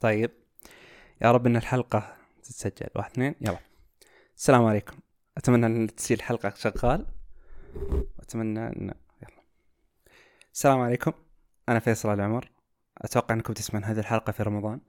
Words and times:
طيب. 0.00 0.30
يا 1.22 1.32
رب 1.32 1.46
إن 1.46 1.56
الحلقة 1.56 2.16
تتسجل. 2.42 2.88
واحد 2.96 3.10
اثنين 3.10 3.34
يلا. 3.40 3.58
السلام 4.36 4.64
عليكم. 4.64 4.96
أتمنى 5.36 5.66
أن 5.66 5.94
تسجيل 5.94 6.18
الحلقة 6.18 6.52
شغال. 6.56 7.06
أتمنى 8.20 8.66
ان 8.66 8.94
يلا. 9.22 9.42
السلام 10.52 10.80
عليكم. 10.80 11.12
أنا 11.68 11.78
فيصل 11.78 12.14
العمر 12.14 12.50
أتوقع 12.98 13.34
أنكم 13.34 13.52
تسمعون 13.52 13.84
هذه 13.84 13.98
الحلقة 13.98 14.32
في 14.32 14.42
رمضان. 14.42 14.80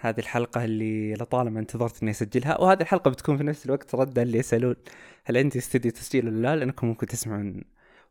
هذه 0.00 0.20
الحلقة 0.20 0.64
اللي 0.64 1.14
لطالما 1.14 1.60
انتظرت 1.60 2.02
إني 2.02 2.10
أسجلها 2.10 2.60
وهذه 2.60 2.80
الحلقة 2.80 3.10
بتكون 3.10 3.36
في 3.36 3.44
نفس 3.44 3.66
الوقت 3.66 3.94
ردة 3.94 4.22
اللي 4.22 4.38
يسألون. 4.38 4.76
هل 5.24 5.36
عندي 5.36 5.58
استديو 5.58 5.92
تسجيل 5.92 6.28
ولا 6.28 6.42
لا؟ 6.42 6.56
لأنكم 6.56 6.86
ممكن 6.86 7.06
تسمعون 7.06 7.64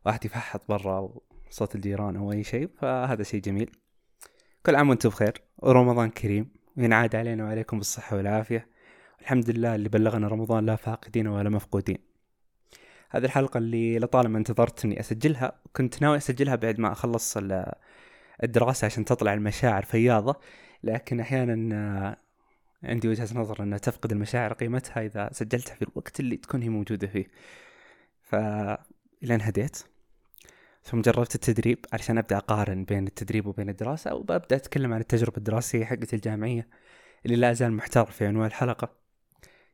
واحد 0.06 0.24
يفحط 0.24 0.68
برا 0.68 0.96
أو 0.96 1.22
صوت 1.50 1.74
الجيران 1.74 2.16
أو 2.16 2.32
أي 2.32 2.44
شيء 2.44 2.68
فهذا 2.78 3.22
شيء 3.22 3.40
جميل. 3.40 3.70
كل 4.66 4.76
عام 4.76 4.88
وأنتم 4.88 5.08
بخير. 5.08 5.42
ورمضان 5.58 6.10
كريم. 6.10 6.50
وينعاد 6.76 7.16
علينا 7.16 7.44
وعليكم 7.44 7.78
بالصحة 7.78 8.16
والعافية. 8.16 8.66
الحمد 9.20 9.50
لله 9.50 9.74
اللي 9.74 9.88
بلغنا 9.88 10.28
رمضان 10.28 10.66
لا 10.66 10.76
فاقدين 10.76 11.26
ولا 11.26 11.50
مفقودين. 11.50 11.98
هذه 13.10 13.24
الحلقة 13.24 13.58
اللي 13.58 13.98
لطالما 13.98 14.38
انتظرت 14.38 14.84
اني 14.84 15.00
أسجلها 15.00 15.52
كنت 15.76 16.02
ناوي 16.02 16.16
أسجلها 16.16 16.56
بعد 16.56 16.80
ما 16.80 16.92
أخلص 16.92 17.36
الدراسة 18.42 18.84
عشان 18.84 19.04
تطلع 19.04 19.34
المشاعر 19.34 19.82
فياضة. 19.82 20.40
لكن 20.82 21.20
أحيانا 21.20 22.16
عندي 22.82 23.08
وجهة 23.08 23.28
نظر 23.34 23.62
أنها 23.62 23.78
تفقد 23.78 24.12
المشاعر 24.12 24.52
قيمتها 24.52 25.06
إذا 25.06 25.30
سجلتها 25.32 25.74
في 25.74 25.82
الوقت 25.82 26.20
اللي 26.20 26.36
تكون 26.36 26.62
هي 26.62 26.68
موجودة 26.68 27.06
فيه. 27.06 27.26
ف 28.22 28.34
هديت. 29.22 29.89
ثم 30.82 31.00
جربت 31.00 31.34
التدريب 31.34 31.78
علشان 31.92 32.18
أبدأ 32.18 32.36
أقارن 32.36 32.84
بين 32.84 33.06
التدريب 33.06 33.46
وبين 33.46 33.68
الدراسة 33.68 34.14
وببدأ 34.14 34.56
أتكلم 34.56 34.92
عن 34.92 35.00
التجربة 35.00 35.36
الدراسية 35.36 35.84
حقتي 35.84 36.16
الجامعية 36.16 36.68
اللي 37.26 37.36
لا 37.36 37.52
زال 37.52 37.72
محتار 37.72 38.06
في 38.06 38.26
عنوان 38.26 38.46
الحلقة. 38.46 38.90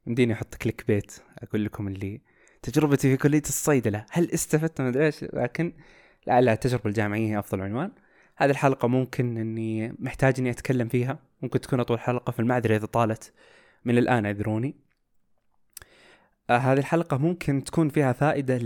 يمديني 0.07 0.33
أحط 0.33 0.55
كليك 0.55 0.85
بيت 0.89 1.13
أقول 1.39 1.65
لكم 1.65 1.89
اللي 1.89 2.21
تجربتي 2.63 3.11
في 3.11 3.17
كلية 3.17 3.43
الصيدلة. 3.43 4.07
هل 4.11 4.31
استفدت؟ 4.31 4.81
من 4.81 4.97
إيش 4.97 5.25
لكن 5.25 5.73
لعل 6.27 6.49
التجربة 6.49 6.87
الجامعية 6.87 7.29
هي 7.29 7.39
أفضل 7.39 7.61
عنوان. 7.61 7.93
هذه 8.37 8.51
الحلقة 8.51 8.89
ممكن 8.89 9.39
إني 9.39 9.95
محتاج 9.99 10.35
إني 10.39 10.51
أتكلم 10.51 10.89
فيها. 10.89 11.19
ممكن 11.43 11.61
تكون 11.61 11.81
أطول 11.81 12.01
حلقة 12.01 12.31
في 12.31 12.41
المعذرة 12.41 12.77
إذا 12.77 12.87
طالت 12.87 13.33
من 13.85 13.99
الآن 13.99 14.27
أعذروني. 14.27 14.75
آه 16.51 16.57
هذه 16.57 16.79
الحلقة 16.79 17.17
ممكن 17.17 17.65
تكون 17.65 17.89
فيها 17.89 18.13
فائدة 18.13 18.59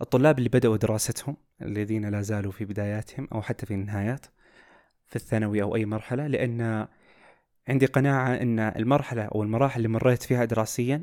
للطلاب 0.00 0.38
اللي 0.38 0.48
بدأوا 0.48 0.76
دراستهم 0.76 1.36
الذين 1.62 2.08
لا 2.08 2.22
زالوا 2.22 2.52
في 2.52 2.64
بداياتهم 2.64 3.28
أو 3.32 3.42
حتى 3.42 3.66
في 3.66 3.74
النهايات 3.74 4.26
في 5.06 5.16
الثانوي 5.16 5.62
أو 5.62 5.76
أي 5.76 5.86
مرحلة 5.86 6.26
لأن 6.26 6.86
عندي 7.68 7.86
قناعة 7.86 8.34
أن 8.34 8.58
المرحلة 8.58 9.22
أو 9.22 9.42
المراحل 9.42 9.76
اللي 9.76 9.88
مريت 9.88 10.22
فيها 10.22 10.44
دراسيا 10.44 11.02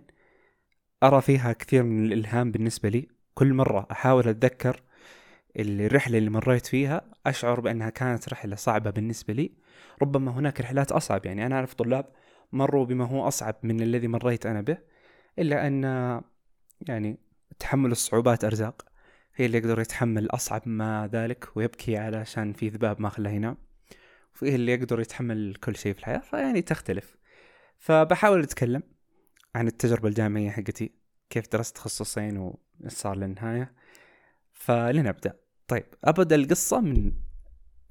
أرى 1.03 1.21
فيها 1.21 1.53
كثير 1.53 1.83
من 1.83 2.05
الإلهام 2.05 2.51
بالنسبة 2.51 2.89
لي. 2.89 3.07
كل 3.33 3.53
مرة 3.53 3.87
أحاول 3.91 4.27
أتذكر 4.27 4.83
الرحلة 5.59 6.17
اللي 6.17 6.29
مريت 6.29 6.65
فيها 6.65 7.01
أشعر 7.25 7.59
بأنها 7.59 7.89
كانت 7.89 8.29
رحلة 8.29 8.55
صعبة 8.55 8.89
بالنسبة 8.89 9.33
لي. 9.33 9.51
ربما 10.01 10.31
هناك 10.31 10.61
رحلات 10.61 10.91
أصعب 10.91 11.25
يعني 11.25 11.45
أنا 11.45 11.55
أعرف 11.55 11.73
طلاب 11.73 12.05
مروا 12.51 12.85
بما 12.85 13.05
هو 13.05 13.27
أصعب 13.27 13.55
من 13.63 13.81
الذي 13.81 14.07
مريت 14.07 14.45
أنا 14.45 14.61
به 14.61 14.77
إلا 15.39 15.67
أن 15.67 15.83
يعني 16.87 17.17
تحمل 17.59 17.91
الصعوبات 17.91 18.43
أرزاق. 18.43 18.85
هي 19.35 19.45
اللي 19.45 19.57
يقدر 19.57 19.79
يتحمل 19.79 20.27
أصعب 20.31 20.61
ما 20.65 21.09
ذلك 21.13 21.57
ويبكي 21.57 21.97
علشان 21.97 22.53
في 22.53 22.69
ذباب 22.69 23.01
ما 23.01 23.09
خلاه 23.09 23.31
ينام 23.31 23.57
وفيه 24.35 24.55
اللي 24.55 24.71
يقدر 24.71 24.99
يتحمل 24.99 25.55
كل 25.63 25.75
شيء 25.75 25.93
في 25.93 25.99
الحياة 25.99 26.19
فيعني 26.19 26.61
تختلف. 26.61 27.17
فبحاول 27.77 28.43
أتكلم 28.43 28.83
عن 29.55 29.67
التجربة 29.67 30.09
الجامعية 30.09 30.49
حقتي 30.49 30.91
كيف 31.29 31.47
درست 31.51 31.75
تخصصين 31.75 32.55
وصار 32.83 33.15
للنهاية. 33.17 33.73
فلنبدأ. 34.51 35.33
طيب 35.67 35.85
أبدأ 36.03 36.35
القصة 36.35 36.81
من 36.81 37.13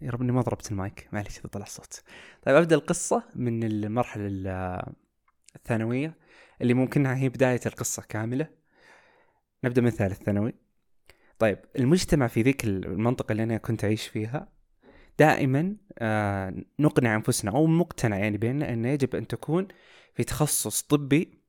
يا 0.02 0.10
رب 0.10 0.22
إني 0.22 0.32
ما 0.32 0.40
ضربت 0.40 0.70
المايك 0.72 1.08
معلش 1.12 1.38
إذا 1.38 1.48
طلع 1.48 1.64
صوت 1.64 2.02
طيب 2.42 2.56
أبدأ 2.56 2.76
القصة 2.76 3.22
من 3.34 3.64
المرحلة 3.64 4.26
الثانوية 5.56 6.14
اللي 6.62 6.74
ممكنها 6.74 7.16
هي 7.16 7.28
بداية 7.28 7.60
القصة 7.66 8.02
كاملة. 8.02 8.59
نبدأ 9.64 9.82
من 9.82 9.90
ثالث 9.90 10.22
ثانوي. 10.22 10.54
طيب 11.38 11.58
المجتمع 11.78 12.26
في 12.26 12.42
ذيك 12.42 12.64
المنطقة 12.64 13.32
اللي 13.32 13.42
أنا 13.42 13.56
كنت 13.56 13.84
أعيش 13.84 14.06
فيها 14.06 14.48
دائما 15.18 15.76
آه 15.98 16.54
نقنع 16.78 17.16
أنفسنا 17.16 17.50
أو 17.50 17.66
مقتنع 17.66 18.18
يعني 18.18 18.36
باننا 18.36 18.72
أنه 18.72 18.88
يجب 18.88 19.16
أن 19.16 19.26
تكون 19.26 19.68
في 20.14 20.24
تخصص 20.24 20.82
طبي 20.82 21.40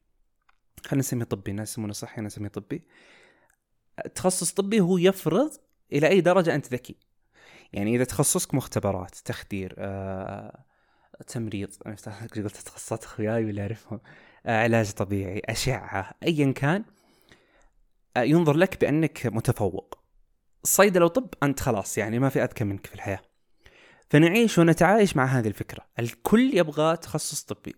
خلينا 0.85 0.99
نسميه 0.99 1.23
طبي 1.25 1.51
الناس 1.51 1.72
يسمونه 1.72 1.94
صحي 1.94 2.19
أنا 2.19 2.27
اسميه 2.27 2.49
طبي. 2.49 2.83
تخصص 4.16 4.51
طبي 4.53 4.79
هو 4.79 4.97
يفرض 4.97 5.51
إلى 5.93 6.07
أي 6.07 6.22
درجة 6.22 6.55
أنت 6.55 6.73
ذكي. 6.73 6.95
يعني 7.73 7.95
إذا 7.95 8.03
تخصصك 8.03 8.53
مختبرات 8.53 9.16
تخدير 9.16 9.75
آه، 9.78 10.66
تمريض 11.28 11.75
قلت 12.35 12.57
تخصصات 12.57 13.03
أخوياي 13.03 13.45
ولا 13.45 13.61
أعرفهم 13.61 13.99
آه، 14.45 14.63
علاج 14.63 14.91
طبيعي 14.91 15.41
أشعة 15.45 16.11
ايا 16.23 16.51
كان 16.51 16.83
ينظر 18.17 18.57
لك 18.57 18.81
بأنك 18.81 19.25
متفوق. 19.25 19.97
الصيدله 20.63 21.05
وطب 21.05 21.33
أنت 21.44 21.59
خلاص 21.59 21.97
يعني 21.97 22.19
ما 22.19 22.29
في 22.29 22.44
أذكى 22.44 22.63
منك 22.63 22.88
في 22.88 22.95
الحياة. 22.95 23.22
فنعيش 24.09 24.57
ونتعايش 24.57 25.16
مع 25.16 25.25
هذه 25.25 25.47
الفكرة. 25.47 25.85
الكل 25.99 26.51
يبغى 26.53 26.97
تخصص 26.97 27.44
طبي. 27.44 27.75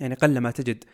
يعني 0.00 0.14
قل 0.14 0.38
ما 0.38 0.50
تجد 0.50 0.84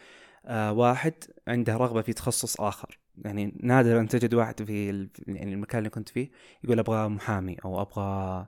واحد 0.50 1.14
عنده 1.48 1.76
رغبة 1.76 2.02
في 2.02 2.12
تخصص 2.12 2.60
آخر. 2.60 2.98
يعني 3.24 3.58
نادر 3.62 4.00
أن 4.00 4.08
تجد 4.08 4.34
واحد 4.34 4.62
في 4.62 5.08
يعني 5.26 5.54
المكان 5.54 5.78
اللي 5.78 5.90
كنت 5.90 6.08
فيه 6.08 6.30
يقول 6.64 6.78
أبغى 6.78 7.08
محامي 7.08 7.56
أو 7.64 7.82
أبغى 7.82 8.46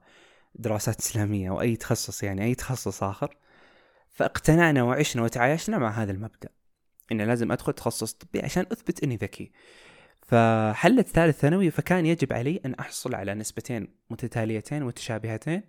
دراسات 0.54 1.00
إسلامية 1.00 1.50
أو 1.50 1.60
أي 1.60 1.76
تخصص 1.76 2.22
يعني 2.22 2.44
أي 2.44 2.54
تخصص 2.54 3.02
آخر. 3.02 3.36
فاقتنعنا 4.10 4.82
وعشنا 4.82 5.22
وتعايشنا 5.22 5.78
مع 5.78 5.90
هذا 5.90 6.12
المبدأ. 6.12 6.48
إني 7.12 7.26
لازم 7.26 7.52
أدخل 7.52 7.72
تخصص 7.72 8.12
طبي 8.12 8.40
عشان 8.40 8.66
أثبت 8.72 9.04
إني 9.04 9.16
ذكي. 9.16 9.52
فحلت 10.22 11.08
ثالث 11.08 11.38
ثانوي 11.38 11.70
فكان 11.70 12.06
يجب 12.06 12.32
علي 12.32 12.60
أن 12.66 12.74
أحصل 12.74 13.14
على 13.14 13.34
نسبتين 13.34 13.88
متتاليتين 14.10 14.82
متشابهتين 14.82 15.62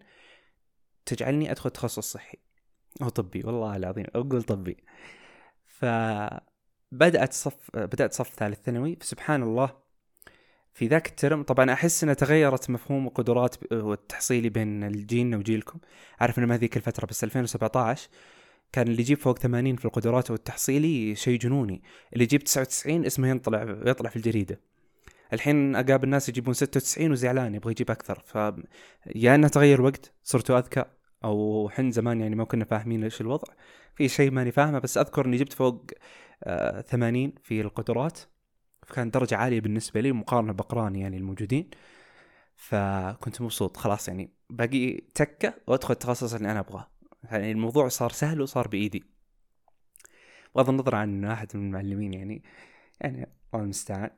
تجعلني 1.06 1.52
أدخل 1.52 1.70
تخصص 1.70 2.12
صحي. 2.12 2.38
أو 3.02 3.10
طبي 3.10 3.44
والله 3.44 3.76
العظيم 3.76 4.06
أقول 4.16 4.44
طبي. 4.44 4.78
ف 5.66 5.86
بدأت 6.92 7.34
صف 7.34 7.70
بدأت 7.76 8.14
صف 8.14 8.34
ثالث 8.36 8.60
ثانوي. 8.66 8.96
فسبحان 9.02 9.44
الله 9.44 9.90
في 10.74 10.88
ذاك 10.88 11.08
الترم 11.10 11.44
طبعا 11.44 11.74
أحس 11.74 12.04
انها 12.04 12.14
تغيرت 12.14 12.70
مفهوم 12.70 13.08
القدرات 13.08 13.74
والتحصيلي 13.74 14.50
بين 14.50 14.92
جيلنا 14.92 15.38
وجيلكم. 15.38 15.80
عارف 16.20 16.40
إنه 16.40 16.48
ما 16.48 16.58
ذيك 16.58 16.78
الفترة 16.78 17.06
بس 17.06 17.24
2017 17.24 18.10
كان 18.72 18.88
اللي 18.88 19.02
يجيب 19.02 19.18
فوق 19.18 19.38
80 19.38 19.76
في 19.76 19.86
القدرات 19.86 20.32
والتحصيلي 20.32 21.16
شيء 21.16 21.40
جنوني. 21.40 21.82
اللي 22.14 22.24
يجيب 22.24 22.44
99 22.44 23.06
اسمه 23.06 23.30
ينطلع 23.30 23.78
يطلع 23.86 24.10
في 24.10 24.16
الجريدة. 24.16 24.60
الحين 25.34 25.76
أقابل 25.76 26.10
ناس 26.10 26.30
يجيبون 26.30 26.54
96 26.54 27.12
وزعلان 27.12 27.56
يبغى 27.56 27.72
يجيب 27.72 27.92
أكثر. 27.92 28.20
ف 28.26 28.36
يا 29.16 29.36
إنه 29.36 29.48
تغير 29.48 29.82
وقت 29.82 30.14
صرتوا 30.24 30.60
أذكى 30.60 30.86
أو 31.24 31.70
حن 31.70 31.92
زمان 31.92 32.22
يعني 32.22 32.36
ما 32.36 32.44
كنا 32.44 32.66
فاهمين 32.66 33.04
إيش 33.04 33.22
الوضع. 33.22 33.54
في 33.96 34.08
شيء 34.08 34.32
ماني 34.32 34.52
فاهمه 34.52 34.80
بس 34.80 34.98
أذكر 34.98 35.26
إني 35.26 35.38
جبت 35.38 35.54
فوق 35.54 35.92
80 36.88 37.26
آه، 37.26 37.34
في 37.44 37.62
القدرات. 37.62 38.20
فكانت 38.88 39.14
درجة 39.14 39.36
عالية 39.38 39.62
بالنسبة 39.62 40.02
لي 40.02 40.12
مقارنة 40.12 40.54
بأقراني 40.54 41.02
يعني 41.02 41.18
الموجودين. 41.18 41.70
فكنت 42.56 43.42
مبسوط 43.42 43.78
خلاص 43.78 44.08
يعني. 44.08 44.34
باقي 44.50 45.02
تكة 45.16 45.54
وأدخل 45.68 45.94
التخصص 45.94 46.34
اللي 46.34 46.52
أنا 46.52 46.60
أبغاه. 46.60 46.99
يعني 47.24 47.52
الموضوع 47.52 47.88
صار 47.88 48.12
سهل 48.12 48.42
وصار 48.42 48.68
بإيدي 48.68 49.04
بغض 50.56 50.70
النظر 50.70 50.96
عن 50.96 51.26
واحد 51.26 51.58
من 51.58 51.66
المعلمين 51.66 52.14
يعني 52.14 52.44
يعني 53.02 53.30
الله 53.54 53.64
المستعان 53.64 54.10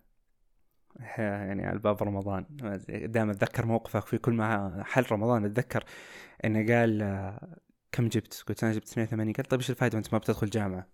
يعني 1.17 1.65
على 1.65 1.79
باب 1.79 2.03
رمضان 2.03 2.45
دائما 2.89 3.31
أتذكر 3.31 3.65
موقفك 3.65 4.05
في 4.05 4.17
كل 4.17 4.33
ما 4.33 4.83
حل 4.85 5.05
رمضان 5.11 5.45
أتذكر 5.45 5.83
إنه 6.45 6.75
قال 6.75 6.99
كم 7.91 8.07
جبت؟ 8.07 8.43
قلت 8.47 8.63
أنا 8.63 8.73
جبت 8.73 8.87
82 8.87 9.33
قال 9.33 9.45
طيب 9.45 9.59
إيش 9.59 9.69
الفائده 9.69 9.95
وأنت 9.95 10.13
ما 10.13 10.19
بتدخل 10.19 10.49
جامعة؟ 10.49 10.87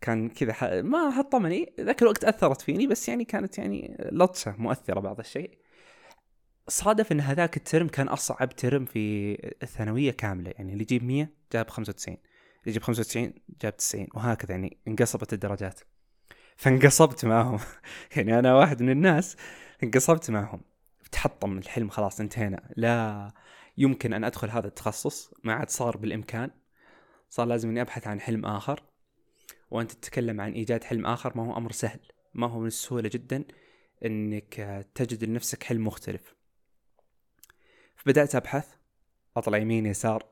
كان 0.00 0.28
كذا. 0.28 0.82
ما 0.82 1.10
حطمني 1.10 1.74
ذاك 1.80 2.02
الوقت 2.02 2.24
أثرت 2.24 2.60
فيني 2.60 2.86
بس 2.86 3.08
يعني 3.08 3.24
كانت 3.24 3.58
يعني 3.58 3.96
لطشة 4.12 4.54
مؤثرة 4.58 5.00
بعض 5.00 5.18
الشيء 5.18 5.58
صادف 6.68 7.12
إن 7.12 7.20
هذاك 7.20 7.56
الترم 7.56 7.88
كان 7.88 8.08
أصعب 8.08 8.56
ترم 8.56 8.84
في 8.84 9.34
الثانوية 9.62 10.10
كاملة 10.10 10.50
يعني 10.50 10.72
اللي 10.72 10.82
يجيب 10.82 11.04
100 11.04 11.28
جاب 11.52 11.70
95 11.70 12.16
اللي 12.16 12.26
يجيب 12.66 12.82
95 12.82 13.32
جاب 13.62 13.76
90 13.76 14.06
وهكذا 14.14 14.50
يعني 14.50 14.78
انقصبت 14.88 15.32
الدرجات. 15.32 15.80
فانقصبت 16.56 17.24
معهم 17.24 17.58
يعني 18.16 18.38
أنا 18.38 18.54
واحد 18.54 18.82
من 18.82 18.90
الناس 18.90 19.36
انقصبت 19.82 20.30
معهم 20.30 20.60
تحطم 21.12 21.58
الحلم 21.58 21.88
خلاص 21.88 22.20
انتهينا. 22.20 22.70
لا 22.76 23.32
يمكن 23.78 24.12
أن 24.12 24.24
أدخل 24.24 24.50
هذا 24.50 24.66
التخصص 24.66 25.30
ما 25.44 25.52
عاد 25.52 25.70
صار 25.70 25.96
بالإمكان. 25.96 26.50
صار 27.30 27.46
لازم 27.46 27.68
إني 27.68 27.80
أبحث 27.80 28.06
عن 28.06 28.20
حلم 28.20 28.46
آخر. 28.46 28.82
وأنت 29.70 29.92
تتكلم 29.92 30.40
عن 30.40 30.52
إيجاد 30.52 30.84
حلم 30.84 31.06
آخر 31.06 31.32
ما 31.36 31.46
هو 31.46 31.56
أمر 31.56 31.72
سهل. 31.72 32.00
ما 32.34 32.46
هو 32.46 32.60
من 32.60 32.66
السهولة 32.66 33.08
جدا 33.08 33.44
إنك 34.04 34.84
تجد 34.94 35.24
لنفسك 35.24 35.62
حلم 35.62 35.86
مختلف. 35.86 36.35
فبدات 38.06 38.34
أبحث 38.34 38.68
أطلع 39.36 39.58
يمين 39.58 39.86
يسار 39.86 40.26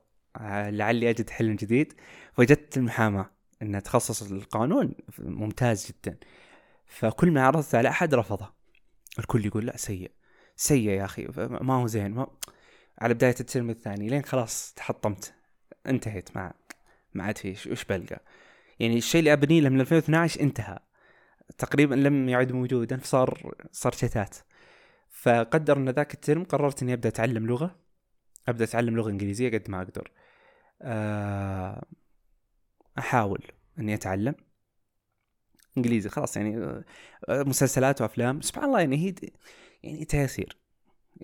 لعلي 0.70 1.10
أجد 1.10 1.30
حلم 1.30 1.56
جديد. 1.56 1.92
وجدت 2.38 2.76
المحاماة 2.76 3.30
ان 3.62 3.82
تخصص 3.82 4.22
القانون 4.22 4.94
ممتاز 5.18 5.92
جدا. 5.92 6.16
فكل 6.86 7.30
ما 7.30 7.46
عرضت 7.46 7.74
على 7.74 7.88
أحد 7.88 8.14
رفضه 8.14 8.52
الكل 9.18 9.46
يقول 9.46 9.66
لا 9.66 9.76
سيء 9.76 10.10
سيء 10.56 10.88
يا 10.88 11.04
أخي 11.04 11.28
ما 11.36 11.74
هو 11.74 11.86
زين 11.86 12.10
ما 12.10 12.26
على 12.98 13.14
بداية 13.14 13.34
الترم 13.40 13.70
الثاني 13.70 14.08
لين 14.08 14.22
خلاص 14.24 14.72
تحطمت 14.76 15.34
انتهيت 15.86 16.36
ما 16.36 16.52
ما 17.14 17.24
عاد 17.24 17.38
في 17.38 17.70
وش 17.72 17.84
بلقى. 17.84 18.22
يعني 18.80 18.98
الشيء 18.98 19.18
اللي 19.18 19.32
ابنيه 19.32 19.60
له 19.60 19.68
من 19.68 19.80
2012 19.80 20.40
انتهى. 20.40 20.78
تقريبا 21.58 21.94
لم 21.94 22.28
يعد 22.28 22.52
موجودا 22.52 22.96
فصار 22.96 23.54
صار 23.72 23.92
شتات. 23.92 24.36
فقدر 25.24 25.76
أن 25.76 25.88
ذاك 25.88 26.14
الترم 26.14 26.44
قررت 26.44 26.82
إني 26.82 26.92
أبدأ 26.92 27.08
أتعلم 27.08 27.46
لغة 27.46 27.76
أبدأ 28.48 28.64
أتعلم 28.64 28.96
لغة 28.96 29.10
إنجليزية 29.10 29.58
قد 29.58 29.70
ما 29.70 29.82
أقدر. 29.82 30.10
آه، 30.82 31.84
أحاول 32.98 33.42
إني 33.78 33.94
أتعلم 33.94 34.34
إنجليزي 35.76 36.08
خلاص 36.08 36.36
يعني 36.36 36.56
آه، 36.56 36.84
مسلسلات 37.28 38.00
وأفلام. 38.00 38.40
سبحان 38.40 38.64
الله 38.64 38.80
يعني 38.80 38.96
هي 38.96 39.14
يعني 39.82 40.04
تيسير 40.04 40.56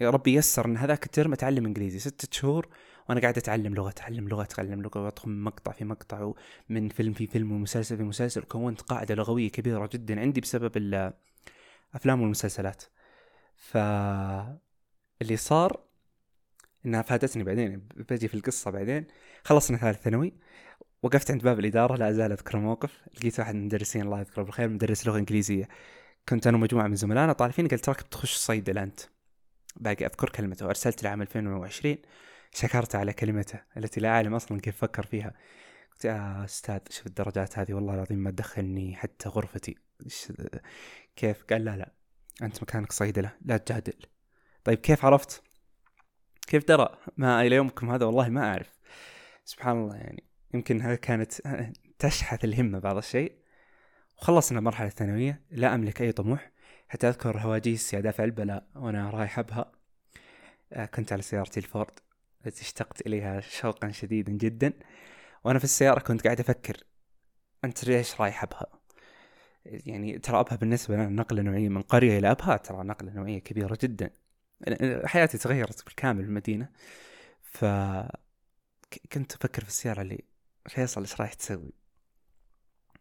يا 0.01 0.11
ربي 0.11 0.35
يسر 0.35 0.67
إن 0.67 0.77
هذاك 0.77 1.07
الترم 1.07 1.33
أتعلم 1.33 1.67
إنجليزي. 1.67 1.99
ستة 1.99 2.29
شهور 2.31 2.69
وأنا 3.09 3.21
قاعد 3.21 3.39
أتعلم 3.39 3.75
لغة 3.75 3.89
أتعلم 3.89 4.29
لغة 4.29 4.43
أتعلم 4.43 4.83
لغة 4.83 5.05
وأدخل 5.05 5.31
من 5.31 5.43
مقطع 5.45 5.73
في 5.73 5.85
مقطع 5.85 6.33
ومن 6.71 6.89
فيلم 6.89 7.13
في 7.13 7.27
فيلم 7.27 7.53
ومسلسل 7.53 7.97
في 7.97 8.03
مسلسل 8.03 8.41
وكونت 8.41 8.81
قاعدة 8.81 9.15
لغوية 9.15 9.51
كبيرة 9.51 9.91
جدا 9.93 10.21
عندي 10.21 10.41
بسبب 10.41 10.77
الافلام 10.77 12.21
والمسلسلات. 12.23 12.85
ف 13.61 13.77
اللي 15.23 15.37
صار 15.37 15.85
إنها 16.87 17.03
فادتني 17.03 17.45
بعدين 17.45 17.89
بجي 17.97 18.29
في 18.29 18.35
القصة 18.35 18.71
بعدين. 18.71 19.07
خلصنا 19.45 19.77
ثالث 19.77 20.03
ثانوي 20.03 20.33
وقفت 21.03 21.31
عند 21.31 21.43
باب 21.43 21.59
الإدارة 21.61 21.97
لا 21.97 22.11
ازال 22.11 22.33
أذكر 22.33 22.59
الموقف. 22.59 23.09
لقيت 23.15 23.39
واحد 23.41 23.55
من 23.55 23.61
المدرسين 23.61 24.03
الله 24.03 24.21
يذكره 24.21 24.43
بالخير 24.43 24.69
مدرس 24.69 25.07
لغة 25.07 25.19
إنجليزية. 25.19 25.69
كنت 26.29 26.47
أنا 26.47 26.57
ومجموعة 26.57 26.87
من 26.87 26.97
زملائنا 26.97 27.33
طالعين 27.33 27.69
قال 27.69 27.79
تراك 27.79 28.03
بتخش 28.03 28.37
صيدله 28.37 28.83
أنت. 28.83 29.01
باقي 29.77 30.07
أذكر 30.07 30.29
كلمته 30.31 30.67
وارسلت 30.67 31.03
له 31.03 31.11
عام 31.11 31.23
2020 31.23 31.97
شكرت 32.55 32.95
على 32.95 33.13
كلمته 33.13 33.61
التي 33.77 34.01
لا 34.01 34.09
أعلم 34.09 34.35
أصلا 34.35 34.61
كيف 34.61 34.77
فكر 34.77 35.07
فيها. 35.07 35.35
قلت 35.93 36.05
يا 36.05 36.45
أستاذ 36.45 36.79
شوف 36.91 37.07
الدرجات 37.07 37.59
هذه 37.59 37.75
والله 37.75 37.95
العظيم 37.95 38.19
ما 38.19 38.31
تدخلني 38.31 38.97
حتى 38.97 39.29
غرفتي. 39.29 39.77
كيف؟ 41.17 41.45
قال 41.45 41.65
لا 41.65 41.77
لا. 41.77 42.00
أنت 42.43 42.63
مكانك 42.63 42.93
صيدله 42.93 43.33
لا 43.45 43.57
تجادل. 43.57 44.07
طيب 44.65 44.79
كيف 44.79 45.05
عرفت؟ 45.05 45.43
كيف 46.47 46.69
درى؟ 46.69 46.99
ما 47.17 47.43
إلى 47.43 47.57
يومكم 47.57 47.91
هذا 47.91 48.07
والله 48.07 48.29
ما 48.29 48.51
أعرف. 48.51 48.79
سبحان 49.45 49.77
الله 49.77 49.97
يعني. 49.97 50.25
يمكن 50.55 50.81
هذه 50.81 50.95
كانت 50.95 51.33
تشحث 51.99 52.45
الهمة 52.45 52.79
بعض 52.79 52.97
الشيء. 52.97 53.33
وخلصنا 54.19 54.59
المرحلة 54.59 54.89
الثانوية 54.89 55.43
لا 55.51 55.75
أملك 55.75 56.03
أي 56.03 56.13
طموح. 56.13 56.51
حتى 56.89 57.09
أذكر 57.09 57.39
هواجيس 57.39 57.95
يا 57.95 58.01
دافع 58.01 58.25
البلاء 58.25 58.67
وأنا 58.75 59.11
رايح 59.11 59.39
أبها. 59.39 59.73
آه، 60.73 60.87
كنت 60.87 61.13
على 61.13 61.23
سيارتي 61.23 61.61
الفورد 61.61 62.01
التي 62.47 62.63
اشتقت 62.63 63.07
إليها 63.07 63.41
شوقا 63.41 63.91
شديدا 63.91 64.33
جدا. 64.33 64.73
وأنا 65.45 65.59
في 65.59 65.65
السيارة 65.65 66.01
كنت 66.01 66.25
قاعد 66.25 66.41
أفكر 66.41 66.85
أنت 67.65 67.85
ليش 67.85 68.21
رايح 68.21 68.43
أبها؟ 68.43 68.80
يعني 69.65 70.19
ترى 70.19 70.41
أبها 70.41 70.57
بالنسبة 70.57 70.95
لنا 70.95 71.09
نقلة 71.09 71.43
نوعية 71.43 71.69
من 71.69 71.83
قرية 71.83 72.19
إلى 72.19 72.31
أبها 72.31 72.57
ترى 72.57 72.85
نقلة 72.85 73.13
نوعية 73.13 73.39
كبيرة 73.39 73.79
جدا. 73.83 74.11
حياتي 75.05 75.39
تغيرت 75.39 75.85
بالكامل 75.85 76.23
بالمدينة. 76.23 76.69
ف 77.43 77.65
كنت 79.13 79.33
أفكر 79.33 79.63
في 79.63 79.69
السيارة 79.69 80.03
اللي 80.03 80.25
فيصل 80.69 81.01
إيش 81.01 81.21
رايح 81.21 81.33
تسوي؟ 81.33 81.73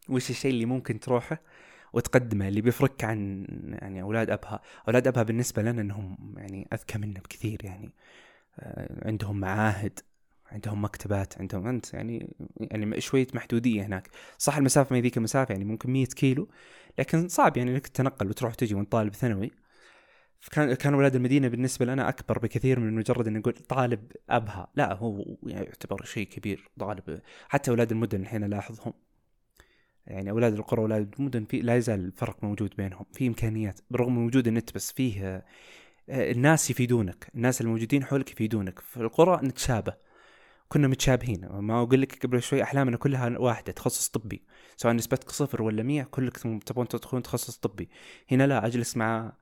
وش 0.09 0.29
الشيء 0.29 0.51
اللي 0.51 0.65
ممكن 0.65 0.99
تروحه 0.99 1.41
وتقدمه 1.93 2.47
اللي 2.47 2.61
بيفرق 2.61 3.05
عن 3.05 3.45
يعني 3.81 4.01
أولاد 4.01 4.29
أبها. 4.29 4.61
أولاد 4.87 5.07
أبها 5.07 5.23
بالنسبة 5.23 5.61
لنا 5.61 5.81
إنهم 5.81 6.35
يعني 6.37 6.67
أذكى 6.73 6.97
منا 6.97 7.19
بكثير 7.19 7.65
يعني. 7.65 7.93
آه، 8.59 9.07
عندهم 9.07 9.39
معاهد. 9.39 9.99
عندهم 10.51 10.83
مكتبات 10.83 11.37
عندهم 11.37 11.67
أنت 11.67 11.93
يعني 11.93 12.35
يعني 12.57 13.01
شوية 13.01 13.27
محدودية 13.33 13.85
هناك. 13.85 14.09
صح 14.37 14.57
المسافة 14.57 14.95
ما 14.95 15.01
ذيك 15.01 15.17
المسافة 15.17 15.51
يعني 15.51 15.65
ممكن 15.65 15.91
100 15.91 16.05
كيلو 16.05 16.49
لكن 16.99 17.27
صعب 17.27 17.57
يعني 17.57 17.71
إنك 17.71 17.87
تتنقل 17.87 18.27
وتروح 18.27 18.53
تجي 18.55 18.75
وأنت 18.75 18.91
طالب 18.91 19.13
ثانوي. 19.15 19.51
فكان 20.39 20.73
كان 20.73 20.93
أولاد 20.93 21.15
المدينة 21.15 21.47
بالنسبة 21.47 21.85
لنا 21.85 22.09
أكبر 22.09 22.39
بكثير 22.39 22.79
من 22.79 22.93
مجرد 22.93 23.27
ان 23.27 23.37
نقول 23.37 23.53
طالب 23.53 24.11
أبها. 24.29 24.67
لا 24.75 24.93
هو 24.93 25.37
يعني 25.43 25.65
يعتبر 25.65 26.05
شيء 26.05 26.27
كبير 26.27 26.69
طالب. 26.79 27.21
حتى 27.49 27.71
أولاد 27.71 27.91
المدن 27.91 28.21
الحين 28.21 28.43
ألاحظهم. 28.43 28.93
يعني 30.07 30.29
أولاد 30.29 30.53
القرى 30.53 30.79
واولاد 30.81 31.15
المدن 31.19 31.45
في 31.45 31.61
لا 31.61 31.75
يزال 31.77 31.99
الفرق 31.99 32.43
موجود 32.43 32.73
بينهم. 32.77 33.05
في 33.13 33.27
إمكانيات 33.27 33.79
برغم 33.91 34.15
من 34.17 34.25
وجود 34.25 34.47
النت 34.47 34.75
بس 34.75 34.91
فيه 34.91 35.25
آه، 36.09 36.31
الناس 36.31 36.69
يفيدونك. 36.69 37.31
الناس 37.35 37.61
الموجودين 37.61 38.03
حولك 38.03 38.31
يفيدونك. 38.31 38.79
في 38.79 38.97
القرى 38.97 39.47
نتشابه. 39.47 40.08
كنا 40.69 40.87
متشابهين. 40.87 41.47
ما 41.47 41.81
أقول 41.81 42.01
لك 42.01 42.25
قبل 42.25 42.41
شوي 42.41 42.63
أحلامنا 42.63 42.97
كلها 42.97 43.37
واحدة 43.37 43.71
تخصص 43.71 44.09
طبي. 44.09 44.43
سواء 44.77 44.93
نسبتك 44.93 45.29
صفر 45.29 45.61
ولا 45.61 45.83
مية 45.83 46.03
كلكم 46.03 46.59
تبون 46.59 46.87
تدخلون 46.87 47.23
تخصص 47.23 47.57
طبي. 47.57 47.89
هنا 48.31 48.47
لا 48.47 48.65
أجلس 48.65 48.97
مع 48.97 49.33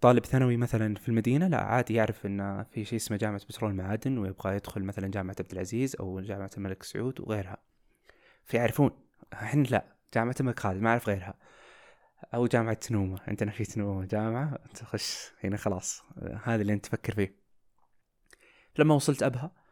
طالب 0.00 0.26
ثانوي 0.26 0.56
مثلا 0.56 0.94
في 0.94 1.08
المدينة 1.08 1.48
لا 1.48 1.60
عادي 1.60 1.94
يعرف 1.94 2.26
إن 2.26 2.64
في 2.64 2.84
شيء 2.84 2.96
اسمه 2.96 3.16
جامعة 3.16 3.44
بترول 3.44 3.70
المعادن 3.70 4.18
ويبغى 4.18 4.56
يدخل 4.56 4.82
مثلا 4.82 5.08
جامعة 5.08 5.36
عبد 5.40 5.52
العزيز 5.52 5.96
أو 5.96 6.20
جامعة 6.20 6.50
الملك 6.56 6.82
سعود 6.82 7.20
وغيرها. 7.20 7.56
فيعرفون. 8.44 8.90
إحنا 9.32 9.62
لا 9.62 9.96
جامعة 10.14 10.34
الملك 10.40 10.60
خالد 10.60 10.82
ما 10.82 10.90
أعرف 10.90 11.08
غيرها. 11.08 11.34
أو 12.34 12.46
جامعة 12.46 12.74
تنومة. 12.74 13.20
عندنا 13.28 13.50
في 13.50 13.64
تنومة 13.64 14.04
جامعة 14.04 14.58
تخش 14.74 15.32
هنا 15.44 15.56
خلاص. 15.56 16.02
هذا 16.44 16.62
اللي 16.62 16.72
أنت 16.72 16.86
تفكر 16.86 17.14
فيه. 17.14 17.36
لما 18.78 18.94
وصلت 18.94 19.22
أبها 19.22 19.65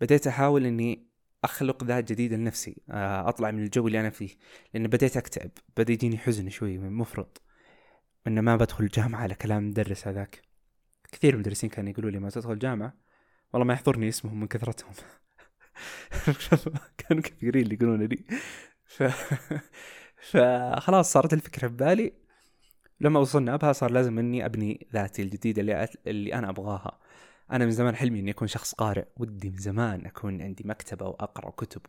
بديت 0.00 0.26
أحاول 0.26 0.66
إني 0.66 1.10
أخلق 1.44 1.84
ذات 1.84 2.12
جديدة 2.12 2.36
لنفسي 2.36 2.82
أطلع 2.90 3.50
من 3.50 3.62
الجو 3.62 3.86
اللي 3.86 4.00
أنا 4.00 4.10
فيه 4.10 4.30
لأن 4.74 4.86
بديت 4.86 5.16
أكتئب 5.16 5.50
بدأ 5.76 5.92
يجيني 5.92 6.18
حزن 6.18 6.48
شوي 6.48 6.78
مفرط 6.78 7.42
إن 8.26 8.40
ما 8.40 8.56
بدخل 8.56 8.84
الجامعة 8.84 9.20
على 9.22 9.34
كلام 9.34 9.58
المدرس 9.58 10.08
هذاك. 10.08 10.42
كثير 11.12 11.36
مدرسين 11.36 11.70
كانوا 11.70 11.90
يقولوا 11.90 12.10
لي 12.10 12.18
ما 12.18 12.30
تدخل 12.30 12.58
جامعه 12.58 12.94
والله 13.52 13.66
ما 13.66 13.74
يحضرني 13.74 14.08
اسمهم 14.08 14.40
من 14.40 14.46
كثرتهم. 14.46 14.92
كانوا 16.98 17.22
كثيرين 17.22 17.62
اللي 17.62 17.74
يقولون 17.74 18.02
لي. 18.02 18.24
ف... 18.84 19.02
فخلاص 20.30 21.12
صارت 21.12 21.32
الفكرة 21.32 21.68
في 21.68 21.74
بالي. 21.74 22.12
لما 23.00 23.20
وصلنا 23.20 23.54
أبها 23.54 23.72
صار 23.72 23.90
لازم 23.90 24.18
إني 24.18 24.44
أبني 24.44 24.86
ذاتي 24.92 25.22
الجديدة 25.22 25.60
اللي, 25.60 25.84
أت... 25.84 25.96
اللي 26.06 26.34
أنا 26.34 26.48
أبغاها. 26.48 27.00
أنا 27.52 27.64
من 27.64 27.70
زمان 27.70 27.96
حلمي 27.96 28.20
إني 28.20 28.30
أكون 28.30 28.48
شخص 28.48 28.74
قارئ. 28.74 29.04
ودي 29.16 29.50
من 29.50 29.56
زمان 29.56 30.06
أكون 30.06 30.42
عندي 30.42 30.64
مكتبة 30.66 31.06
واقرا 31.06 31.50
كتب. 31.50 31.82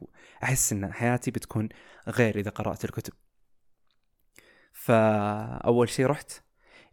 احس 0.44 0.74
إن 0.74 0.94
حياتي 0.94 1.32
بتكون 1.32 1.70
غير 2.08 2.40
إذا 2.40 2.50
قرأت 2.50 2.86
الكتب. 2.86 3.14
فأول 4.72 5.90
شيء 5.90 6.06
رحت 6.06 6.32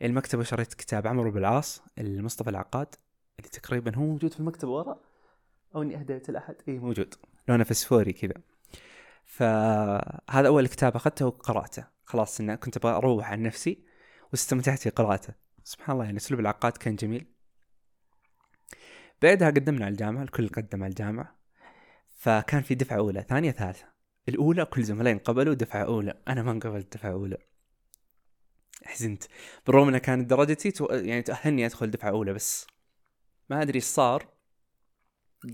المكتبة 0.03 0.41
وشريت 0.41 0.75
كتاب 0.75 1.07
عمرو 1.07 1.31
بالعاص 1.31 1.83
المصطفى 1.99 2.51
العقاد 2.51 2.95
اللي 3.39 3.51
تقريبا 3.51 3.97
هو 3.97 4.03
موجود 4.03 4.33
في 4.33 4.41
المكتبة 4.41 4.71
ورا 4.71 5.01
أو 5.75 5.83
إني 5.83 5.97
اهديته 5.97 6.33
لأحد. 6.33 6.55
اي 6.69 6.79
موجود. 6.79 7.15
لونه 7.49 7.65
فسفوري 7.65 8.13
كذا. 8.13 8.35
فهذا 9.25 10.49
أول 10.49 10.67
كتاب 10.69 10.97
أخذته 10.97 11.27
وقرأته. 11.27 11.85
خلاص 12.05 12.41
انه 12.41 12.55
كنت 12.55 12.77
أبغى 12.77 12.93
أروح 12.93 13.33
عن 13.33 13.43
نفسي 13.43 13.85
واستمتعت 14.33 14.79
في 14.79 14.91
قراءته. 14.91 15.35
سبحان 15.65 15.95
الله 15.95 16.05
يعني 16.05 16.17
أسلوب 16.17 16.41
العقاد 16.41 16.73
كان 16.73 16.97
جميل. 16.97 17.27
بعدها 19.23 19.51
قدمنا 19.51 19.85
على 19.85 19.93
الجامعة 19.93 20.23
الكل 20.23 20.49
قدم 20.49 20.83
على 20.83 20.91
الجامعة. 20.91 21.39
فكان 22.17 22.63
في 22.63 22.75
دفعة 22.75 22.97
أولى 22.97 23.23
ثانية 23.29 23.51
ثالثة. 23.51 23.87
الأولى 24.29 24.65
كل 24.65 24.83
زملائي 24.83 25.19
قبلوا 25.19 25.55
دفعة 25.55 25.85
أولى. 25.85 26.23
أنا 26.29 26.43
ما 26.43 26.51
انقبلت 26.51 26.97
دفعة 26.97 27.11
أولى. 27.11 27.39
حزنت. 28.85 29.25
بالرغم 29.67 29.89
إنها 29.89 29.99
كانت 29.99 30.31
درجتي 30.31 30.71
تو... 30.71 30.85
يعني 30.87 31.23
تأهلني 31.23 31.67
أدخل 31.67 31.91
دفعة 31.91 32.11
أولى 32.11 32.33
بس 32.33 32.67
ما 33.51 33.63
أدري 33.63 33.77
إيش 33.77 33.85
صار. 33.85 34.29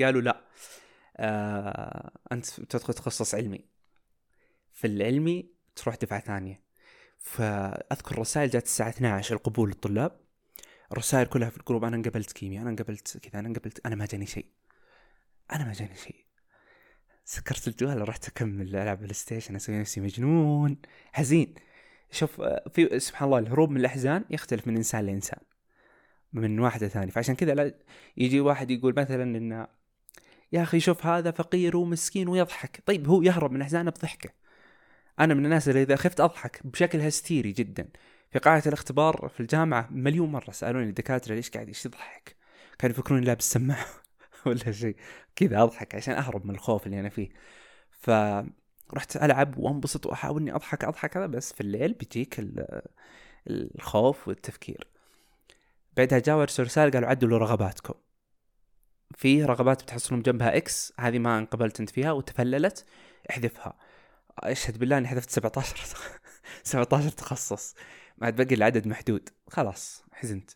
قالوا 0.00 0.21
لا. 0.21 0.44
آه 1.16 2.12
أنت 2.33 2.47
تدخل 2.61 2.94
تخصص 2.94 3.35
علمي. 3.35 3.68
في 4.73 4.87
العلمي 4.87 5.52
تروح 5.76 5.94
دفعة 5.97 6.21
ثانية. 6.21 6.64
فأذكر 7.18 8.18
رسائل 8.18 8.50
جات 8.50 8.64
الساعة 8.64 8.88
12 8.88 9.35
القبول 9.35 9.68
للطلاب 9.68 10.24
الرسائل 10.93 11.26
كلها 11.26 11.50
في 11.50 11.59
ال 11.59 11.63
group 11.63 11.85
أنا 11.85 11.97
انقبلت 11.97 12.33
كيمياء 12.33 12.62
أنا 12.62 12.71
انقبلت 12.71 13.19
كذا 13.23 13.41
أنا 13.41 13.49
انقبلت 13.49 13.87
أنا 13.87 13.95
ما 13.95 14.07
جاني 14.07 14.26
شيء. 14.26 14.47
أنا 15.53 15.64
ما 15.64 15.73
جاني 15.73 15.95
شيء. 15.95 16.25
سكرت 17.25 17.69
الجوال 17.69 18.09
رحت 18.09 18.29
أكمل 18.29 18.76
ألعب 18.76 18.99
PlayStation 18.99 19.57
أسوي 19.57 19.81
نفسي 19.81 20.00
مجنون. 20.00 20.76
حزين. 21.12 21.55
شوف 22.11 22.41
في 22.73 22.99
سبحان 23.00 23.26
الله 23.26 23.38
الهروب 23.38 23.71
من 23.71 23.76
الأحزان 23.76 24.25
يختلف 24.31 24.67
من 24.67 24.76
إنسان 24.76 25.07
لإنسان. 25.07 25.41
من 26.33 26.61
واحد 26.61 26.85
لثاني 26.85 27.11
فعشان 27.11 27.35
كذا 27.35 27.55
لا 27.55 27.75
يجي 28.17 28.41
واحد 28.41 28.71
يقول 28.71 28.95
مثلا 28.97 29.23
انه 29.23 29.69
يا 30.53 30.62
أخي 30.62 30.81
شوف 30.81 31.07
هذا 31.07 31.31
فقير 31.31 31.76
ومسكين 31.76 32.29
ويضحك. 32.29 32.83
طيب 32.87 33.09
هو 33.09 33.23
يهرب 33.23 33.53
من 33.53 33.62
أحزانه 33.62 33.91
بضحكة. 33.91 34.31
أنا 35.21 35.35
من 35.35 35.45
الناس 35.45 35.69
اللي 35.69 35.83
إذا 35.83 35.97
خفت 35.97 36.21
أضحك 36.21 36.67
بشكل 36.67 37.00
هستيري 37.00 37.53
جدا. 37.53 37.88
في 38.35 38.41
قاعة 38.41 38.62
الاختبار 38.67 39.29
في 39.29 39.41
الجامعة 39.41 39.88
مليون 39.91 40.33
مرة 40.33 40.50
سألوني 40.50 40.88
الدكاترة 40.88 41.35
ليش 41.35 41.50
قاعد 41.50 41.69
إيش 41.69 41.87
يضحك؟ 41.87 42.37
كانوا 42.79 42.97
يفكروني 42.97 43.26
لابس 43.26 43.53
سماعة 43.53 43.87
ولا 44.47 44.73
شيء. 44.73 44.97
كذا 45.37 45.62
أضحك 45.62 45.95
عشان 45.95 46.14
أهرب 46.14 46.47
من 46.47 46.55
الخوف 46.55 46.87
اللي 46.87 47.00
أنا 47.00 47.09
فيه. 47.09 47.29
ف 47.91 48.11
رحت 48.95 49.17
ألعب 49.17 49.59
وانبسط 49.59 50.07
وأحاول 50.07 50.43
إني 50.43 50.55
أضحك 50.55 50.85
أضحك 50.85 51.17
هذا 51.17 51.26
بس 51.26 51.53
في 51.53 51.61
الليل 51.61 51.93
بيجيك 51.93 52.47
الخوف 53.50 54.29
والتفكير. 54.29 54.88
بعدها 55.97 56.19
جاوا 56.19 56.45
رسالة 56.45 56.91
قالوا 56.91 57.09
عدلوا 57.09 57.38
رغباتكم 57.38 57.95
في 59.14 59.45
رغبات 59.45 59.83
بتحصلون 59.83 60.23
جنبها 60.23 60.57
إكس 60.57 60.93
هذه 61.00 61.19
ما 61.19 61.38
انقبلت 61.38 61.81
أنت 61.81 61.91
فيها 61.91 62.12
وتفللت 62.12 62.87
احذفها. 63.31 63.79
أشهد 64.38 64.79
بالله 64.79 64.99
إني 64.99 65.09
حذفت 65.09 65.31
17 65.31 65.87
17 66.62 67.09
تخصص. 67.19 67.75
ما 68.18 68.26
عاد 68.26 68.37
باقي 68.37 68.54
العدد 68.54 68.88
محدود. 68.88 69.28
خلاص 69.49 70.04
حزنت. 70.12 70.50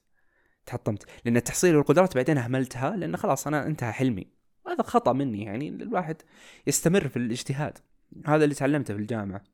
تحطمت. 0.66 1.04
لأن 1.24 1.36
التحصيل 1.36 1.76
والقدرات 1.76 2.14
بعدين 2.14 2.38
أهملتها 2.38 2.96
لأن 2.96 3.16
خلاص 3.16 3.46
أنا 3.46 3.66
انتهى 3.66 3.92
حلمي. 3.92 4.26
هذا 4.68 4.82
خطأ 4.82 5.12
مني 5.12 5.44
يعني 5.44 5.68
الواحد 5.68 6.16
يستمر 6.66 7.08
في 7.08 7.16
الاجتهاد. 7.16 7.78
هذا 8.26 8.44
اللي 8.44 8.54
تعلمته 8.54 8.94
في 8.94 9.00
الجامعة. 9.00 9.44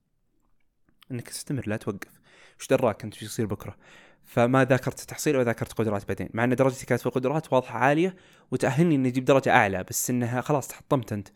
إنك 1.11 1.29
تستمر 1.29 1.63
لا 1.67 1.77
توقف. 1.77 2.21
وش 2.61 2.69
دراك 2.69 3.05
أنت؟ 3.05 3.15
وش 3.15 3.23
يصير 3.23 3.47
بكرة؟ 3.47 3.77
فما 4.25 4.65
ذاكرت 4.65 5.01
تحصيل 5.01 5.37
ولا 5.37 5.45
ذاكرت 5.45 5.73
قدرات 5.73 6.09
بعدين. 6.09 6.29
مع 6.35 6.45
إن 6.45 6.55
درجتي 6.55 6.87
كانت 6.87 7.01
في 7.01 7.07
القدرات 7.07 7.53
واضحة 7.53 7.79
عالية 7.79 8.17
وتأهلني 8.51 8.95
إني 8.95 9.09
أجيب 9.09 9.25
درجة 9.25 9.51
أعلى 9.51 9.85
بس 9.85 10.11
إنها 10.11 10.41
خلاص 10.41 10.69
تحطمت 10.69 11.13
أنت. 11.13 11.29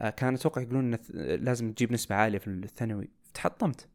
آه، 0.00 0.10
كان 0.10 0.34
أتوقع 0.34 0.62
يقولون 0.62 0.98
لازم 1.14 1.72
تجيب 1.72 1.92
نسبة 1.92 2.14
عالية 2.14 2.38
في 2.38 2.46
الثانوي. 2.46 3.08
تحطمت. 3.34 3.88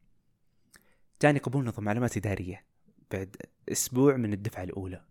جاني 1.22 1.40
قبول 1.40 1.66
نظم 1.66 1.84
معلومات 1.84 2.18
إدارية 2.18 2.64
بعد 3.12 3.36
أسبوع 3.72 4.16
من 4.16 4.34
الدفعة 4.34 4.64
الأولى. 4.64 5.02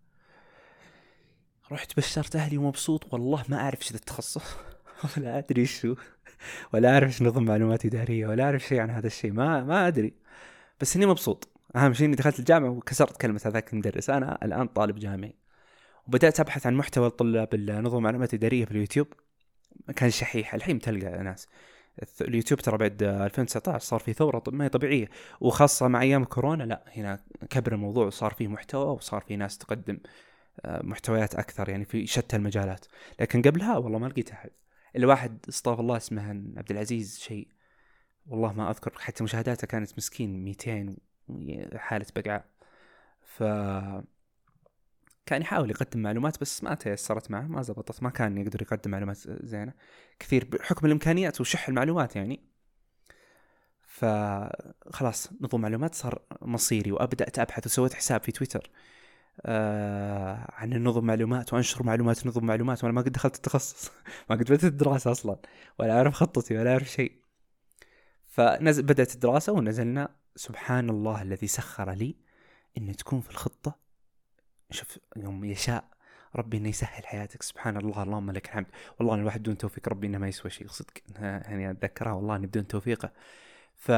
رحت 1.71 1.97
بشرت 1.97 2.35
أهلي 2.35 2.57
ومبسوط 2.57 3.13
والله 3.13 3.43
ما 3.49 3.57
أعرف 3.57 3.81
إيش 3.81 3.91
التخصص 3.91 4.55
ولا 5.17 5.37
أدري 5.37 5.65
شو 5.65 5.95
ولا 6.73 6.93
أعرف 6.93 7.07
إيش 7.07 7.21
نظم 7.21 7.43
معلومات 7.43 7.85
إدارية 7.85 8.27
ولا 8.27 8.43
أعرف 8.43 8.63
شيء 8.63 8.79
عن 8.79 8.89
هذا 8.89 9.07
الشيء 9.07 9.31
ما 9.31 9.63
ما 9.63 9.87
أدري. 9.87 10.13
بس 10.81 10.95
إني 10.95 11.05
مبسوط. 11.05 11.47
أهم 11.75 11.93
شيء 11.93 12.07
إني 12.07 12.15
دخلت 12.15 12.39
الجامعة 12.39 12.69
وكسرت 12.69 13.21
كلمة 13.21 13.41
هذاك 13.45 13.73
المدرس. 13.73 14.09
أنا 14.09 14.39
الآن 14.43 14.67
طالب 14.67 14.99
جامعي. 14.99 15.35
وبدأت 16.07 16.39
أبحث 16.39 16.67
عن 16.67 16.75
محتوى 16.75 17.07
الطلاب 17.07 17.53
النظم 17.53 18.03
معلومات 18.03 18.33
إدارية 18.33 18.65
في 18.65 18.71
اليوتيوب 18.71 19.07
كان 19.95 20.09
شحيح 20.09 20.53
الحين 20.53 20.79
تلقى 20.79 21.23
ناس. 21.23 21.47
اليوتيوب 22.21 22.59
ترى 22.59 22.77
بعد 22.77 23.03
2019 23.03 23.85
صار 23.85 23.99
في 23.99 24.13
ثورة 24.13 24.43
ما 24.47 24.65
هي 24.65 24.69
طبيعية. 24.69 25.09
وخاصة 25.39 25.87
مع 25.87 26.01
أيام 26.01 26.23
كورونا 26.23 26.63
لا 26.63 26.83
هنا 26.87 27.19
كبر 27.49 27.73
الموضوع 27.73 28.05
وصار 28.05 28.33
فيه 28.33 28.47
محتوى 28.47 28.85
وصار 28.85 29.21
في 29.21 29.35
ناس 29.35 29.57
تقدم 29.57 29.99
آه، 30.65 30.81
محتويات 30.83 31.35
أكثر 31.35 31.69
يعني 31.69 31.85
في 31.85 32.07
شتى 32.07 32.35
المجالات. 32.35 32.85
لكن 33.19 33.41
قبلها 33.41 33.77
والله 33.77 33.99
ما 33.99 34.07
لقيت 34.07 34.31
أحد. 34.31 34.49
إلا 34.95 35.07
واحد 35.07 35.45
استغفر 35.49 35.81
الله 35.81 35.97
اسمه 35.97 36.29
عبد 36.57 36.71
العزيز 36.71 37.19
شيء. 37.19 37.47
والله 38.27 38.53
ما 38.53 38.69
أذكر 38.69 38.93
حتى 38.99 39.23
مشاهداته 39.23 39.67
كانت 39.67 39.91
مسكين 39.97 40.43
200 40.43 40.97
حالة 41.75 42.05
بقعة. 42.15 42.45
ف 43.23 43.43
كان 45.29 45.41
يحاول 45.41 45.69
يقدم 45.69 45.99
معلومات 45.99 46.41
بس 46.41 46.63
ما 46.63 46.75
تيسرت 46.75 47.31
معه 47.31 47.41
ما 47.41 47.61
زبطت 47.61 48.03
ما 48.03 48.09
كان 48.09 48.37
يقدر 48.37 48.61
يقدم 48.61 48.91
معلومات 48.91 49.17
زينة. 49.27 49.73
كثير 50.19 50.45
بحكم 50.45 50.85
الإمكانيات 50.85 51.41
وشح 51.41 51.67
المعلومات 51.67 52.15
يعني. 52.15 52.39
فخلاص 53.83 55.29
نظم 55.41 55.61
معلومات 55.61 55.95
صار 55.95 56.21
مصيري 56.41 56.91
وأبدأت 56.91 57.39
أبحث 57.39 57.65
وسويت 57.65 57.93
حساب 57.93 58.23
في 58.23 58.31
تويتر 58.31 58.69
آه 59.45 60.51
عن 60.53 60.73
النظم 60.73 61.05
معلومات 61.05 61.53
وأنشر 61.53 61.83
معلومات 61.83 62.27
نظم 62.27 62.45
معلومات 62.45 62.83
وأنا 62.83 62.93
ما 62.93 63.01
قد 63.01 63.11
دخلت 63.11 63.35
التخصص. 63.35 63.91
ما 64.29 64.35
قد 64.35 64.43
بدأت 64.43 64.63
الدراسة 64.63 65.11
أصلا 65.11 65.37
ولا 65.79 65.97
أعرف 65.97 66.13
خطتي 66.13 66.57
ولا 66.57 66.71
أعرف 66.71 66.89
شيء. 66.89 67.11
فنزل 68.27 68.83
بدأت 68.83 69.15
الدراسة 69.15 69.53
ونزلنا 69.53 70.15
سبحان 70.35 70.89
الله 70.89 71.21
الذي 71.21 71.47
سخر 71.47 71.91
لي 71.91 72.15
إن 72.77 72.95
تكون 72.95 73.21
في 73.21 73.29
الخطة 73.29 73.88
شوف 74.71 74.99
يوم 75.17 75.45
يشاء 75.45 75.89
ربي 76.35 76.57
إنه 76.57 76.69
يسهل 76.69 77.05
حياتك. 77.05 77.43
سبحان 77.43 77.77
الله 77.77 78.03
اللهم 78.03 78.31
لك 78.31 78.45
الحمد. 78.45 78.65
والله 78.99 79.15
الواحد 79.15 79.39
بدون 79.39 79.57
توفيق 79.57 79.89
ربي 79.89 80.07
إنه 80.07 80.17
ما 80.17 80.27
يسوى 80.27 80.51
شيء. 80.51 80.67
صدق. 80.67 80.93
يعني 81.19 81.71
أتذكرها. 81.71 82.11
والله 82.11 82.35
إني 82.35 82.47
بدون 82.47 82.67
توفيقه 82.67 83.11
ف 83.75 83.91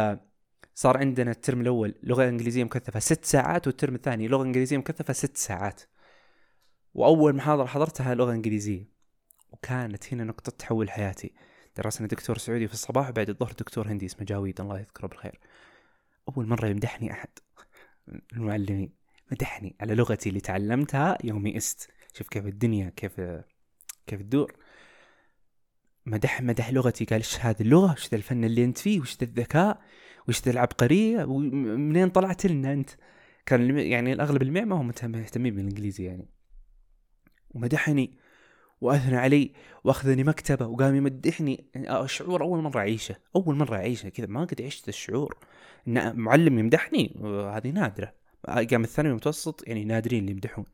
صار 0.76 0.98
عندنا 0.98 1.32
الترم 1.32 1.62
الأول 1.62 1.96
لغة 2.04 2.30
إنجليزية 2.30 2.64
مكثفة 2.64 3.00
ست 3.00 3.26
ساعات 3.26 3.68
والترم 3.68 3.96
الثاني 3.96 4.28
لغة 4.28 4.44
إنجليزية 4.44 4.78
مكثفة 4.78 5.14
ست 5.14 5.38
ساعات. 5.38 5.82
وأول 6.94 7.36
محاضرة 7.36 7.66
حضرتها 7.66 8.16
لغة 8.16 8.32
إنجليزية. 8.32 8.88
وكانت 9.52 10.14
هنا 10.14 10.24
نقطة 10.24 10.52
تحول 10.52 10.90
حياتي. 10.90 11.34
درسنا 11.78 12.08
دكتور 12.08 12.38
سعودي 12.38 12.68
في 12.68 12.74
الصباح 12.74 13.10
وبعد 13.10 13.30
الظهر 13.30 13.52
دكتور 13.52 13.88
هندي 13.88 14.06
اسمه 14.06 14.26
جاويد. 14.26 14.62
الله 14.62 14.80
يذكره 14.80 15.08
بالخير. 15.08 15.40
أول 16.30 16.48
مرة 16.48 16.68
يمدحني 16.68 17.12
أحد. 17.12 17.30
المعلمين. 18.34 19.01
مدحني 19.32 19.76
على 19.82 19.96
لغتي 19.96 20.30
اللي 20.30 20.40
تعلمتها 20.40 21.18
يوم 21.24 21.48
يئست 21.48 21.90
شوف 22.14 22.28
كيف 22.28 22.46
الدنيا 22.46 22.94
كيف 22.96 23.22
كيف 24.08 24.22
تدور. 24.22 24.54
مدح 26.06 26.42
مدح 26.42 26.72
لغتي 26.72 27.06
قال 27.06 27.18
إيش 27.18 27.40
هذه 27.40 27.62
اللغة؟ 27.62 27.92
وش 27.92 28.10
ذا 28.10 28.18
الفن 28.18 28.44
اللي 28.44 28.64
أنت 28.64 28.78
فيه؟ 28.78 29.00
وش 29.00 29.18
ذا 29.18 29.24
الذكاء؟ 29.24 29.82
وش 30.28 30.42
ذا 30.42 30.52
العبقرية؟ 30.52 31.24
ومنين 31.24 32.10
طلعت 32.10 32.46
لنا 32.46 32.74
أنت؟ 32.74 32.90
كان 33.46 33.80
يعني 33.80 34.14
الأغلب 34.14 34.42
المع 34.42 34.62
ما 34.62 34.76
هم 34.76 34.92
مهتمين 35.04 35.56
بالإنجليزي 35.56 36.04
يعني. 36.06 36.30
ومدحني 37.50 38.18
وأثنى 38.82 39.18
علي 39.18 39.54
وأخذني 39.84 40.24
مكتبة 40.24 40.68
وقام 40.68 40.96
يمدحني. 40.96 41.70
يعني 41.76 42.08
شعور 42.08 42.42
أول 42.42 42.62
مرة 42.62 42.80
أعيشه 42.80 43.16
أول 43.36 43.56
مرة 43.56 43.76
أعيشه 43.76 44.10
كذا 44.10 44.28
ما 44.28 44.46
قد 44.46 44.62
عشت 44.62 44.90
الشعور. 44.90 45.38
إن 45.88 46.20
معلم 46.20 46.60
يمدحني 46.60 47.16
هذه 47.56 47.70
نادرة. 47.70 48.21
قام 48.46 48.84
الثانوي 48.84 49.12
المتوسط 49.12 49.68
يعني 49.68 49.84
نادرين 49.84 50.20
اللي 50.20 50.32
يمدحون. 50.32 50.66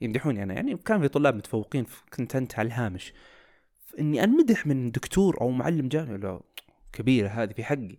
يمدحوني 0.00 0.42
أنا. 0.42 0.54
يعني 0.54 0.76
كان 0.76 1.00
في 1.00 1.08
طلاب 1.08 1.34
متفوقين 1.34 1.86
كنت 2.14 2.36
أنت 2.36 2.58
على 2.58 2.66
الهامش. 2.66 3.12
إني 3.98 4.24
أنمدح 4.24 4.66
من 4.66 4.90
دكتور 4.90 5.40
أو 5.40 5.50
معلم 5.50 5.88
جامعي 5.88 6.16
لا 6.16 6.40
كبيرة 6.92 7.28
هذه 7.28 7.52
في 7.52 7.64
حقي. 7.64 7.98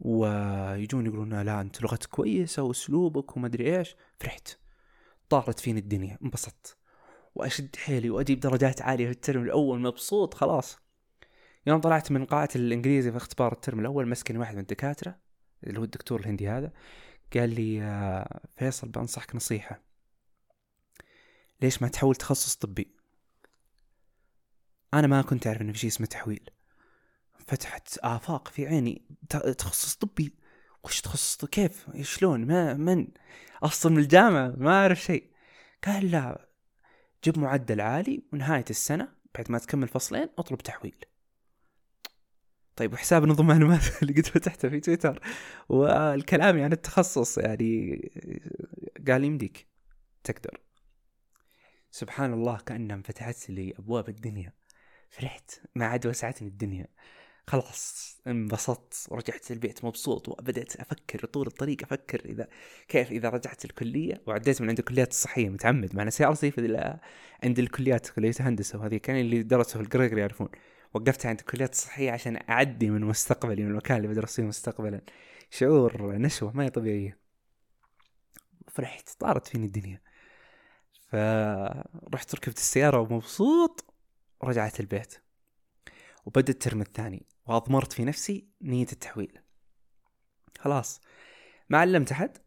ويجون 0.00 1.06
يقولون 1.06 1.42
لا 1.42 1.60
أنت 1.60 1.82
لغتك 1.82 2.08
كويسة 2.08 2.62
وأسلوبك 2.62 3.36
وما 3.36 3.46
أدري 3.46 3.78
إيش. 3.78 3.96
فرحت. 4.20 4.58
طارت 5.28 5.60
فيني 5.60 5.80
الدنيا 5.80 6.18
انبسطت. 6.22 6.76
وأشد 7.34 7.76
حيلي 7.76 8.10
وأجيب 8.10 8.40
درجات 8.40 8.82
عالية 8.82 9.06
في 9.06 9.12
الترم 9.12 9.42
الأول 9.42 9.80
مبسوط 9.80 10.34
خلاص. 10.34 10.78
يوم 11.66 11.80
طلعت 11.80 12.12
من 12.12 12.24
قاعة 12.24 12.48
الإنجليزي 12.56 13.10
في 13.10 13.16
اختبار 13.16 13.52
الترم 13.52 13.80
الأول 13.80 14.08
مسكني 14.08 14.38
واحد 14.38 14.54
من 14.54 14.60
الدكاترة 14.60 15.18
اللي 15.64 15.80
هو 15.80 15.84
الدكتور 15.84 16.20
الهندي 16.20 16.48
هذا. 16.48 16.72
قال 17.36 17.54
لي 17.54 18.24
فيصل 18.56 18.88
بنصحك 18.88 19.34
نصيحة. 19.34 19.82
ليش 21.62 21.82
ما 21.82 21.88
تحول 21.88 22.14
تخصص 22.16 22.56
طبي؟ 22.56 22.94
أنا 24.94 25.06
ما 25.06 25.22
كنت 25.22 25.46
أعرف 25.46 25.60
انه 25.60 25.72
في 25.72 25.78
شيء 25.78 25.90
اسمه 25.90 26.06
تحويل. 26.06 26.50
فتحت 27.46 27.98
آفاق 27.98 28.48
في 28.48 28.66
عيني. 28.66 29.02
تخصص 29.58 29.94
طبي؟ 29.94 30.34
وش 30.84 31.00
تخصص 31.00 31.44
كيف؟ 31.44 31.86
شلون؟ 32.00 32.46
ما 32.46 32.74
من؟ 32.74 33.08
أصلا 33.62 33.92
من 33.92 33.98
الجامعة 33.98 34.54
ما 34.56 34.82
أعرف 34.82 35.00
شيء. 35.00 35.30
قال 35.84 36.10
لا 36.10 36.48
جيب 37.24 37.38
معدل 37.38 37.80
عالي 37.80 38.22
ونهاية 38.32 38.64
السنة 38.70 39.08
بعد 39.34 39.52
ما 39.52 39.58
تكمل 39.58 39.88
فصلين 39.88 40.28
اطلب 40.38 40.58
تحويل. 40.58 41.04
طيب 42.80 42.92
وحساب 42.92 43.24
نظم 43.24 43.46
معلومات 43.46 43.80
اللي 44.02 44.12
قد 44.12 44.26
فتحته 44.26 44.68
في 44.68 44.80
تويتر. 44.80 45.20
والكلام 45.68 46.58
يعني 46.58 46.74
التخصص 46.74 47.38
يعني 47.38 48.00
قال 49.08 49.24
يمديك 49.24 49.66
تقدر. 50.24 50.60
سبحان 51.90 52.32
الله 52.32 52.58
كأنها 52.66 52.96
انفتحت 52.96 53.50
لي 53.50 53.74
أبواب 53.78 54.08
الدنيا. 54.08 54.52
فرحت 55.10 55.50
ما 55.74 55.86
عاد 55.86 56.06
وسعتني 56.06 56.48
الدنيا. 56.48 56.86
خلاص 57.46 58.16
انبسطت 58.26 59.06
ورجعت 59.08 59.50
البيت 59.50 59.84
مبسوط 59.84 60.28
وبدأت 60.28 60.76
أفكر 60.76 61.26
طول 61.26 61.46
الطريق 61.46 61.82
أفكر 61.82 62.24
إذا 62.24 62.48
كيف 62.88 63.10
إذا 63.10 63.28
رجعت 63.28 63.64
الكلية. 63.64 64.22
وعديت 64.26 64.62
من 64.62 64.68
عند 64.68 64.78
الكليات 64.78 65.10
الصحية 65.10 65.48
متعمد. 65.48 65.96
مع 65.96 66.10
سيارتي 66.10 66.50
في 66.50 66.98
عند 67.44 67.58
الكليات 67.58 68.08
كلية 68.08 68.34
هندسة 68.40 68.78
وهذه 68.78 68.96
كان 68.96 69.16
اللي 69.16 69.42
درسوا 69.42 69.80
في 69.80 69.86
القريقري 69.86 70.20
يعرفون. 70.20 70.48
وقفت 70.94 71.26
عند 71.26 71.38
الكليات 71.38 71.72
الصحية 71.72 72.10
عشان 72.10 72.38
أعدي 72.50 72.90
من 72.90 73.00
مستقبلي 73.00 73.62
من 73.62 73.70
المكان 73.70 73.96
اللي 73.96 74.08
بدرس 74.08 74.36
فيه 74.36 74.42
مستقبلا. 74.42 75.00
شعور 75.50 76.16
نشوة 76.16 76.52
ما 76.52 76.64
هي 76.64 76.70
طبيعية. 76.70 77.18
فرحت 78.68 79.08
طارت 79.18 79.46
فيني 79.46 79.66
الدنيا. 79.66 80.00
فرحت 81.10 82.34
ركبت 82.34 82.56
السيارة 82.56 82.98
ومبسوط 82.98 83.94
ورجعت 84.40 84.80
البيت. 84.80 85.14
وبدأ 86.26 86.52
الترم 86.52 86.80
الثاني 86.80 87.26
وأضمرت 87.46 87.92
في 87.92 88.04
نفسي 88.04 88.48
نية 88.62 88.86
التحويل. 88.92 89.38
خلاص 90.58 91.00
ما 91.68 91.78
علمت 91.78 92.12
أحد 92.12 92.38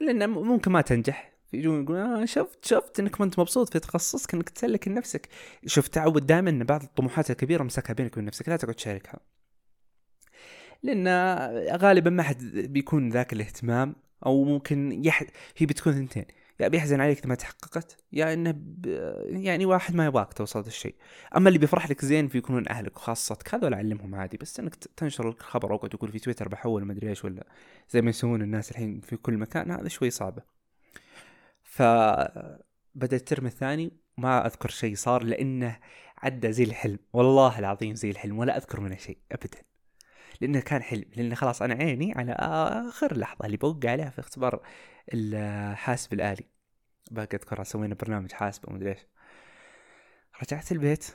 لأن 0.00 0.30
ممكن 0.30 0.72
ما 0.72 0.80
تنجح. 0.80 1.39
يجون 1.52 1.82
يقولون 1.82 2.02
آه 2.02 2.24
شفت 2.24 2.64
شفت 2.64 3.00
إنك 3.00 3.20
ما 3.20 3.26
أنت 3.26 3.38
مبسوط 3.38 3.72
في 3.72 3.78
تخصصك 3.78 4.34
إنك 4.34 4.48
تسلك 4.48 4.88
لنفسك 4.88 5.28
شوف 5.66 5.88
تعود 5.88 6.26
دائما 6.26 6.50
إن 6.50 6.64
بعض 6.64 6.82
الطموحات 6.82 7.30
الكبيرة 7.30 7.62
مسكها 7.62 7.94
بينك 7.94 8.12
وبين 8.12 8.24
نفسك 8.24 8.48
لا 8.48 8.56
تقعد 8.56 8.74
تشاركها. 8.74 9.20
لأن 10.82 11.08
غالبا 11.76 12.10
ما 12.10 12.22
حد 12.22 12.42
بيكون 12.54 13.10
ذاك 13.10 13.32
الاهتمام 13.32 13.96
أو 14.26 14.44
ممكن 14.44 15.04
يح... 15.04 15.22
هي 15.56 15.66
بتكون 15.66 15.92
ثنتين 15.92 16.24
يا 16.60 16.68
بيحزن 16.68 17.00
عليك 17.00 17.18
اذا 17.18 17.28
ما 17.28 17.34
تحققت 17.34 17.96
يا 18.12 18.32
إنه 18.32 18.50
ب... 18.50 18.86
يعني 19.26 19.66
واحد 19.66 19.94
ما 19.94 20.06
يبغاك 20.06 20.32
توصل 20.32 20.60
الشيء. 20.60 20.94
أما 21.36 21.48
اللي 21.48 21.58
بيفرح 21.58 21.90
لك 21.90 22.04
زين 22.04 22.28
بيكونون 22.28 22.68
أهلك 22.68 22.96
وخاصتك 22.96 23.54
هذول 23.54 23.74
علمهم 23.74 24.14
عادي 24.14 24.36
بس 24.36 24.60
إنك 24.60 24.74
تنشر 24.74 25.28
الخبر 25.28 25.72
أو 25.72 25.86
تقول 25.86 26.12
في 26.12 26.18
تويتر 26.18 26.48
بحول 26.48 26.84
ما 26.84 26.92
أدري 26.92 27.08
إيش 27.08 27.24
ولا 27.24 27.46
زي 27.90 28.02
ما 28.02 28.10
يسوون 28.10 28.42
الناس 28.42 28.70
الحين 28.70 29.00
في 29.00 29.16
كل 29.16 29.36
مكان 29.36 29.70
هذا 29.70 29.88
شوي 29.88 30.10
صعبة. 30.10 30.59
فبدأ 31.70 33.16
الترم 33.16 33.46
الثاني 33.46 33.96
ما 34.16 34.46
أذكر 34.46 34.70
شيء 34.70 34.94
صار 34.94 35.22
لأنه 35.22 35.80
عدى 36.18 36.52
زي 36.52 36.64
الحلم. 36.64 36.98
والله 37.12 37.58
العظيم 37.58 37.94
زي 37.94 38.10
الحلم 38.10 38.38
ولا 38.38 38.56
أذكر 38.56 38.80
منه 38.80 38.96
شيء 38.96 39.18
ابدا. 39.32 39.58
لأنه 40.40 40.60
كان 40.60 40.82
حلم 40.82 41.04
لأنه 41.16 41.34
خلاص 41.34 41.62
أنا 41.62 41.74
عيني 41.74 42.12
على 42.16 42.32
آخر 42.88 43.16
لحظة 43.16 43.46
اللي 43.46 43.56
بوقع 43.56 43.90
عليها 43.90 44.10
في 44.10 44.18
اختبار 44.18 44.62
الحاسب 45.14 46.12
الآلي. 46.12 46.44
باقي 47.10 47.36
اذكرها 47.36 47.64
سوينا 47.64 47.94
برنامج 47.94 48.32
حاسب 48.32 48.68
ومدري 48.68 48.90
إيش. 48.90 49.06
رجعت 50.42 50.72
البيت 50.72 51.06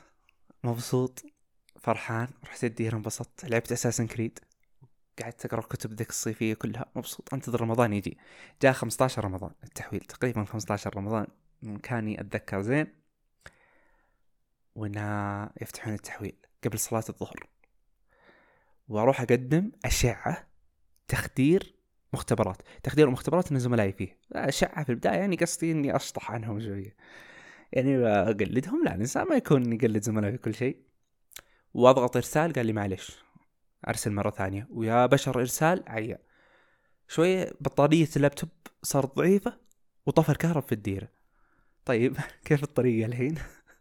مبسوط 0.64 1.24
فرحان 1.80 2.28
رحت 2.44 2.64
الدير 2.64 2.96
انبسطت 2.96 3.44
لعبت 3.44 3.72
اساسن 3.72 4.06
كريد 4.06 4.38
قعدت 5.22 5.44
اقرا 5.46 5.60
كتب 5.60 5.92
ذيك 5.92 6.10
الصيفية 6.10 6.54
كلها. 6.54 6.86
مبسوط. 6.96 7.34
انتظر 7.34 7.60
رمضان 7.60 7.92
يجي. 7.92 8.18
جاء 8.62 8.72
15 8.72 9.24
رمضان. 9.24 9.50
التحويل 9.64 10.00
تقريبا 10.00 10.44
15 10.44 10.96
رمضان. 10.96 11.26
كاني 11.82 12.20
اتذكر 12.20 12.62
زين. 12.62 12.86
وإنها 14.74 15.50
يفتحون 15.60 15.94
التحويل 15.94 16.36
قبل 16.64 16.78
صلاة 16.78 17.04
الظهر. 17.08 17.48
وأروح 18.88 19.20
أقدم 19.20 19.72
أشعة 19.84 20.46
تخدير 21.08 21.74
مختبرات. 22.12 22.62
تخدير 22.82 23.06
المختبرات 23.06 23.52
إن 23.52 23.58
زملائي 23.58 23.92
فيه. 23.92 24.18
أشعة 24.32 24.84
في 24.84 24.90
البداية 24.90 25.18
يعني 25.18 25.36
قصدي 25.36 25.72
إني 25.72 25.96
أشطح 25.96 26.30
عنهم 26.30 26.60
شوية. 26.60 26.96
يعني 27.72 28.06
أقلدهم. 28.06 28.84
لا 28.84 28.94
الإنسان 28.94 29.26
ما 29.28 29.36
يكون 29.36 29.72
يقلد 29.72 30.02
زملائه 30.02 30.32
في 30.32 30.38
كل 30.38 30.54
شيء. 30.54 30.82
وأضغط 31.74 32.16
إرسال. 32.16 32.52
قال 32.52 32.66
لي 32.66 32.72
معلش 32.72 33.25
أرسل 33.88 34.12
مرة 34.12 34.30
ثانية. 34.30 34.66
ويا 34.70 35.06
بشر 35.06 35.40
إرسال؟ 35.40 35.84
عيا. 35.86 36.18
شوية 37.08 37.52
بطارية 37.60 38.08
اللابتوب 38.16 38.50
صارت 38.82 39.16
ضعيفة 39.16 39.60
وطفى 40.06 40.28
الكهرب 40.28 40.62
في 40.62 40.72
الديره 40.72 41.08
طيب 41.84 42.16
كيف 42.44 42.62
الطريقة 42.62 43.06
الحين؟ 43.06 43.34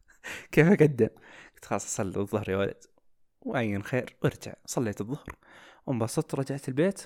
كيف 0.51 0.67
أقدم؟ 0.67 1.09
قلت 1.55 1.65
خلاص 1.65 1.85
أصلي 1.85 2.19
الظهر 2.19 2.49
يا 2.49 2.57
ولد. 2.57 2.83
وعين 3.41 3.83
خير 3.83 4.15
وارجع 4.23 4.53
صليت 4.65 5.01
الظهر. 5.01 5.35
وانبسطت 5.85 6.35
رجعت 6.35 6.70
البيت. 6.70 7.01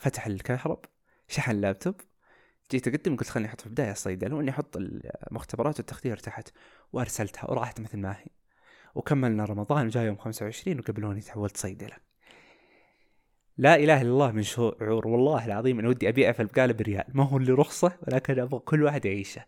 فتح 0.00 0.26
الكهرب 0.26 0.84
شحن 1.28 1.50
اللابتوب. 1.50 2.00
جيت 2.70 2.88
أقدم 2.88 3.16
قلت 3.16 3.28
خليني 3.28 3.48
أحط 3.48 3.60
في 3.60 3.66
البداية 3.66 3.92
الصيدلة 3.92 4.36
وإني 4.36 4.50
أحط 4.50 4.76
المختبرات 4.76 5.78
والتخدير 5.78 6.16
تحت. 6.16 6.48
وأرسلتها 6.92 7.50
ورأحت 7.50 7.80
مثل 7.80 7.98
ما 7.98 8.12
هي. 8.12 8.26
وكملنا 8.94 9.44
رمضان 9.44 9.88
جاء 9.88 10.04
يوم 10.04 10.16
25 10.16 10.78
وقبلوني 10.78 11.20
تحولت 11.20 11.56
صيدلة. 11.56 11.96
لا 13.58 13.76
إله 13.76 14.00
إلا 14.00 14.10
الله 14.10 14.32
من 14.32 14.42
شعور. 14.42 15.06
والله 15.06 15.46
العظيم 15.46 15.78
أنا 15.78 15.88
ودي 15.88 16.08
ابيع 16.08 16.32
في 16.32 16.42
البقاله 16.42 16.72
بريال 16.72 17.04
ما 17.08 17.24
هو 17.24 17.36
اللي 17.36 17.52
رخصة 17.52 17.92
ولكن 18.02 18.38
أبغى 18.38 18.60
كل 18.60 18.82
واحد 18.82 19.04
يعيشه. 19.04 19.44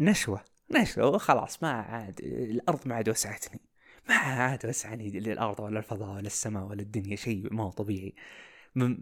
نشوة. 0.00 0.40
نشوة. 0.70 1.06
وخلاص 1.06 1.62
ما 1.62 1.70
عاد 1.70 2.20
الأرض 2.22 2.88
ما 2.88 2.94
عاد 2.94 3.08
وسعتني. 3.08 3.60
ما 4.08 4.14
عاد 4.14 4.66
وسعني 4.66 5.10
للأرض 5.10 5.60
ولا 5.60 5.78
الفضاء 5.78 6.16
ولا 6.16 6.26
السماء 6.26 6.64
ولا 6.64 6.82
الدنيا. 6.82 7.16
شيء 7.16 7.52
ما 7.52 7.64
هو 7.64 7.70
طبيعي. 7.70 8.14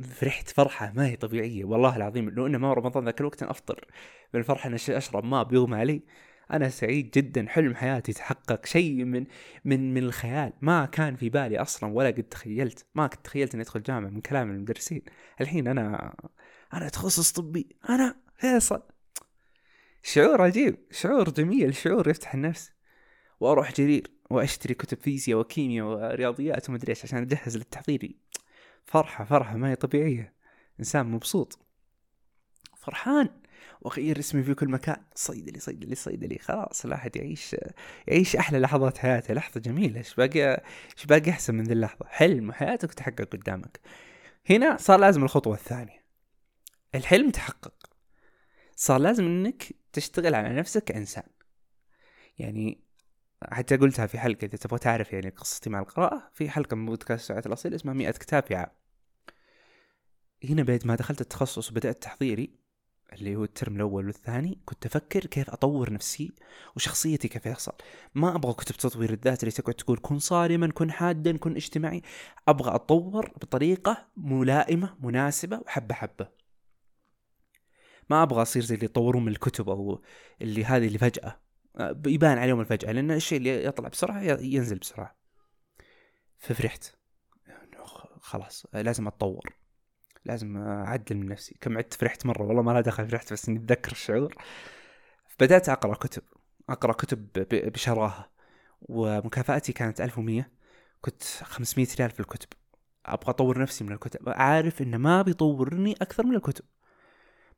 فرحت 0.03 0.51
فرحة 0.51 0.93
ما 0.97 1.07
هي 1.07 1.17
طبيعية. 1.17 1.65
والله 1.65 1.97
العظيم 1.97 2.31
لو 2.31 2.47
إنه 2.47 2.59
ما 2.59 2.73
رمضان 2.73 3.05
ذاك 3.05 3.21
الوقت 3.21 3.43
أفطر. 3.43 3.87
من 4.35 4.41
الفرحة 4.41 4.69
اني 4.69 4.77
أشرب 4.88 5.25
ماء 5.25 5.45
بيغمى 5.45 5.77
علي. 5.77 6.03
أنا 6.53 6.69
سعيد 6.69 7.11
جدا 7.11 7.47
حلم 7.49 7.75
حياتي 7.75 8.12
تحقق 8.12 8.67
شيء 8.67 9.05
من 9.05 9.27
من 9.65 9.95
من 9.95 10.03
الخيال. 10.03 10.53
ما 10.61 10.87
كان 10.87 11.17
في 11.17 11.29
بالي 11.29 11.59
أصلا 11.59 11.93
ولا 11.93 12.09
قد 12.09 12.23
تخيلت. 12.23 12.87
ما 12.95 13.07
كنت 13.07 13.25
تخيلت 13.25 13.55
إني 13.55 13.62
أدخل 13.62 13.83
جامعة 13.83 14.11
من 14.11 14.21
كلام 14.21 14.51
المدرسين. 14.51 15.03
الحين 15.41 15.69
أنا 15.69 16.15
أنا 16.75 16.88
تخصص 16.88 17.33
طبي. 17.33 17.77
أنا 17.88 18.17
فيصل. 18.37 18.83
شعور 20.03 20.43
عجيب 20.43 20.79
شعور 20.91 21.31
جميل 21.31 21.75
شعور 21.75 22.09
يفتح 22.09 22.35
النفس. 22.35 22.73
وأروح 23.41 23.73
جرير 23.73 24.11
وأشتري 24.31 24.75
كتب 24.75 24.99
فيزياء 24.99 25.38
وكيمياء 25.38 25.87
ورياضيات 25.87 26.69
ومدري 26.71 26.91
إيش 26.91 27.05
عشان 27.05 27.19
أجهز 27.19 27.57
للتحضيري 27.57 28.17
فرحة 28.85 29.25
فرحة 29.25 29.57
ما 29.57 29.71
هي 29.71 29.77
طبيعية. 29.77 30.35
إنسان 30.81 31.07
مبسوط. 31.07 31.59
فرحان. 32.77 33.41
واغير 33.81 34.18
اسمي 34.18 34.42
في 34.42 34.55
كل 34.55 34.68
مكان. 34.68 34.96
صيدلي 35.14 35.61
صيدلي 35.61 35.94
صيدلي 35.94 36.38
خلاص 36.38 36.85
الواحد 36.85 37.16
يعيش 37.16 37.57
يعيش 38.09 38.37
أحلى 38.37 38.59
لحظات 38.59 38.98
حياته. 38.98 39.35
لحظة 39.35 39.61
جميلة. 39.61 39.98
إيش 39.98 40.14
باقي 40.14 40.62
إيش 40.96 41.07
باقي 41.07 41.31
أحسن 41.31 41.55
من 41.55 41.64
ذي 41.64 41.72
اللحظة؟ 41.72 42.07
حلم 42.07 42.53
حياتك 42.53 42.94
تحقق 42.94 43.25
قدامك. 43.25 43.81
هنا 44.51 44.77
صار 44.77 45.01
لازم 45.01 45.25
الخطوة 45.25 45.55
الثانية. 45.55 46.03
الحلم 46.94 47.31
تحقق. 47.31 47.75
صار 48.77 49.01
لازم 49.01 49.25
إنك 49.25 49.64
تشتغل 49.92 50.35
على 50.35 50.48
نفسك 50.48 50.85
كإنسان. 50.85 51.25
يعني 52.38 52.83
حتى 53.53 53.77
قلتها 53.77 54.07
في 54.07 54.18
حلقة 54.18 54.44
إذا 54.44 54.57
تبغى 54.57 54.79
تعرف 54.79 55.12
يعني 55.12 55.29
قصتي 55.29 55.70
مع 55.70 55.81
القراءة 55.81 56.31
في 56.33 56.51
حلقة 56.51 56.75
من 56.75 56.87
بودكاست 56.87 57.29
ساعات 57.29 57.46
الأصيل 57.46 57.75
اسمها 57.75 57.94
100 57.94 58.11
كتاب 58.11 58.42
في 58.42 58.55
عام. 58.55 58.70
هنا 60.44 60.62
بعد 60.62 60.87
ما 60.87 60.94
دخلت 60.94 61.20
التخصص 61.20 61.70
وبدأت 61.70 62.03
تحضيري 62.03 62.62
اللي 63.12 63.37
هو 63.37 63.44
الترم 63.44 63.77
الأول 63.77 64.07
والثاني 64.07 64.59
كنت 64.64 64.87
أفكر 64.87 65.27
كيف 65.27 65.51
أطور 65.51 65.92
نفسي 65.92 66.33
وشخصيتي 66.77 67.29
كيف 67.29 67.46
يحصل. 67.46 67.72
ما 68.14 68.37
أبغى 68.37 68.53
كتب 68.53 68.75
تطوير 68.75 69.12
الذات 69.12 69.42
اللي 69.42 69.53
تقعد 69.53 69.75
تقول 69.75 69.98
كن 70.03 70.18
صارما 70.18 70.70
كن 70.72 70.90
حادا 70.92 71.37
كن 71.37 71.57
اجتماعي. 71.57 72.03
أبغى 72.48 72.75
أطور 72.75 73.33
بطريقة 73.37 74.09
ملائمة 74.16 74.96
مناسبة 75.01 75.59
وحبة 75.59 75.94
حبة. 75.94 76.29
ما 78.11 78.22
أبغى 78.22 78.42
أصير 78.42 78.62
زي 78.62 78.75
اللي 78.75 78.85
يطورون 78.85 79.25
من 79.25 79.33
الكتب 79.33 79.68
أو 79.68 80.03
اللي 80.42 80.64
هذه 80.64 80.87
اللي 80.87 80.98
فجأة 80.98 81.40
يبان 82.07 82.38
عليهم 82.38 82.61
الفجأة 82.61 82.92
لأن 82.92 83.11
الشيء 83.11 83.38
اللي 83.38 83.64
يطلع 83.64 83.88
بسرعة 83.88 84.22
ينزل 84.22 84.79
بسرعة. 84.79 85.16
ففرحت. 86.38 86.94
خلاص 88.20 88.66
لازم 88.75 89.07
أتطور. 89.07 89.62
لازم 90.25 90.57
أعدل 90.57 91.17
من 91.17 91.29
نفسي. 91.29 91.57
كم 91.61 91.79
عدت 91.79 91.95
فرحت 91.95 92.27
مرة 92.27 92.43
والله 92.43 92.63
ما 92.63 92.71
لها 92.71 92.81
دخل 92.81 93.09
فرحت 93.09 93.33
بس 93.33 93.49
إني 93.49 93.59
أتذكر 93.59 93.93
الشعور. 93.93 94.35
بدأت 95.41 95.69
أقرأ 95.69 95.95
كتب 95.95 96.23
أقرأ 96.69 96.93
كتب 96.93 97.29
بشراهة. 97.53 98.33
ومكافآتي 98.81 99.73
كانت 99.73 100.01
1100 100.01 100.51
كنت 101.01 101.23
500 101.23 101.87
ريال 101.99 102.11
في 102.11 102.21
الكتب. 102.21 102.49
أبغى 103.07 103.31
أطور 103.31 103.59
نفسي 103.59 103.85
من 103.85 103.93
الكتب. 103.93 104.29
عارف 104.29 104.83
إنه 104.83 104.97
ما 104.97 105.23
بيطورني 105.23 105.93
أكثر 105.93 106.27
من 106.27 106.37
الكتب. 106.37 106.65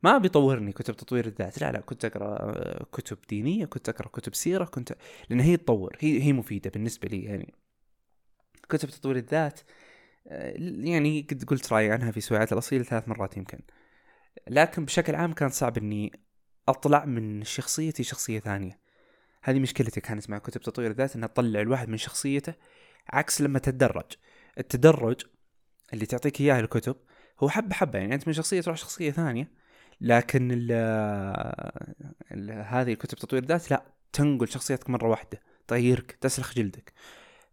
ما 0.03 0.17
بيطورني 0.17 0.71
كتب 0.71 0.95
تطوير 0.95 1.25
الذات. 1.25 1.61
لا 1.61 1.71
لا 1.71 1.79
كنت 1.79 2.05
أقرأ 2.05 2.83
كتب 2.83 3.17
دينية 3.29 3.65
كنت 3.65 3.89
أقرأ 3.89 4.07
كتب 4.07 4.35
سيرة 4.35 4.65
كنت 4.65 4.95
لأن 5.29 5.39
هي 5.39 5.57
تطور. 5.57 5.97
هي 5.99 6.21
هي 6.23 6.33
مفيدة 6.33 6.69
بالنسبة 6.69 7.07
لي 7.07 7.23
يعني. 7.23 7.53
كتب 8.69 8.89
تطوير 8.89 9.15
الذات 9.15 9.59
يعني 10.25 11.27
قد 11.31 11.43
قلت 11.43 11.73
رأيي 11.73 11.91
عنها 11.91 12.11
في 12.11 12.21
سويعات 12.21 12.53
الأصيل 12.53 12.85
ثلاث 12.85 13.07
مرات 13.07 13.37
يمكن. 13.37 13.59
لكن 14.47 14.85
بشكل 14.85 15.15
عام 15.15 15.33
كان 15.33 15.49
صعب 15.49 15.77
إني 15.77 16.19
أطلع 16.67 17.05
من 17.05 17.43
شخصيتي 17.43 18.03
شخصية 18.03 18.39
ثانية. 18.39 18.79
هذه 19.43 19.59
مشكلتي 19.59 20.01
كانت 20.01 20.29
مع 20.29 20.37
كتب 20.37 20.61
تطوير 20.61 20.91
الذات 20.91 21.15
إنها 21.15 21.27
تطلع 21.27 21.61
الواحد 21.61 21.89
من 21.89 21.97
شخصيته 21.97 22.53
عكس 23.09 23.41
لما 23.41 23.59
تتدرج. 23.59 24.11
التدرج 24.59 25.21
اللي 25.93 26.05
تعطيك 26.05 26.41
إياه 26.41 26.59
الكتب 26.59 26.95
هو 27.39 27.49
حبة 27.49 27.75
حبة 27.75 27.99
يعني 27.99 28.15
أنت 28.15 28.27
من 28.27 28.33
شخصية 28.33 28.61
تروح 28.61 28.77
شخصية 28.77 29.11
ثانية 29.11 29.51
لكن 30.01 30.51
ال 30.51 30.71
ال 32.31 32.51
هذه 32.51 32.93
الكتب 32.93 33.17
تطوير 33.17 33.43
الذات 33.43 33.71
لا 33.71 33.83
تنقل 34.13 34.47
شخصيتك 34.47 34.89
مرة 34.89 35.07
واحدة 35.07 35.41
تغيرك 35.67 36.11
تسلخ 36.11 36.53
جلدك. 36.53 36.93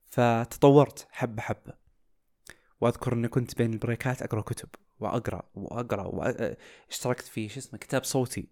فتطورت 0.06 1.08
حبة 1.10 1.42
حبة. 1.42 1.81
واذكر 2.82 3.12
اني 3.12 3.28
كنت 3.28 3.58
بين 3.58 3.72
البريكات 3.72 4.22
اقرأ 4.22 4.40
كتب 4.40 4.68
واقرأ 5.00 5.42
واقرأ 5.54 6.06
واشتركت 6.06 7.24
في 7.26 7.48
شو 7.48 7.60
اسمه 7.60 7.78
كتاب 7.78 8.04
صوتي 8.04 8.48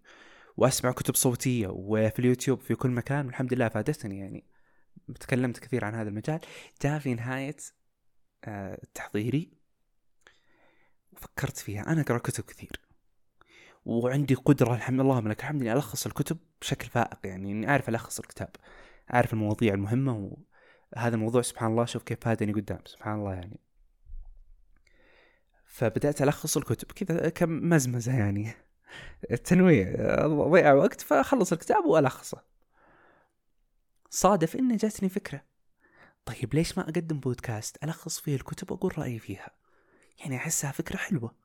واسمع 0.57 0.91
كتب 0.91 1.15
صوتية 1.15 1.67
وفي 1.67 2.19
اليوتيوب 2.19 2.59
في 2.59 2.75
كل 2.75 2.89
مكان 2.89 3.25
والحمد 3.25 3.53
لله 3.53 3.69
فادتني 3.69 4.19
يعني. 4.19 4.45
تكلمت 5.19 5.59
كثير 5.59 5.85
عن 5.85 5.95
هذا 5.95 6.09
المجال. 6.09 6.39
جاء 6.81 6.99
في 6.99 7.13
نهاية 7.13 7.55
آه، 8.43 8.81
تحضيري. 8.93 9.51
وفكرت 11.11 11.57
فيها. 11.57 11.81
أنا 11.87 12.01
أقرأ 12.01 12.17
كتب 12.17 12.43
كثير 12.43 12.81
وعندي 13.85 14.35
قدرة 14.35 14.75
الحمد 14.75 15.01
لله 15.01 15.21
من 15.21 15.31
الحمد 15.31 15.61
لله 15.61 15.73
ألخص 15.73 16.05
الكتب 16.05 16.37
بشكل 16.61 16.87
فائق 16.87 17.19
يعني 17.23 17.51
إني 17.51 17.69
أعرف 17.69 17.89
ألخص 17.89 18.19
الكتاب 18.19 18.49
أعرف 19.13 19.33
المواضيع 19.33 19.73
المهمة 19.73 20.37
وهذا 20.93 21.15
الموضوع 21.15 21.41
سبحان 21.41 21.71
الله 21.71 21.85
شوف 21.85 22.03
كيف 22.03 22.19
فادني 22.21 22.53
قدام 22.53 22.79
سبحان 22.85 23.19
الله 23.19 23.33
يعني. 23.33 23.70
فبدأت 25.71 26.21
ألخص 26.21 26.57
الكتب 26.57 26.91
كذا 26.91 27.29
كم 27.29 27.69
مزمزة 27.69 28.17
يعني. 28.17 28.53
التنويع 29.31 29.95
ضيع 30.27 30.73
وقت 30.73 31.01
فأخلص 31.01 31.51
الكتاب 31.51 31.85
وألخصه. 31.85 32.41
صادف 34.09 34.55
إن 34.55 34.77
جاتني 34.77 35.09
فكرة. 35.09 35.43
طيب 36.25 36.53
ليش 36.53 36.77
ما 36.77 36.83
أقدم 36.83 37.19
بودكاست؟ 37.19 37.83
ألخص 37.83 38.19
فيه 38.19 38.35
الكتب 38.35 38.71
وأقول 38.71 38.99
رأيي 38.99 39.19
فيها. 39.19 39.51
يعني 40.19 40.35
أحسها 40.35 40.71
فكرة 40.71 40.97
حلوة. 40.97 41.35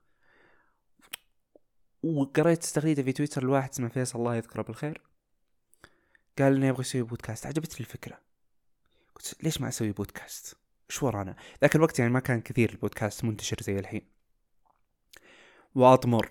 وقريت 2.03 2.65
تغريدة 2.65 3.03
في 3.03 3.13
تويتر 3.13 3.45
لواحد 3.45 3.71
اسمه 3.71 3.89
فيصل 3.89 4.19
الله 4.19 4.37
يذكره 4.37 4.63
بالخير. 4.63 5.03
قال 6.39 6.57
انه 6.57 6.67
يبغى 6.67 6.81
يسوي 6.81 7.03
بودكاست. 7.03 7.47
عجبتني 7.47 7.81
الفكرة. 7.81 8.21
قلت 9.15 9.37
ليش 9.43 9.61
ما 9.61 9.69
أسوي 9.69 9.93
بودكاست؟ 9.93 10.57
إيش 10.91 11.03
ورانا؟ 11.03 11.37
ذاك 11.63 11.77
الوقت 11.77 11.99
يعني 11.99 12.13
ما 12.13 12.21
كان 12.21 12.41
كثير 12.41 12.71
البودكاست 12.71 13.25
منتشر 13.25 13.57
زي 13.63 13.79
الحين. 13.79 14.16
وأطمر 15.77 16.31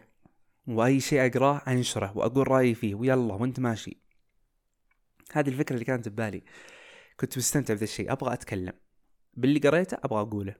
وأي 0.67 0.99
شيء 0.99 1.25
أقرأه 1.25 1.61
أنشره 1.67 2.17
وأقول 2.17 2.47
رأيي 2.47 2.75
فيه 2.75 2.95
ويلا 2.95 3.33
وأنت 3.33 3.59
ماشي. 3.59 3.97
هذه 5.31 5.49
الفكرة 5.49 5.73
اللي 5.73 5.85
كانت 5.85 6.09
ببالي. 6.09 6.43
كنت 7.19 7.37
مستمتع 7.37 7.73
بهذا 7.73 7.83
الشيء 7.83 8.11
أبغى 8.11 8.33
أتكلم. 8.33 8.73
باللي 9.33 9.59
قريته 9.59 9.97
أبغى 10.03 10.21
أقوله. 10.21 10.55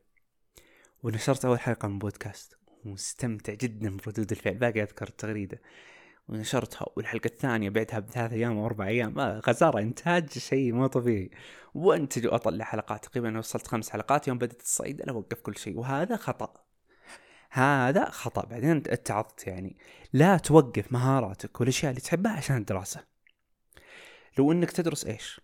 ونشرت 1.04 1.46
أول 1.46 1.60
حلقة 1.60 1.88
من 1.88 2.00
بودكاست. 2.00 2.58
ومستمتع 2.86 3.54
جدا 3.54 3.98
بردود 3.98 4.32
الفعل. 4.32 4.54
باقي 4.54 4.82
أذكر 4.82 5.08
التغريدة. 5.08 5.62
ونشرتها. 6.28 6.88
والحلقة 6.96 7.28
الثانية 7.28 7.70
بعدها 7.70 8.00
بثلاث 8.00 8.34
أيام 8.34 8.58
أو 8.58 8.66
أربع 8.66 8.88
أيام. 8.88 9.42
خسارة. 9.42 9.80
إنتاج 9.80 10.30
شيء 10.30 10.74
مو 10.74 10.88
طبيعي. 10.88 11.32
وأنتج 11.74 12.28
وأطلع 12.28 12.66
حلقات. 12.66 13.06
تقريبا 13.06 13.38
وصلت 13.38 13.68
خمس 13.68 13.90
حلقات. 13.90 14.28
يوم 14.28 14.38
بدأت 14.38 14.62
الصيدلة 14.62 15.14
أوقف 15.14 15.42
كل 15.42 15.58
شيء. 15.58 15.78
وهذا 15.78 16.16
خطأ. 16.16 16.65
هذا 17.56 18.10
خطأ. 18.10 18.46
بعدين 18.46 18.84
اتعظت 18.88 19.48
يعني. 19.48 19.78
لا 20.14 20.38
توقف 20.38 20.92
مهاراتك 20.92 21.60
والأشياء 21.60 21.90
اللي 21.90 22.02
تحبها 22.02 22.32
عشان 22.32 22.58
الدراسة. 22.58 23.04
لو 24.38 24.52
إنك 24.52 24.72
تدرس 24.72 25.06
إيش؟ 25.06 25.42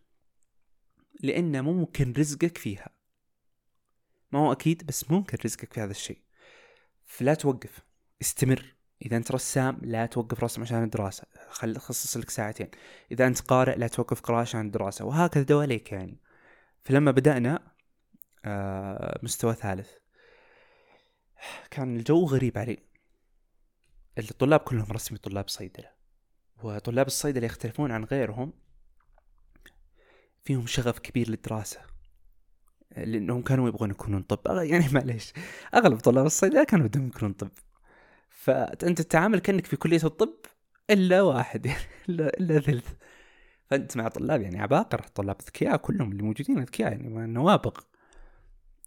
لأن 1.20 1.62
ممكن 1.64 2.14
رزقك 2.18 2.58
فيها. 2.58 2.90
ما 4.32 4.40
هو 4.40 4.52
أكيد 4.52 4.86
بس 4.86 5.12
ممكن 5.12 5.38
رزقك 5.46 5.74
في 5.74 5.82
هذا 5.82 5.92
الشيء. 5.92 6.22
فلا 7.06 7.34
توقف. 7.34 7.80
استمر. 8.22 8.76
إذا 9.06 9.18
أنت 9.18 9.32
رسام 9.32 9.80
لا 9.82 10.06
توقف 10.06 10.44
رسم 10.44 10.62
عشان 10.62 10.84
الدراسة. 10.84 11.24
خل 11.50 11.78
خصص 11.78 12.18
لك 12.18 12.30
ساعتين. 12.30 12.70
إذا 13.12 13.28
أنت 13.28 13.42
قارئ 13.42 13.76
لا 13.76 13.88
توقف 13.88 14.22
قراءة 14.22 14.42
عشان 14.42 14.66
الدراسة. 14.66 15.06
وهكذا 15.06 15.44
دواليك 15.44 15.92
يعني. 15.92 16.18
فلما 16.84 17.12
بدأنا 17.12 17.72
آه 18.46 19.20
مستوى 19.24 19.54
ثالث. 19.54 20.01
كان 21.72 21.96
الجو 21.96 22.26
غريب 22.26 22.58
علي. 22.58 22.78
الطلاب 24.18 24.60
كلهم 24.60 24.92
رسمي 24.92 25.18
طلاب 25.18 25.50
صيدلة. 25.50 25.90
وطلاب 26.64 27.08
الصيدلة 27.08 27.46
يختلفون 27.46 27.92
عن 27.92 28.04
غيرهم. 28.04 28.54
فيهم 30.44 30.68
شغف 30.68 31.00
كبير 31.00 31.30
للدراسة. 31.30 31.82
لأنهم 32.98 33.42
كانوا 33.42 33.68
يبغون 33.68 33.92
يكونون 33.92 34.22
طب. 34.22 34.40
يعني 34.64 34.86
معليش. 34.92 35.34
أغلب 35.74 36.00
طلاب 36.00 36.26
الصيدلة 36.26 36.64
كانوا 36.64 36.88
بدهم 36.88 37.08
يكونون 37.08 37.34
طب. 37.34 37.52
فأنت 38.30 39.02
تتعامل 39.02 39.40
كأنك 39.40 39.66
في 39.66 39.76
كلية 39.76 40.04
الطب 40.04 40.36
إلا 40.90 41.22
واحد. 41.22 41.66
يعني 41.66 41.82
إلا, 42.10 42.60
ثلث. 42.60 42.94
فأنت 43.66 43.98
مع 43.98 44.08
طلاب 44.08 44.42
يعني 44.42 44.62
عباقرة. 44.62 45.06
طلاب 45.16 45.36
ذكياء 45.42 45.78
كلهم 45.78 46.12
اللي 46.12 46.24
موجودين 46.24 46.60
ذكياء 46.60 46.92
يعني 46.92 47.34
نوابغ. 47.34 47.80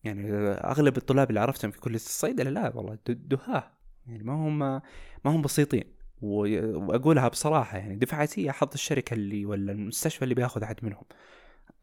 يعني 0.04 0.32
أغلب 0.48 0.96
الطلاب 0.96 1.28
اللي 1.28 1.40
عرفتهم 1.40 1.70
في 1.70 1.80
كلية 1.80 1.96
الصيدله 1.96 2.50
لا 2.50 2.76
والله 2.76 2.98
دهاه. 3.08 3.70
يعني 4.06 4.22
ما 4.24 4.32
هم 4.32 4.58
ما 4.58 4.82
هم 5.26 5.42
بسيطين. 5.42 5.94
وأقولها 6.22 7.28
بصراحة 7.28 7.78
يعني 7.78 7.96
دفعتي 7.96 8.52
حظ 8.52 8.68
الشركة 8.74 9.14
اللي 9.14 9.46
ولا 9.46 9.72
المستشفى 9.72 10.22
اللي 10.22 10.34
بياخذ 10.34 10.62
احد 10.62 10.76
منهم. 10.82 11.04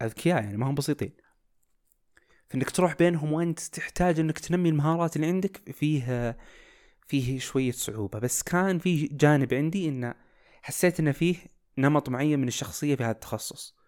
أذكياء 0.01 0.43
يعني 0.43 0.57
ما 0.57 0.69
هم 0.69 0.75
بسيطين. 0.75 1.12
فإنك 2.49 2.69
تروح 2.69 2.95
بينهم 2.95 3.34
وانت 3.34 3.60
تحتاج 3.60 4.19
إنك 4.19 4.39
تنمي 4.39 4.69
المهارات 4.69 5.15
اللي 5.15 5.27
عندك 5.27 5.62
فيه 5.73 6.38
فيه 7.07 7.39
شوية 7.39 7.71
صعوبة. 7.71 8.19
بس 8.19 8.43
كان 8.43 8.79
في 8.79 9.07
جانب 9.07 9.53
عندي 9.53 9.89
إنه 9.89 10.13
حسيت 10.62 10.99
إنه 10.99 11.12
فيه 11.12 11.36
نمط 11.77 12.10
معين 12.10 12.39
من 12.39 12.47
الشخصية 12.47 12.95
في 12.95 13.03
هذا 13.03 13.12
التخصص. 13.12 13.80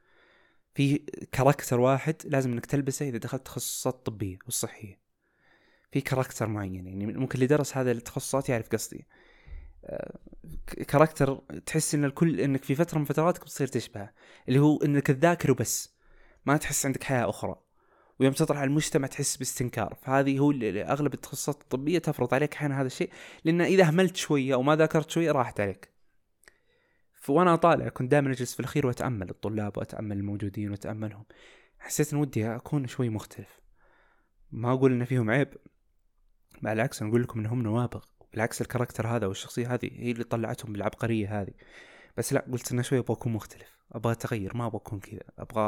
في 0.74 0.98
كاركتر 1.32 1.80
واحد 1.80 2.16
لازم 2.26 2.52
إنك 2.52 2.66
تلبسه 2.66 3.10
إذا 3.10 3.18
دخلت 3.18 3.46
تخصصات 3.46 4.06
طبية 4.06 4.38
والصحيه 4.46 5.04
في 5.94 6.02
character 6.02 6.48
معين 6.48 6.88
يعني 6.88 7.06
ممكن 7.06 7.36
اللي 7.36 7.48
درس 7.48 7.78
هذا 7.78 7.92
التخصصات 7.92 8.50
يعرف 8.50 8.70
قصدي. 8.70 9.08
آه، 9.86 10.20
character 10.88 11.36
تحس 11.66 11.96
إن 11.96 12.06
الكل 12.06 12.40
إنك 12.40 12.64
في 12.64 12.76
فترة 12.76 13.00
من 13.00 13.06
فتراتك 13.06 13.42
بتصير 13.42 13.68
تشبهه 13.68 14.14
اللي 14.48 14.60
هو 14.60 14.78
إنك 14.78 15.08
تذاكر 15.08 15.52
وبس 15.52 15.96
ما 16.46 16.58
تحس 16.58 16.86
عندك 16.86 17.04
حياة 17.04 17.30
أخرى. 17.30 17.56
ويوم 18.20 18.34
تطلع 18.34 18.60
على 18.60 18.68
المجتمع 18.68 19.08
تحس 19.08 19.38
باستنكار. 19.38 19.98
فهذه 20.02 20.40
هو 20.40 20.52
أغلب 20.64 21.14
التخصصات 21.14 21.62
الطبية 21.62 22.00
تفرض 22.00 22.34
عليك 22.34 22.54
أحيانا 22.54 22.80
هذا 22.82 22.88
الشيء 22.88 23.10
لأن 23.44 23.62
إذا 23.62 23.90
هملت 23.90 24.16
شوية 24.16 24.54
أو 24.54 24.62
ما 24.62 24.76
ذاكرت 24.76 25.10
شوية 25.10 25.32
راحت 25.32 25.60
عليك. 25.60 25.93
وأنا 27.30 27.56
طالع 27.56 27.90
كنت 27.90 28.12
دائما 28.12 28.32
اجلس 28.32 28.54
في 28.54 28.60
الأخير 28.60 28.88
وأتأمل 28.88 29.30
الطلاب 29.30 29.78
وأتأمل 29.78 30.18
الموجودين 30.18 30.72
وأتأملهم. 30.72 31.26
حسيت 31.80 32.14
إن 32.14 32.20
ودي 32.20 32.56
أكون 32.56 32.88
شوي 32.88 33.10
مختلف. 33.10 33.60
ما 34.52 34.74
أقول 34.74 34.92
إن 34.92 35.06
فيهم 35.06 35.30
عيب 35.30 35.54
مع 36.62 36.74
العكس 36.74 37.02
أنا 37.02 37.10
أقول 37.10 37.24
لكم 37.24 37.40
إنهم 37.40 37.62
نوابغ. 37.62 38.06
بالعكس 38.32 38.62
الكاركتر 38.62 39.08
هذا 39.08 39.28
والشخصية 39.28 39.74
هذه 39.74 39.90
هي 39.94 40.12
اللي 40.12 40.24
طلعتهم 40.24 40.74
بالعبقرية 40.74 41.42
هذه. 41.42 41.54
بس 42.18 42.34
لا 42.34 42.46
قلت 42.52 42.72
انه 42.72 42.82
شوي 42.82 43.00
أبغى 43.00 43.14
أكون 43.14 43.34
مختلف. 43.34 43.78
أبغى 43.92 44.12
اتغير 44.14 44.58
ما 44.58 44.66
أبغى 44.66 44.78
أكون 44.78 45.00
كذا. 45.00 45.22
أبغى 45.40 45.66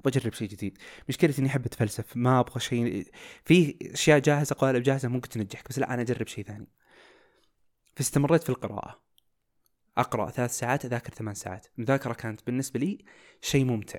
أبغى 0.00 0.18
أجرب 0.18 0.32
شيء 0.32 0.48
جديد. 0.48 0.78
مشكلتي 1.08 1.40
إني 1.40 1.48
أحب 1.48 1.66
أتفلسف 1.66 2.16
ما 2.16 2.40
أبغى 2.40 2.60
شيء. 2.60 3.06
في 3.44 3.78
أشياء 3.82 4.18
جاهزة 4.18 4.56
قوالب 4.58 4.82
جاهزة 4.82 5.08
ممكن 5.08 5.28
تنجحك 5.28 5.68
بس 5.68 5.78
لا 5.78 5.94
أنا 5.94 6.02
أجرب 6.02 6.26
شيء 6.26 6.44
ثاني. 6.44 6.68
فاستمريت 7.96 8.42
في 8.42 8.50
القراءة. 8.50 9.01
أقرأ 9.98 10.30
ثلاث 10.30 10.58
ساعات 10.58 10.84
أذاكر 10.84 11.12
ثمان 11.14 11.34
ساعات. 11.34 11.66
المذاكره 11.78 12.12
كانت 12.12 12.46
بالنسبة 12.46 12.80
لي 12.80 12.98
شيء 13.40 13.64
ممتع. 13.64 13.98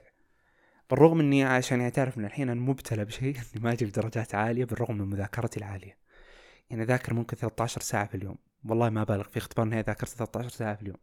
بالرغم 0.89 1.19
إني 1.19 1.43
عشان 1.43 1.79
يعني 1.79 1.91
تعرف 1.91 2.17
من 2.17 2.25
الحين 2.25 2.49
أنا 2.49 2.61
مبتلى 2.61 3.05
بشيء 3.05 3.35
إني 3.55 3.63
ما 3.63 3.71
أجيب 3.71 3.91
درجات 3.91 4.35
عالية 4.35 4.65
بالرغم 4.65 4.97
من 4.97 5.09
مذاكرتي 5.09 5.59
العالية. 5.59 5.97
يعني 6.69 6.83
أذاكر 6.83 7.13
ممكن 7.13 7.37
13 7.37 7.81
ساعة 7.81 8.07
في 8.07 8.15
اليوم. 8.15 8.37
والله 8.65 8.89
ما 8.89 9.03
بالغ 9.03 9.23
في 9.23 9.37
اختبار 9.37 9.65
نهائي 9.65 9.83
ذاكرت 9.83 10.09
13 10.09 10.49
ساعة 10.49 10.75
في 10.75 10.81
اليوم. 10.81 10.97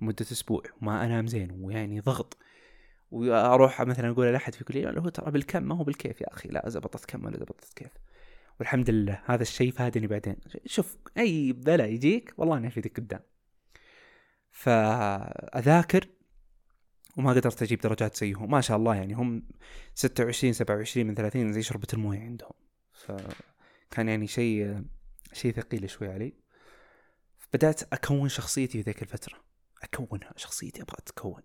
مدة 0.00 0.26
أسبوع 0.32 0.62
وما 0.82 1.04
أنام 1.04 1.26
زين 1.26 1.64
ويعني 1.64 2.00
ضغط. 2.00 2.36
وأروح 3.10 3.82
مثلا 3.82 4.10
أقول 4.10 4.32
لأحد 4.32 4.54
في 4.54 4.64
كليه 4.64 4.90
هو 4.90 5.08
ترى 5.08 5.30
بالكم 5.30 5.62
ما 5.62 5.74
هو 5.74 5.84
بالكيف 5.84 6.20
يا 6.20 6.32
أخي. 6.32 6.48
لا 6.48 6.68
زبطت 6.68 7.04
كم 7.04 7.24
ولا 7.24 7.36
زبطت 7.38 7.72
كيف. 7.76 7.92
والحمد 8.60 8.90
لله 8.90 9.22
هذا 9.24 9.42
الشيء 9.42 9.72
فادني 9.72 10.06
بعدين. 10.06 10.36
شوف 10.66 10.96
أي 11.18 11.52
بلا 11.52 11.86
يجيك 11.86 12.34
والله 12.38 12.58
انه 12.58 12.66
يفيدك 12.66 12.96
قدام. 12.96 13.20
فأذاكر 14.54 16.08
وما 17.16 17.30
قدرت 17.30 17.62
أجيب 17.62 17.80
درجات 17.80 18.16
زيهم. 18.16 18.50
ما 18.50 18.60
شاء 18.60 18.76
الله 18.76 18.94
يعني 18.94 19.14
هم 19.14 19.42
26 19.94 20.52
27 20.52 21.06
من 21.06 21.14
30 21.14 21.52
زي 21.52 21.62
شربة 21.62 21.86
الموية 21.92 22.20
عندهم. 22.20 22.52
فكان 22.92 24.08
يعني 24.08 24.26
شيء 24.26 24.84
شيء 25.32 25.52
ثقيل 25.52 25.90
شوي 25.90 26.08
علي. 26.08 26.34
بدأت 27.54 27.92
أكون 27.92 28.28
شخصيتي 28.28 28.82
في 28.82 28.90
ذيك 28.90 29.02
الفترة. 29.02 29.36
أكونها 29.82 30.32
شخصيتي 30.36 30.82
أبغى 30.82 30.96
أتكون. 30.98 31.42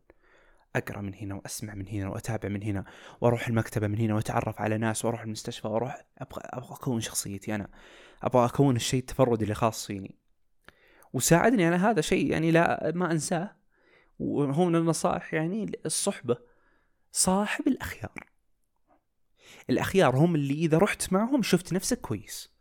أقرأ 0.76 1.02
من 1.02 1.13
هنا 1.13 1.36
وأسمع 1.36 1.74
من 1.74 1.88
هنا 1.88 2.10
وأتابع 2.10 2.50
من 2.50 2.63
هنا 2.63 2.86
وأروح 3.22 3.48
المكتبة 3.48 3.88
من 3.88 3.98
هنا 3.98 4.15
وأتعرف 4.15 4.62
على 4.62 4.78
ناس 4.78 5.06
وأروح 5.06 5.22
المستشفى 5.22 5.67
وأروح 5.67 6.06
أبغى 6.17 6.41
أبغى 6.45 6.76
أكون 6.76 7.02
شخصيتي 7.02 7.56
أنا. 7.56 7.69
أبغى 8.24 8.45
أكون 8.45 8.76
الشيء 8.76 9.00
التفردي 9.00 9.43
اللي 9.43 9.56
خاص 9.56 9.86
فيني. 9.86 10.19
وساعدني 11.13 11.67
أنا 11.67 11.89
هذا 11.89 12.02
شيء 12.02 12.32
يعني 12.32 12.52
لا 12.52 12.91
ما 12.95 13.12
أنساه. 13.12 13.56
وهو 14.19 14.65
من 14.65 14.76
النصائح 14.76 15.34
يعني 15.34 15.80
الصحبة. 15.86 16.38
صاحب 17.12 17.67
الأخيار. 17.67 18.30
الأخيار 19.69 20.15
هم 20.17 20.36
اللي 20.36 20.54
إذا 20.54 20.78
رحت 20.78 21.13
معهم 21.13 21.41
شفت 21.41 21.74
نفسك 21.74 22.02
كويس. 22.02 22.54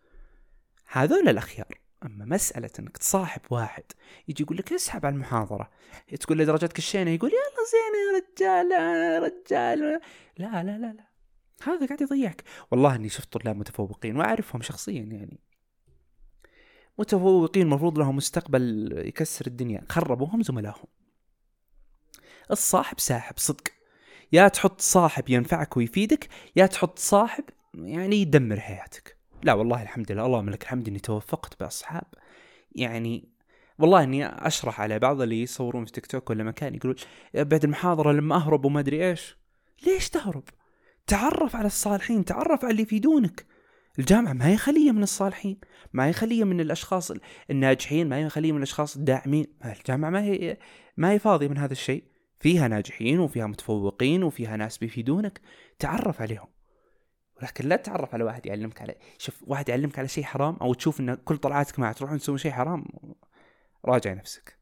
هذول 0.90 1.28
الأخيار. 1.28 1.80
أما 2.04 2.24
مسألة 2.24 2.70
إنك 2.78 2.98
تصاحب 2.98 3.40
واحد 3.50 3.84
يجي 4.28 4.42
يقول 4.42 4.56
لك 4.56 4.72
اسحب 4.72 5.06
على 5.06 5.14
المحاضرة. 5.14 5.70
تقول 6.20 6.38
له 6.38 6.44
درجتك 6.44 6.78
الشينة 6.78 7.11
يقول 7.11 7.30
يلا 7.30 7.64
زين 7.72 7.94
يا 8.04 8.18
رجال 8.18 8.72
يا 8.72 9.18
رجال. 9.18 10.00
لا 10.38 10.62
لا 10.62 10.78
لا 10.78 10.92
لا. 10.92 11.08
هذا 11.62 11.87
قاعد 11.87 12.00
يضيعك. 12.00 12.44
والله 12.70 12.94
إني 12.94 13.08
شفت 13.08 13.32
طلاب 13.32 13.56
متفوقين 13.56 14.16
وأعرفهم 14.16 14.62
شخصيا 14.62 15.02
يعني. 15.02 15.40
متفوقين 16.98 17.62
المفروض 17.62 17.98
لهم 17.98 18.16
مستقبل 18.16 18.92
يكسر 19.06 19.46
الدنيا. 19.46 19.84
خربوهم 19.88 20.42
زملائهم. 20.42 20.87
الصاحب 22.50 23.00
ساحب 23.00 23.34
صدق. 23.38 23.68
يا 24.32 24.48
تحط 24.48 24.80
صاحب 24.80 25.28
ينفعك 25.28 25.76
ويفيدك 25.76 26.28
يا 26.56 26.66
تحط 26.66 26.98
صاحب 26.98 27.44
يعني 27.74 28.16
يدمر 28.16 28.61
حياتك. 28.61 29.16
لا 29.42 29.52
والله 29.52 29.82
الحمد 29.82 30.12
لله 30.12 30.26
اللهم 30.26 30.50
لك 30.50 30.62
الحمد 30.62 30.88
إني 30.88 30.98
توفقت 30.98 31.61
بأصحاب. 31.61 32.04
يعني 32.72 33.28
والله 33.78 34.02
إني 34.02 34.26
أشرح 34.46 34.80
على 34.80 34.98
بعض 34.98 35.20
اللي 35.20 35.42
يصورون 35.42 35.84
في 35.84 35.92
تيك 35.92 36.06
توك 36.06 36.30
ولا 36.30 36.44
مكان 36.44 36.74
يقولون 36.74 36.96
بعد 37.34 37.64
المحاضرة 37.64 38.12
لما 38.12 38.37
أهرب 38.37 38.64
وما 38.64 38.80
أدري 38.80 39.08
إيش. 39.11 39.37
ليش 39.87 40.11
تهرب؟ 40.11 40.44
تعرف 41.06 41.56
على 41.56 41.66
الصالحين 41.66 42.24
تعرف 42.24 42.64
على 42.64 42.70
اللي 42.70 42.82
يفيدونك. 42.82 43.46
الجامعة 43.98 44.32
ما 44.32 44.46
هي 44.46 44.56
خلية 44.56 44.92
من 44.92 45.02
الصالحين 45.02 45.61
ما 45.92 46.06
هي 46.06 46.12
خلية 46.12 46.44
من 46.44 46.61
الأشخاص 46.61 47.12
الناجحين 47.50 48.08
ما 48.08 48.16
هي 48.16 48.28
خلية 48.28 48.52
من 48.52 48.58
الأشخاص 48.58 48.96
الداعمين. 48.96 49.46
الجامعة 49.64 50.11
ما 50.11 50.22
هي 50.22 50.58
ما 50.96 51.11
هي 51.11 51.18
فاضية 51.18 51.48
من 51.48 51.58
هذا 51.58 51.72
الشيء. 51.72 52.04
فيها 52.40 52.68
ناجحين 52.68 53.18
وفيها 53.18 53.46
متفوقين 53.46 54.22
وفيها 54.22 54.56
ناس 54.56 54.78
بيفيدونك 54.78 55.40
تعرف 55.78 56.22
عليهم. 56.22 56.46
ولكن 57.37 57.68
لا 57.68 57.76
تتعرف 57.76 58.14
على 58.14 58.24
واحد 58.24 58.46
يعلمك 58.46 58.82
على 58.82 58.94
شوف 59.18 59.44
واحد 59.46 59.68
يعلمك 59.68 59.98
على 59.98 60.08
شيء 60.08 60.24
حرام 60.24 60.56
أو 60.56 60.74
تشوف 60.74 61.00
إن 61.00 61.14
كل 61.14 61.37
طلعاتك 61.37 61.78
معه 61.78 61.92
تروحون 61.92 62.18
تسوون 62.18 62.38
شيء 62.38 62.52
حرام 62.52 62.84
راجع 63.84 64.14
نفسك. 64.14 64.58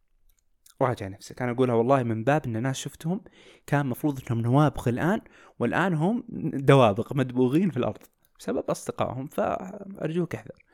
راجع 0.83 1.09
نفسك. 1.09 1.43
أنا 1.43 1.53
أقولها 1.53 1.75
والله 1.75 2.03
من 2.03 2.25
باب 2.25 2.47
إن 2.47 2.63
ناس 2.63 2.77
شفتهم 2.77 3.21
كان 3.67 3.87
مفروض 3.87 4.21
إنهم 4.21 4.41
نوابغ 4.41 4.89
الآن 4.89 5.21
والآن 5.59 5.95
هم 5.95 6.25
دوابغ 6.55 7.13
مدبوغين 7.15 7.71
في 7.71 7.77
الأرض. 7.77 8.07
بسبب 8.39 8.71
أصدقائهم 8.71 9.27
فأرجوك 9.27 10.35
احذر. 10.35 10.65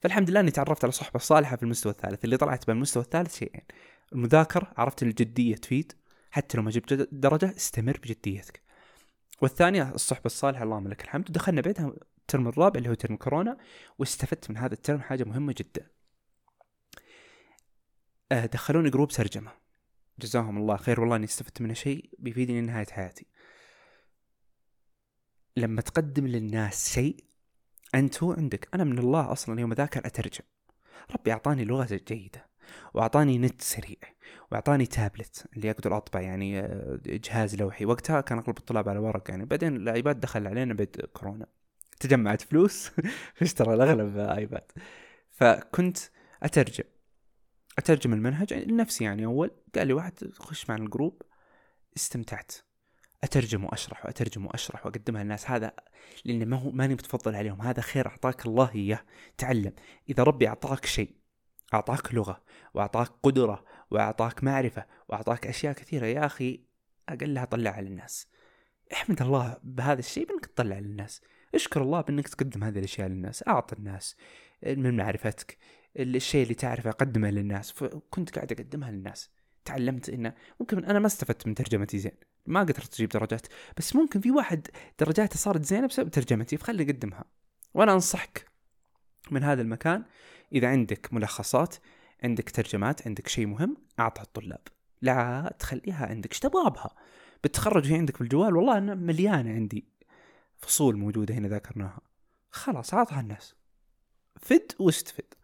فالحمد 0.00 0.30
لله 0.30 0.40
إني 0.40 0.50
تعرفت 0.50 0.84
على 0.84 0.92
صحبة 0.92 1.18
صالحة 1.18 1.56
في 1.56 1.62
المستوى 1.62 1.92
الثالث. 1.92 2.24
اللي 2.24 2.36
طلعت 2.36 2.66
بالمستوى 2.66 3.02
الثالث 3.02 3.38
شيئين. 3.38 3.62
المذاكرة 4.12 4.72
عرفت 4.76 5.02
الجديه 5.02 5.56
تفيد. 5.56 5.92
حتى 6.30 6.56
لو 6.56 6.62
ما 6.62 6.70
جبت 6.70 7.08
درجة 7.12 7.56
استمر 7.56 8.00
بجديتك. 8.02 8.62
والثانية 9.42 9.94
الصحبة 9.94 10.26
الصالحة 10.26 10.62
اللهم 10.64 10.88
لك 10.88 11.04
الحمد. 11.04 11.30
ودخلنا 11.30 11.60
بعدها 11.60 11.92
الترم 12.18 12.48
الرابع 12.48 12.78
اللي 12.78 12.88
هو 12.88 12.94
ترم 12.94 13.16
كورونا 13.16 13.56
واستفدت 13.98 14.50
من 14.50 14.56
هذا 14.56 14.74
الترم 14.74 15.00
حاجة 15.00 15.24
مهمة 15.24 15.54
جدا. 15.58 15.86
آه، 18.32 18.46
دخلوني 18.46 18.90
group 18.90 19.08
ترجمة. 19.08 19.52
جزاهم 20.18 20.56
الله 20.58 20.76
خير. 20.76 21.00
والله 21.00 21.16
إني 21.16 21.24
استفدت 21.24 21.62
منه 21.62 21.74
شيء 21.74 22.10
بيفيدني 22.18 22.60
لنهاية 22.60 22.86
حياتي. 22.86 23.26
لما 25.56 25.80
تقدم 25.80 26.26
للناس 26.26 26.92
شيء 26.94 27.24
أنت 27.94 28.22
هو 28.22 28.32
عندك. 28.32 28.68
أنا 28.74 28.84
من 28.84 28.98
الله 28.98 29.32
أصلا 29.32 29.60
يوم 29.60 29.72
أذاكر 29.72 30.06
أترجم. 30.06 30.44
ربي 31.10 31.32
أعطاني 31.32 31.64
لغة 31.64 32.00
جيدة 32.08 32.46
وأعطاني 32.94 33.38
نت 33.38 33.62
سريع 33.62 33.96
وأعطاني 34.52 34.86
تابلت 34.86 35.46
اللي 35.56 35.70
أقدر 35.70 35.96
أطبع 35.96 36.20
يعني 36.20 36.60
آه، 36.60 37.00
جهاز 37.06 37.54
لوحي. 37.56 37.84
وقتها 37.84 38.20
كان 38.20 38.38
أغلب 38.38 38.58
الطلاب 38.58 38.88
على 38.88 38.98
ورق 38.98 39.30
يعني. 39.30 39.44
بعدين 39.44 39.76
ال 39.76 39.85
iPad 39.85 40.20
دخل 40.20 40.46
علينا 40.46 40.74
بعد 40.74 41.08
كورونا. 41.12 41.46
تجمعت 42.00 42.42
فلوس. 42.42 42.90
فاشترى 43.36 43.74
الأغلب 43.74 44.18
آيباد. 44.18 44.72
فكنت 45.30 45.98
أترجم. 46.42 46.84
أترجم 47.78 48.12
المنهج 48.12 48.54
لنفسي 48.54 49.04
يعني 49.04 49.24
أول. 49.24 49.50
قال 49.74 49.86
لي 49.86 49.92
واحد 49.92 50.32
خش 50.34 50.70
معنا 50.70 50.84
الجروب. 50.84 51.22
استمتعت. 51.96 52.52
اترجم 53.26 53.64
واشرح 53.64 54.06
واترجم 54.06 54.46
واشرح 54.46 54.86
وأقدمها 54.86 55.22
للناس. 55.22 55.50
هذا 55.50 55.72
لأن 56.24 56.48
ما 56.48 56.56
هو 56.56 56.70
ماني 56.70 56.94
متفضل 56.94 57.34
عليهم. 57.34 57.62
هذا 57.62 57.80
خير 57.80 58.08
أعطاك 58.08 58.46
الله 58.46 58.70
إياه. 58.74 59.00
تعلم. 59.38 59.72
إذا 60.10 60.22
ربي 60.22 60.48
أعطاك 60.48 60.86
شيء 60.86 61.16
أعطاك 61.74 62.14
لغة 62.14 62.42
وأعطاك 62.74 63.08
قدرة 63.22 63.64
وأعطاك 63.90 64.44
معرفة 64.44 64.86
وأعطاك 65.08 65.46
أشياء 65.46 65.72
كثيرة 65.72 66.06
يا 66.06 66.26
أخي 66.26 66.60
أقلها 67.08 67.44
طلعها 67.44 67.80
للناس. 67.80 68.28
احمد 68.92 69.22
الله 69.22 69.56
بهذا 69.62 69.98
الشيء 69.98 70.26
بأنك 70.26 70.46
تطلع 70.46 70.78
للناس. 70.78 71.20
اشكر 71.54 71.82
الله 71.82 72.00
بأنك 72.00 72.28
تقدم 72.28 72.64
هذه 72.64 72.78
الأشياء 72.78 73.08
للناس. 73.08 73.48
اعط 73.48 73.72
الناس 73.72 74.16
من 74.62 74.96
معرفتك. 74.96 75.58
الشيء 75.96 76.42
اللي 76.42 76.54
تعرفه 76.54 76.90
قدمه 76.90 77.30
للناس. 77.30 77.72
فكنت 77.72 78.34
قاعد 78.34 78.52
أقدمها 78.52 78.90
للناس. 78.90 79.30
تعلمت 79.64 80.08
انه 80.08 80.34
ممكن 80.60 80.84
أنا 80.84 80.98
ما 80.98 81.06
استفدت 81.06 81.46
من 81.46 81.54
ترجمتي 81.54 81.98
زين. 81.98 82.16
ما 82.46 82.60
قدرت 82.60 82.94
أجيب 82.94 83.08
درجات 83.08 83.46
بس 83.76 83.96
ممكن 83.96 84.20
في 84.20 84.30
واحد 84.30 84.68
درجاته 84.98 85.36
صارت 85.36 85.64
زينة 85.64 85.86
بسبب 85.86 86.10
ترجمتي 86.10 86.56
فخلي 86.56 86.82
اقدمها 86.82 87.24
وأنا 87.74 87.92
أنصحك 87.92 88.46
من 89.30 89.42
هذا 89.42 89.62
المكان 89.62 90.04
إذا 90.52 90.68
عندك 90.68 91.08
ملخصات 91.12 91.76
عندك 92.24 92.50
ترجمات 92.50 93.06
عندك 93.06 93.28
شيء 93.28 93.46
مهم 93.46 93.76
أعطها 94.00 94.22
الطلاب. 94.22 94.60
لا 95.02 95.54
تخليها 95.58 96.06
عندك 96.06 96.30
إيش 96.30 96.38
تبغى 96.38 96.72
بتخرج 97.44 97.84
في 97.84 97.94
عندك 97.94 98.16
في 98.16 98.20
الجوال 98.20 98.56
والله 98.56 98.78
أنا 98.78 98.94
مليانة 98.94 99.50
عندي 99.50 99.84
فصول 100.58 100.96
موجودة 100.96 101.34
هنا 101.34 101.48
ذاكرناها. 101.48 102.00
خلاص 102.50 102.94
أعطها 102.94 103.20
الناس. 103.20 103.54
فد 104.40 104.72
واستفد. 104.78 105.34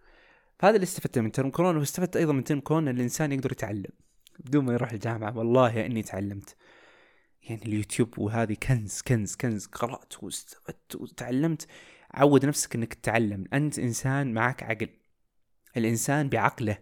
هذا 0.60 0.74
اللي 0.74 0.84
استفدته 0.84 1.20
من 1.20 1.32
ترم 1.32 1.50
كورونا 1.50 1.78
واستفدت 1.78 2.16
أيضا 2.16 2.32
من 2.32 2.44
ترم 2.44 2.60
كورونا 2.60 2.90
الإنسان 2.90 3.32
يقدر 3.32 3.52
يتعلم 3.52 3.90
بدون 4.38 4.64
ما 4.64 4.72
يروح 4.72 4.92
الجامعة. 4.92 5.38
والله 5.38 5.86
إني 5.86 6.02
تعلمت. 6.02 6.56
يعني 7.42 7.62
اليوتيوب 7.62 8.18
وهذه 8.18 8.56
كنز 8.62 9.00
كنز 9.00 9.36
كنز 9.36 9.66
قرأت 9.66 10.24
واستفدت 10.24 10.96
وتعلمت 10.96 11.66
عود 12.10 12.46
نفسك 12.46 12.74
إنك 12.74 12.94
تتعلم. 12.94 13.44
أنت 13.52 13.78
إنسان 13.78 14.34
معك 14.34 14.62
عقل. 14.62 14.88
الإنسان 15.76 16.28
بعقله. 16.28 16.78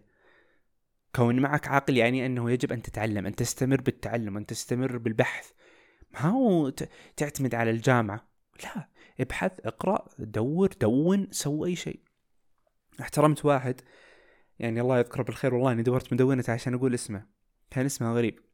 كون 1.14 1.40
معك 1.40 1.68
عقل 1.68 1.96
يعني 1.96 2.26
أنه 2.26 2.50
يجب 2.50 2.72
أن 2.72 2.82
تتعلم 2.82 3.26
أن 3.26 3.34
تستمر 3.34 3.80
بالتعلم 3.80 4.36
أن 4.36 4.46
تستمر 4.46 4.98
بالبحث. 4.98 5.50
ما 6.14 6.20
هو 6.20 6.72
تعتمد 7.16 7.54
على 7.54 7.70
الجامعة. 7.70 8.28
لا 8.64 8.88
ابحث 9.20 9.52
اقرأ 9.60 10.08
دور 10.18 10.70
دون 10.80 11.28
سوي 11.30 11.68
أي 11.68 11.76
شيء. 11.76 12.00
احترمت 13.00 13.44
واحد. 13.44 13.80
يعني 14.58 14.80
الله 14.80 14.98
يذكره 14.98 15.22
بالخير 15.22 15.54
والله 15.54 15.72
إني 15.72 15.82
دورت 15.82 16.12
مدونته 16.12 16.52
عشان 16.52 16.74
أقول 16.74 16.94
اسمه. 16.94 17.26
كان 17.70 17.86
اسمه 17.86 18.12
غريب. 18.12 18.49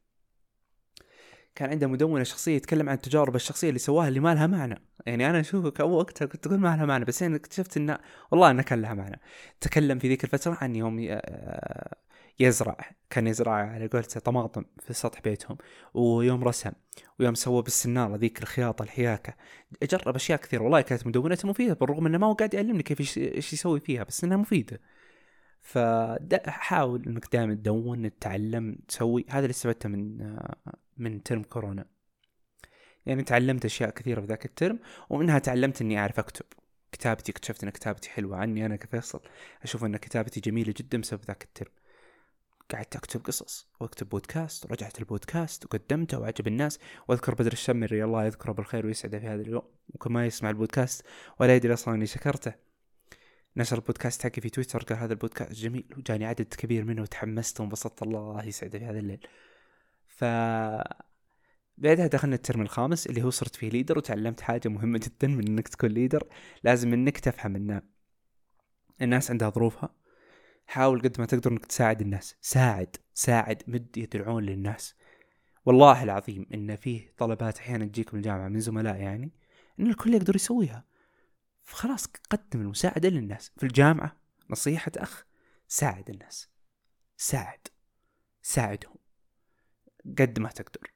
كان 1.56 1.70
عنده 1.70 1.86
مدونة 1.86 2.24
شخصية 2.24 2.56
يتكلم 2.56 2.88
عن 2.88 2.94
التجارب 2.94 3.36
الشخصية 3.36 3.68
اللي 3.68 3.78
سواها 3.78 4.08
اللي 4.08 4.20
ما 4.20 4.34
لها 4.34 4.46
معنى. 4.46 4.82
يعني 5.06 5.30
أنا 5.30 5.40
اشوفك 5.40 5.80
وقتها 5.80 6.26
كنت 6.26 6.46
أقول 6.46 6.58
ما 6.58 6.76
لها 6.76 6.86
معنى 6.86 7.04
بس 7.04 7.22
يعني 7.22 7.36
اكتشفت 7.36 7.76
انه 7.76 7.98
والله 8.30 8.50
إنه 8.50 8.62
كان 8.62 8.82
لها 8.82 8.94
معنى. 8.94 9.20
تكلم 9.60 9.98
في 9.98 10.08
ذيك 10.08 10.24
الفترة 10.24 10.58
عن 10.60 10.76
يوم 10.76 11.06
آه، 11.10 11.96
يزرع 12.40 12.76
كان 13.10 13.26
يزرع 13.26 13.52
على 13.52 13.86
قولته 13.86 14.20
طماطم 14.20 14.64
في 14.78 14.92
سطح 14.92 15.20
بيتهم 15.20 15.56
ويوم 15.94 16.44
رسم 16.44 16.72
ويوم 17.20 17.34
سوى 17.34 17.62
بالسنارة 17.62 18.16
ذيك 18.16 18.42
الخياطة 18.42 18.82
الحياكة. 18.82 19.34
جرب 19.82 20.14
أشياء 20.14 20.38
كثير 20.38 20.62
والله 20.62 20.80
كانت 20.80 21.06
مدونته 21.06 21.48
مفيدة 21.48 21.74
بالرغم 21.74 22.06
إنه 22.06 22.18
ما 22.18 22.26
هو 22.26 22.32
قاعد 22.32 22.54
يعلمني 22.54 22.82
كيف 22.82 23.18
إيش 23.18 23.52
يسوي 23.52 23.80
فيها 23.80 24.04
بس 24.04 24.24
إنها 24.24 24.36
مفيدة. 24.36 24.80
فحاول 25.60 27.06
إنك 27.06 27.32
دائما 27.32 27.54
تدون 27.54 28.10
تتعلم 28.18 28.78
تسوي 28.88 29.24
هذا 29.30 29.38
اللي 29.38 29.50
استفدته 29.50 29.88
من 29.88 30.20
آه، 30.20 30.56
من 30.96 31.22
ترم 31.22 31.42
كورونا. 31.42 31.86
يعني 33.06 33.22
تعلمت 33.22 33.64
أشياء 33.64 33.90
كثيرة 33.90 34.20
في 34.20 34.26
ذاك 34.26 34.44
الترم 34.44 34.78
ومنها 35.10 35.38
تعلمت 35.38 35.80
إني 35.80 35.98
أعرف 35.98 36.18
أكتب. 36.18 36.44
كتابتي 36.92 37.32
اكتشفت 37.32 37.64
إن 37.64 37.70
كتابتي 37.70 38.10
حلوة 38.10 38.36
عني 38.36 38.66
أنا 38.66 38.76
كفيصل. 38.76 39.20
أشوف 39.62 39.84
إن 39.84 39.96
كتابتي 39.96 40.40
جميلة 40.40 40.74
جدا 40.76 41.00
بسبب 41.00 41.20
ذاك 41.24 41.42
الترم. 41.42 41.72
قعدت 42.70 42.96
أكتب 42.96 43.24
قصص 43.24 43.68
وأكتب 43.80 44.08
بودكاست 44.08 44.64
ورجعت 44.64 44.98
البودكاست 44.98 45.64
وقدمته 45.64 46.18
وعجب 46.18 46.46
الناس. 46.46 46.78
وأذكر 47.08 47.34
بدر 47.34 47.52
الشمري 47.52 48.04
الله 48.04 48.24
يذكره 48.24 48.52
بالخير 48.52 48.86
ويسعده 48.86 49.18
في 49.18 49.26
هذا 49.26 49.42
اليوم 49.42 49.62
ممكن 49.88 50.12
ما 50.12 50.26
يسمع 50.26 50.50
البودكاست 50.50 51.06
ولا 51.40 51.56
يدري 51.56 51.72
أصلا 51.72 51.94
إني 51.94 52.06
شكرته. 52.06 52.54
نشر 53.56 53.76
البودكاست 53.76 54.22
حقي 54.22 54.40
في 54.40 54.50
تويتر 54.50 54.82
قال 54.82 54.98
هذا 54.98 55.12
البودكاست 55.12 55.52
جميل 55.52 55.84
وجاني 55.96 56.26
عدد 56.26 56.54
كبير 56.54 56.84
منه 56.84 57.02
وتحمست 57.02 57.60
وانبسطت. 57.60 58.02
الله 58.02 58.44
يسعده 58.44 58.78
في 58.78 58.84
هذا 58.84 58.98
الليل. 58.98 59.26
ف 60.16 60.24
بعدها 61.78 62.06
دخلنا 62.06 62.34
الترم 62.34 62.62
الخامس 62.62 63.06
اللي 63.06 63.22
هو 63.22 63.30
صرت 63.30 63.56
فيه 63.56 63.68
leader 63.68 63.98
وتعلمت 63.98 64.40
حاجة 64.40 64.68
مهمة 64.68 64.98
جدا 64.98 65.28
من 65.28 65.46
إنك 65.46 65.68
تكون 65.68 65.90
leader 65.90 66.28
لازم 66.64 66.92
إنك 66.92 67.18
تفهم 67.18 67.56
إن 67.56 67.82
الناس 69.02 69.30
عندها 69.30 69.50
ظروفها. 69.50 69.94
حاول 70.66 71.02
قد 71.02 71.20
ما 71.20 71.26
تقدر 71.26 71.52
إنك 71.52 71.66
تساعد 71.66 72.00
الناس. 72.00 72.36
ساعد 72.40 72.96
ساعد 73.14 73.62
مد 73.66 73.98
يد 73.98 74.16
العون 74.16 74.42
للناس. 74.42 74.94
والله 75.66 76.02
العظيم 76.02 76.46
إن 76.54 76.76
فيه 76.76 77.14
طلبات 77.16 77.58
أحيانا 77.58 77.84
تجيك 77.84 78.14
من 78.14 78.20
الجامعة 78.20 78.48
من 78.48 78.60
زملاء 78.60 78.96
يعني 78.96 79.32
إن 79.80 79.86
الكل 79.86 80.14
يقدر 80.14 80.36
يسويها. 80.36 80.84
فخلاص 81.62 82.06
قدم 82.06 82.60
المساعدة 82.60 83.08
للناس. 83.08 83.52
في 83.56 83.62
الجامعة 83.62 84.16
نصيحة 84.50 84.92
أخ 84.96 85.24
ساعد 85.68 86.10
الناس. 86.10 86.50
ساعد. 87.16 87.68
ساعدهم. 88.42 89.05
قد 90.18 90.38
ما 90.38 90.48
تقدر. 90.48 90.92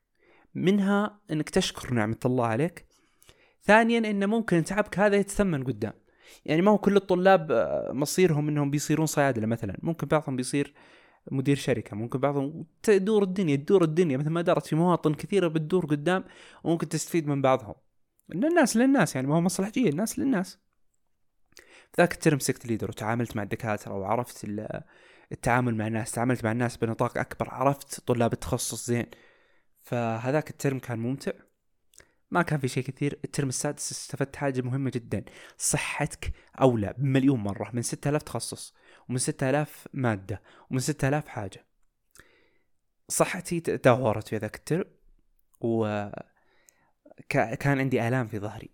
منها 0.55 1.20
إنك 1.31 1.51
تشكر 1.51 1.94
نعمة 1.94 2.18
الله 2.25 2.46
عليك. 2.46 2.87
ثانيا 3.62 3.99
ان 4.11 4.29
ممكن 4.29 4.64
تعبك 4.64 4.99
هذا 4.99 5.16
يتثمن 5.16 5.64
قدام. 5.64 5.92
يعني 6.44 6.62
ما 6.62 6.70
هو 6.70 6.79
كل 6.79 6.96
الطلاب 6.96 7.53
آه، 7.53 7.92
مصيرهم 7.92 8.49
إنهم 8.49 8.70
بيصيرون 8.70 9.07
صيادلة 9.07 9.46
مثلا. 9.46 9.79
ممكن 9.83 10.07
بعضهم 10.07 10.37
بيصير 10.37 10.75
مدير 11.31 11.57
شركة 11.57 11.96
ممكن 11.96 12.18
بعضهم 12.18 12.66
تدور 12.83 13.23
الدنيا 13.23 13.57
تدور 13.57 13.85
الدنيا. 13.85 14.16
مثل 14.16 14.31
ما 14.31 14.42
دارت 14.42 14.66
في 14.66 14.77
مواطن 14.77 15.14
كثيرة 15.14 15.49
بتدور 15.49 15.87
قدام 15.87 16.25
وممكن 16.64 16.88
تستفيد 16.88 17.29
من 17.29 17.42
بعضهم. 17.42 17.75
ان 18.35 18.44
الناس 18.44 18.77
للناس 18.77 19.14
يعني 19.14 19.27
ما 19.27 19.37
هو 19.37 19.40
مصلحجيه 19.40 19.90
الناس 19.90 20.18
للناس. 20.18 20.59
ذاك 21.99 22.12
الترم 22.12 22.37
مسكت 22.37 22.66
leader 22.66 22.88
وتعاملت 22.88 23.37
مع 23.37 23.42
الدكاترة 23.42 23.94
وعرفت 23.94 24.44
التعامل 25.33 25.75
مع 25.75 25.87
الناس 25.87 26.12
تعاملت 26.12 26.45
مع 26.45 26.53
الناس 26.53 26.77
بنطاق 26.77 27.19
أكبر 27.19 27.51
عرفت 27.51 28.01
طلاب 28.01 28.33
التخصص 28.33 28.87
زين. 28.87 29.07
فهذاك 29.83 30.51
الترم 30.51 30.79
كان 30.79 30.99
ممتع. 30.99 31.33
ما 32.31 32.43
كان 32.43 32.61
في 32.61 32.69
شيء 32.69 32.85
كثير. 32.85 33.21
الترم 33.25 33.49
السادس 33.49 33.93
استفدت 33.93 34.37
حاجة 34.37 34.61
مهمة 34.61 34.90
جدا. 34.90 35.25
صحتك 35.59 36.33
أولى 36.61 36.95
بمليون 36.99 37.40
مرة 37.40 37.71
من 37.73 37.83
6000 37.83 38.23
تخصص 38.23 38.75
ومن 39.09 39.19
6000 39.19 39.88
مادة 39.93 40.43
ومن 40.71 40.81
6000 40.81 41.29
حاجة. 41.29 41.66
صحتي 43.09 43.61
تدهورت 43.61 44.29
في 44.29 44.37
ذاك 44.37 44.57
الترم 44.57 44.85
و 45.61 46.09
كان 47.29 47.79
عندي 47.79 48.09
آلام 48.09 48.29
في 48.29 48.38
ظهري. 48.38 48.71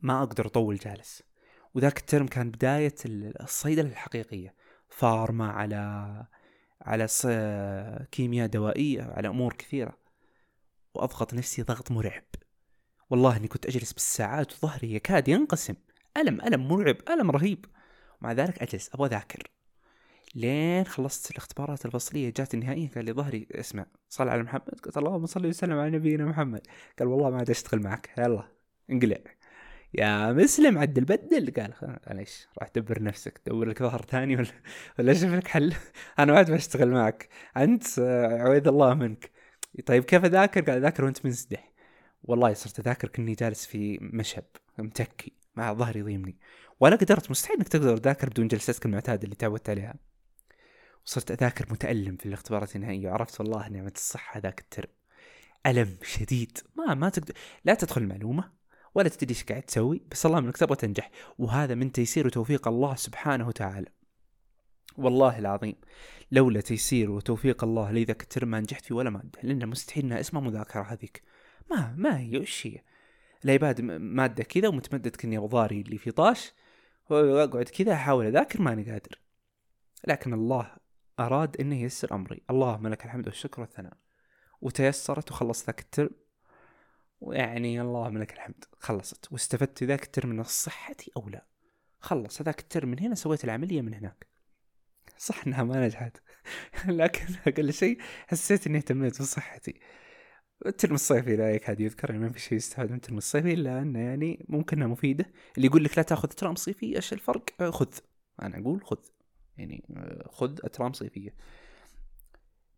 ما 0.00 0.22
أقدر 0.22 0.46
أطول 0.46 0.76
جالس. 0.76 1.22
وذاك 1.74 1.98
الترم 1.98 2.26
كان 2.26 2.50
بداية 2.50 2.94
الصيدلة 3.06 3.88
الحقيقية. 3.88 4.54
فارما 4.90 5.50
على 5.50 6.26
على 6.82 7.06
كيمياء 8.12 8.46
دوائية 8.46 9.02
على 9.02 9.28
أمور 9.28 9.52
كثيرة. 9.52 9.98
وأضغط 10.94 11.34
نفسي 11.34 11.62
ضغط 11.62 11.90
مرعب. 11.90 12.24
والله 13.10 13.36
إني 13.36 13.48
كنت 13.48 13.66
أجلس 13.66 13.92
بالساعات 13.92 14.52
وظهري 14.52 14.94
يكاد 14.94 15.28
ينقسم. 15.28 15.74
ألم 16.16 16.40
ألم 16.40 16.68
مرعب 16.68 16.96
ألم 17.10 17.30
رهيب. 17.30 17.66
ومع 18.20 18.32
ذلك 18.32 18.62
أجلس 18.62 18.94
أبغى 18.94 19.08
أذاكر. 19.08 19.50
لين 20.34 20.84
خلصت 20.84 21.30
الاختبارات 21.30 21.86
الفصلية 21.86 22.32
جات 22.36 22.54
النهائية 22.54 22.90
قال 22.90 23.04
لي 23.04 23.12
ظهري 23.12 23.46
اسمع 23.50 23.86
صل 24.08 24.28
على 24.28 24.42
محمد. 24.42 24.80
قلت 24.82 24.98
اللهم 24.98 25.26
صل 25.26 25.46
وسلم 25.46 25.78
على 25.78 25.90
نبينا 25.90 26.24
محمد. 26.24 26.66
قال 26.98 27.08
والله 27.08 27.30
ما 27.30 27.36
عاد 27.36 27.50
أشتغل 27.50 27.82
معك. 27.82 28.10
يلا 28.18 28.48
انقلع. 28.90 29.18
يا 29.94 30.32
مسلم 30.32 30.78
عدل 30.78 31.04
بدل. 31.04 31.52
قال 31.56 31.74
معليش 32.06 32.48
راح 32.58 32.68
دبر 32.74 33.02
نفسك 33.02 33.40
دور 33.46 33.68
لك 33.68 33.82
ظهر 33.82 34.02
ثاني 34.02 34.36
ولا 34.36 34.46
ولا 34.98 35.12
أشوف 35.12 35.30
لك 35.30 35.48
حل؟ 35.48 35.74
أنا 36.18 36.32
ما 36.32 36.42
بشتغل 36.42 36.90
معك. 36.90 37.28
أنت 37.56 37.98
عويذ 38.40 38.68
الله 38.68 38.94
منك. 38.94 39.30
طيب 39.86 40.04
كيف 40.04 40.24
أذاكر؟ 40.24 40.60
قال 40.60 40.78
أذاكر 40.78 41.04
وأنت 41.04 41.26
منسدح 41.26 41.72
والله 42.22 42.54
صرت 42.54 42.80
أذاكر 42.80 43.08
كني 43.08 43.34
جالس 43.34 43.66
في 43.66 43.98
مشهب 44.02 44.44
متكي 44.78 45.32
مع 45.56 45.72
ظهري 45.72 46.00
يضيمني. 46.00 46.38
ولا 46.80 46.96
قدرت 46.96 47.30
مستحيل 47.30 47.56
إنك 47.56 47.68
تقدر 47.68 47.96
تذاكر 47.96 48.28
بدون 48.28 48.48
جلستك 48.48 48.86
المعتاده 48.86 49.24
اللي 49.24 49.36
تعودت 49.36 49.70
عليها. 49.70 49.94
وصرت 51.06 51.30
أذاكر 51.30 51.66
متألم 51.72 52.16
في 52.16 52.26
الاختبارات 52.26 52.76
النهائية. 52.76 53.08
وعرفت 53.08 53.40
والله 53.40 53.68
نعمة 53.68 53.92
الصحة 53.96 54.40
ذاك 54.40 54.60
الترم. 54.60 54.90
ألم 55.66 55.98
شديد. 56.02 56.58
ما 56.76 56.94
ما 56.94 57.08
تقدر 57.08 57.34
لا 57.64 57.74
تدخل 57.74 58.02
المعلومة. 58.02 58.59
ولا 58.94 59.08
تدري 59.08 59.30
إيش 59.30 59.44
قاعد 59.44 59.62
تسوي 59.62 60.02
بس 60.10 60.26
الله 60.26 60.38
انك 60.38 60.56
تبغى 60.56 60.76
تنجح. 60.76 61.10
وهذا 61.38 61.74
من 61.74 61.92
تيسير 61.92 62.26
وتوفيق 62.26 62.68
الله 62.68 62.94
سبحانه 62.94 63.48
وتعالى. 63.48 63.86
والله 64.98 65.38
العظيم 65.38 65.74
لولا 66.32 66.60
تيسير 66.60 67.10
وتوفيق 67.10 67.64
الله 67.64 67.90
لي 67.90 68.04
ذاك 68.04 68.22
الترم 68.22 68.48
ما 68.48 68.60
نجحت 68.60 68.84
في 68.84 68.94
ولا 68.94 69.10
مادة 69.10 69.38
لأن 69.42 69.68
مستحيل 69.68 70.04
إنها 70.04 70.20
اسمها 70.20 70.42
مذاكرة 70.42 70.82
هذيك. 70.82 71.22
ما 71.70 71.94
ما 71.98 72.18
هي 72.18 72.38
وش 72.38 72.66
هي؟ 72.66 72.78
العباد 73.44 73.80
مادة 73.80 74.44
كذا 74.44 74.68
ومتمدد 74.68 75.16
كني 75.16 75.38
أوضاري 75.38 75.80
اللي 75.80 75.98
في 75.98 76.10
طاش 76.10 76.52
وأقعد 77.10 77.64
كذا 77.64 77.92
أحاول 77.92 78.26
أذاكر 78.26 78.62
ماني 78.62 78.90
قادر. 78.90 79.20
لكن 80.08 80.34
الله 80.34 80.76
أراد 81.20 81.60
إنه 81.60 81.80
ييسر 81.82 82.14
أمري. 82.14 82.42
اللهم 82.50 82.88
لك 82.88 83.04
الحمد 83.04 83.26
والشكر 83.26 83.60
والثناء. 83.60 83.96
وتيسرت 84.60 85.30
وخلصت 85.30 85.66
ذاك 85.66 85.80
الترم. 85.80 86.10
ويعني 87.20 87.80
اللهم 87.80 88.18
لك 88.18 88.32
الحمد. 88.32 88.64
خلصت. 88.78 89.32
واستفدت 89.32 89.84
ذاك 89.84 90.02
الترم 90.02 90.28
من 90.28 90.42
صحتي 90.42 91.10
أو 91.16 91.28
لا؟ 91.28 91.46
خلص. 91.98 92.40
هذاك 92.42 92.60
الترم 92.60 92.88
من 92.88 93.00
هنا 93.00 93.14
سويت 93.14 93.44
العملية 93.44 93.80
من 93.80 93.94
هناك. 93.94 94.26
صح 95.18 95.46
انها 95.46 95.62
ما 95.62 95.86
نجحت. 95.86 96.22
لكن 96.86 97.34
أقل 97.46 97.72
شيء 97.72 97.98
حسيت 98.26 98.66
إني 98.66 98.78
اهتميت 98.78 99.22
بصحتي. 99.22 99.80
الترم 100.66 100.94
الصيفي 100.94 101.36
لا 101.36 101.54
يكاد 101.54 101.80
يذكر 101.80 102.10
يعني 102.10 102.22
ما 102.22 102.32
في 102.32 102.40
شيء 102.40 102.58
يستفاد 102.58 102.90
من 102.90 102.96
الترم 102.96 103.18
الصيفي 103.18 103.52
إلا 103.54 103.82
أنه 103.82 103.98
يعني 103.98 104.46
ممكن 104.48 104.76
انها 104.76 104.88
مفيدة. 104.88 105.32
اللي 105.56 105.66
يقول 105.66 105.84
لك 105.84 105.98
لا 105.98 106.02
تأخذ 106.02 106.28
ترم 106.28 106.54
صيفي 106.54 106.96
إيش 106.96 107.12
الفرق؟ 107.12 107.70
خذ. 107.70 107.88
أنا 108.42 108.58
أقول 108.58 108.84
خذ. 108.84 108.98
يعني 109.58 109.84
خذ 110.30 110.58
أترام 110.64 110.92
صيفية. 110.92 111.34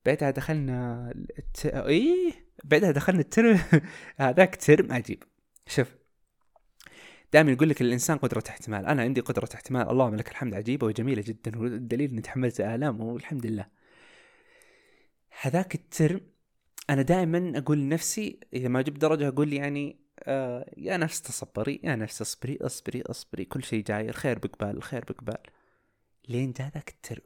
بعدها 0.07 0.31
دخلنا 0.31 1.11
الت... 1.38 1.66
إيه! 1.66 2.51
بعدها 2.64 2.90
دخلنا 2.90 3.20
الترم. 3.20 3.61
هذاك 4.16 4.57
ترم 4.57 4.92
عجيب. 4.92 5.22
شوف 5.66 5.88
دائما 7.33 7.53
يقول 7.53 7.68
لك 7.68 7.81
الإنسان 7.81 8.18
قدرة 8.18 8.42
احتمال. 8.48 8.87
أنا 8.87 9.03
عندي 9.03 9.20
قدرة 9.20 9.48
احتمال. 9.55 9.90
اللهم 9.90 10.14
لك 10.14 10.31
الحمد 10.31 10.55
عجيبة 10.55 10.87
وجميلة 10.87 11.22
جدا. 11.22 11.59
والدليل 11.59 12.11
إني 12.11 12.20
تحملت 12.20 12.61
آلام 12.61 13.01
والحمد 13.01 13.46
لله. 13.46 13.66
هذاك 15.40 15.75
الترم 15.75 16.20
أنا 16.90 17.03
دائما 17.03 17.59
أقول 17.59 17.79
لنفسي 17.79 18.40
إذا 18.53 18.68
ما 18.68 18.83
جبت 18.83 19.01
درجة 19.01 19.29
أقول 19.29 19.53
يعني 19.53 19.96
آه 20.18 20.70
يا 20.77 20.96
نفس 20.96 21.22
تصبري 21.22 21.81
يا 21.85 21.96
نفس 21.96 22.20
اصبري 22.20 22.59
اصبري 22.61 23.03
اصبري. 23.03 23.44
كل 23.44 23.62
شيء 23.62 23.85
جاي 23.85 24.09
الخير 24.09 24.38
بقبال 24.38 24.77
الخير 24.77 25.05
بقبال. 25.05 25.38
لين 26.29 26.53
جاء 26.53 26.68
ذاك 26.75 26.88
الترم. 26.90 27.22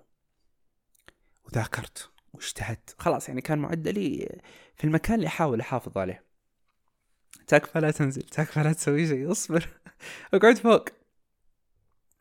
وذاكرت. 1.45 2.16
واجتهدت. 2.37 2.95
خلاص 2.99 3.29
يعني 3.29 3.41
كان 3.41 3.59
معدلي 3.59 4.41
في 4.77 4.85
المكان 4.85 5.15
اللي 5.15 5.27
أحاول 5.27 5.61
أحافظ 5.61 5.99
عليه. 5.99 6.25
تكفى 7.47 7.81
لا 7.81 7.91
تنزل 7.91 8.23
تكفى 8.23 8.63
لا 8.63 8.73
تسوي 8.73 9.07
شيء 9.07 9.33
اصبر. 9.33 9.69
أقعد 10.35 10.59
فوق. 10.59 10.85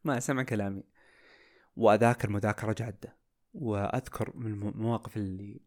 ما 0.04 0.19
سمع 0.19 0.43
كلامي. 0.43 0.84
وأذاكر 1.75 2.30
مذاكرة 2.30 2.73
جادة. 2.73 3.17
وأذكر 3.54 4.32
من 4.36 4.51
المواقف 4.51 5.17
اللي 5.17 5.62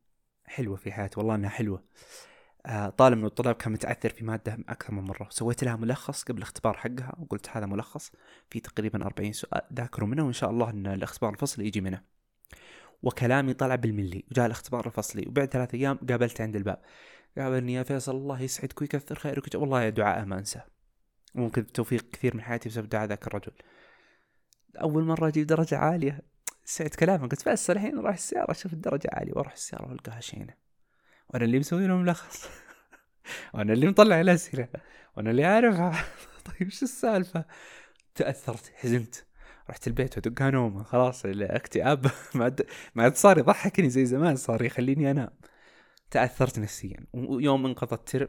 حلوة 0.44 0.76
في 0.76 0.92
حياتي. 0.92 1.20
والله 1.20 1.34
إنها 1.34 1.50
حلوة. 1.50 1.84
آه، 2.66 2.88
طالب 2.88 3.18
من 3.18 3.24
الطلاب 3.24 3.54
كان 3.54 3.72
متعثر 3.72 4.10
في 4.10 4.24
مادة 4.24 4.58
أكثر 4.68 4.94
من 4.94 5.02
مرة. 5.02 5.28
سويت 5.30 5.64
لها 5.64 5.76
ملخص 5.76 6.22
قبل 6.22 6.38
الاختبار 6.38 6.76
حقها 6.76 7.16
وقلت 7.18 7.48
هذا 7.48 7.66
ملخص. 7.66 8.12
في 8.50 8.60
تقريبا 8.60 9.04
40 9.04 9.32
سؤال 9.32 9.62
ذاكروا 9.72 10.08
منه 10.08 10.24
وإن 10.24 10.32
شاء 10.32 10.50
الله 10.50 10.70
إن 10.70 10.86
الاختبار 10.86 11.32
الفصلي 11.32 11.66
يجي 11.66 11.80
منه. 11.80 12.17
وكلامي 13.02 13.54
طلع 13.54 13.74
بالملي 13.74 14.24
وجاء 14.30 14.46
الاختبار 14.46 14.86
الفصلي 14.86 15.24
وبعد 15.28 15.48
ثلاث 15.48 15.74
أيام 15.74 15.96
قابلته 15.96 16.42
عند 16.42 16.56
الباب. 16.56 16.82
قابلني 17.38 17.72
يا 17.72 17.82
فيصل 17.82 18.16
الله 18.16 18.42
يسعدك 18.42 18.80
ويكثر 18.80 19.18
خيرك. 19.18 19.54
والله 19.54 19.82
يا 19.82 20.24
ما 20.24 20.38
انساه 20.38 20.64
ممكن 21.34 21.62
بتوفيق 21.62 22.10
كثير 22.10 22.36
من 22.36 22.42
حياتي 22.42 22.68
بسبب 22.68 22.88
دعاء 22.88 23.08
ذاك 23.08 23.26
الرجل. 23.26 23.52
أول 24.80 25.04
مرة 25.04 25.28
أجيب 25.28 25.46
درجة 25.46 25.78
عالية. 25.78 26.22
سمعت 26.64 26.94
كلامه 26.94 27.28
قلت 27.28 27.48
بس 27.48 27.70
الحين 27.70 27.98
راح 27.98 28.14
السيارة. 28.14 28.50
أشوف 28.50 28.72
الدرجة 28.72 29.08
عالية 29.12 29.32
وأروح 29.32 29.52
السيارة 29.52 29.88
وألقاها 29.88 30.20
شينة. 30.20 30.54
وأنا 31.28 31.44
اللي 31.44 31.58
مسوي 31.58 31.86
له 31.86 31.96
ملخص 31.96 32.48
وأنا 33.54 33.72
اللي 33.72 33.86
مطلع 33.86 34.20
الأسئلة. 34.20 34.68
وأنا 35.16 35.30
اللي 35.30 35.44
عارفها 35.44 36.04
طيب 36.46 36.70
شو 36.70 36.84
السالفة؟ 36.84 37.44
تأثرت 38.14 38.72
حزنت. 38.76 39.27
رحت 39.70 39.86
البيت 39.86 40.18
ودقها 40.18 40.50
نومه 40.50 40.82
خلاص 40.82 41.24
الاكتئاب 41.24 42.06
ما 42.34 42.44
عاد 42.44 42.66
ما 42.94 43.02
عاد 43.02 43.16
صار 43.16 43.38
يضحكني 43.38 43.90
زي 43.90 44.06
زمان 44.06 44.36
صار 44.36 44.62
يخليني 44.62 45.10
أنام. 45.10 45.30
تأثرت 46.10 46.58
نفسيا. 46.58 47.06
ويوم 47.12 47.66
انقضى 47.66 47.94
الترم 47.94 48.28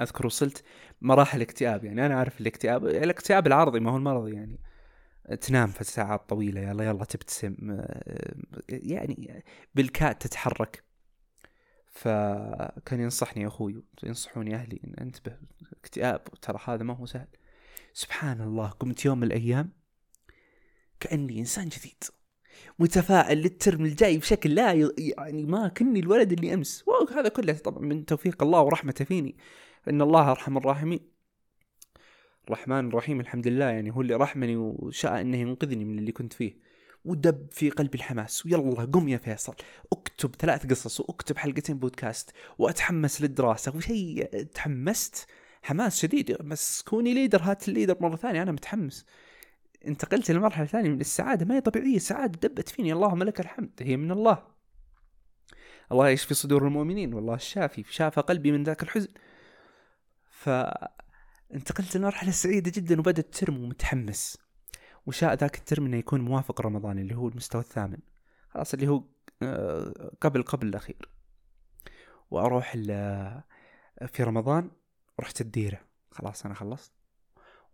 أذكر 0.00 0.26
وصلت 0.26 0.64
مراحل 1.00 1.40
اكتئاب 1.40 1.84
يعني 1.84 2.06
أنا 2.06 2.14
عارف 2.14 2.40
الاكتئاب 2.40 2.86
الاكتئاب 2.86 3.46
العرضي 3.46 3.80
ما 3.80 3.90
هو 3.90 3.96
المرضي 3.96 4.32
يعني. 4.34 4.60
تنام 5.40 5.68
في 5.68 5.84
ساعات 5.84 6.28
طويلة 6.28 6.60
يلا 6.60 6.84
يلا 6.84 7.04
تبتسم 7.04 7.82
يعني 8.68 9.44
بالكاد 9.74 10.14
تتحرك. 10.14 10.84
فكان 11.86 13.00
ينصحني 13.00 13.46
أخوي 13.46 13.84
ينصحوني 14.02 14.54
أهلي 14.54 14.80
إن 14.84 14.94
أنتبه 14.94 15.36
اكتئاب 15.84 16.24
ترى 16.24 16.58
هذا 16.64 16.82
ما 16.82 16.94
هو 16.94 17.06
سهل. 17.06 17.28
سبحان 17.92 18.40
الله 18.40 18.68
قمت 18.68 19.04
يوم 19.04 19.18
من 19.18 19.26
الأيام 19.26 19.79
كأني 21.00 21.38
إنسان 21.38 21.68
جديد. 21.68 22.04
متفائل 22.78 23.38
للترم 23.38 23.84
الجاي 23.84 24.18
بشكل 24.18 24.54
لا 24.54 24.72
يعني 24.98 25.44
ما 25.44 25.68
كني 25.68 26.00
الولد 26.00 26.32
اللي 26.32 26.54
أمس. 26.54 26.84
وهذا 26.86 27.28
كله 27.28 27.52
طبعا 27.52 27.82
من 27.82 28.04
توفيق 28.04 28.42
الله 28.42 28.62
ورحمته 28.62 29.04
فيني. 29.04 29.36
إن 29.88 30.02
الله 30.02 30.30
أرحم 30.30 30.56
الراحمين. 30.56 31.00
الرحمن 32.44 32.88
الرحيم 32.88 33.20
الحمد 33.20 33.48
لله 33.48 33.64
يعني 33.64 33.90
هو 33.90 34.00
اللي 34.00 34.14
رحمني 34.14 34.56
وشاء 34.56 35.20
إنه 35.20 35.36
ينقذني 35.36 35.84
من 35.84 35.98
اللي 35.98 36.12
كنت 36.12 36.32
فيه. 36.32 36.56
ودب 37.04 37.48
في 37.50 37.70
قلبي 37.70 37.98
الحماس. 37.98 38.46
ويلا 38.46 38.84
قم 38.84 39.08
يا 39.08 39.18
فيصل. 39.18 39.54
اكتب 39.92 40.34
ثلاث 40.38 40.66
قصص 40.66 41.00
واكتب 41.00 41.38
حلقتين 41.38 41.78
بودكاست 41.78 42.30
وأتحمس 42.58 43.22
للدراسة. 43.22 43.76
وشيء 43.76 44.24
تحمست. 44.42 45.26
حماس 45.62 46.00
شديد. 46.00 46.32
بس 46.32 46.82
كوني 46.82 47.14
leader. 47.14 47.42
هات 47.42 47.68
ال 47.68 47.72
leader 47.72 47.96
مرة 48.00 48.16
ثانية 48.16 48.42
أنا 48.42 48.52
متحمس. 48.52 49.06
انتقلت 49.86 50.30
لمرحلة 50.30 50.66
ثانية 50.66 50.88
من 50.88 51.00
السعادة. 51.00 51.46
ما 51.46 51.54
هي 51.54 51.60
طبيعية 51.60 51.96
السعادة 51.96 52.48
دبت 52.48 52.68
فيني. 52.68 52.92
اللهم 52.92 53.22
لك 53.22 53.40
الحمد. 53.40 53.70
هي 53.80 53.96
من 53.96 54.10
الله. 54.10 54.42
الله 55.92 56.08
يشفي 56.08 56.34
صدور 56.34 56.66
المؤمنين؟ 56.66 57.14
والله 57.14 57.34
الشافي. 57.34 57.84
شاف 57.90 58.18
قلبي 58.18 58.52
من 58.52 58.62
ذاك 58.62 58.82
الحزن. 58.82 59.08
فانتقلت 60.30 61.96
لمرحلة 61.96 62.30
سعيدة 62.30 62.72
جدا 62.74 63.00
وبدأت 63.00 63.24
الترم 63.24 63.64
ومتحمس. 63.64 64.38
وشاء 65.06 65.34
ذاك 65.34 65.58
الترم 65.58 65.86
إنه 65.86 65.96
يكون 65.96 66.20
موافق 66.20 66.60
رمضان 66.60 66.98
اللي 66.98 67.14
هو 67.14 67.28
المستوى 67.28 67.60
الثامن. 67.60 67.98
خلاص 68.48 68.74
اللي 68.74 68.88
هو 68.88 69.04
آه، 69.42 70.12
قبل 70.20 70.42
قبل 70.42 70.66
الأخير. 70.66 71.08
وأروح 72.30 72.72
في 74.06 74.22
رمضان 74.22 74.70
رحت 75.20 75.40
الديرة. 75.40 75.80
خلاص 76.10 76.46
أنا 76.46 76.54
خلصت. 76.54 76.99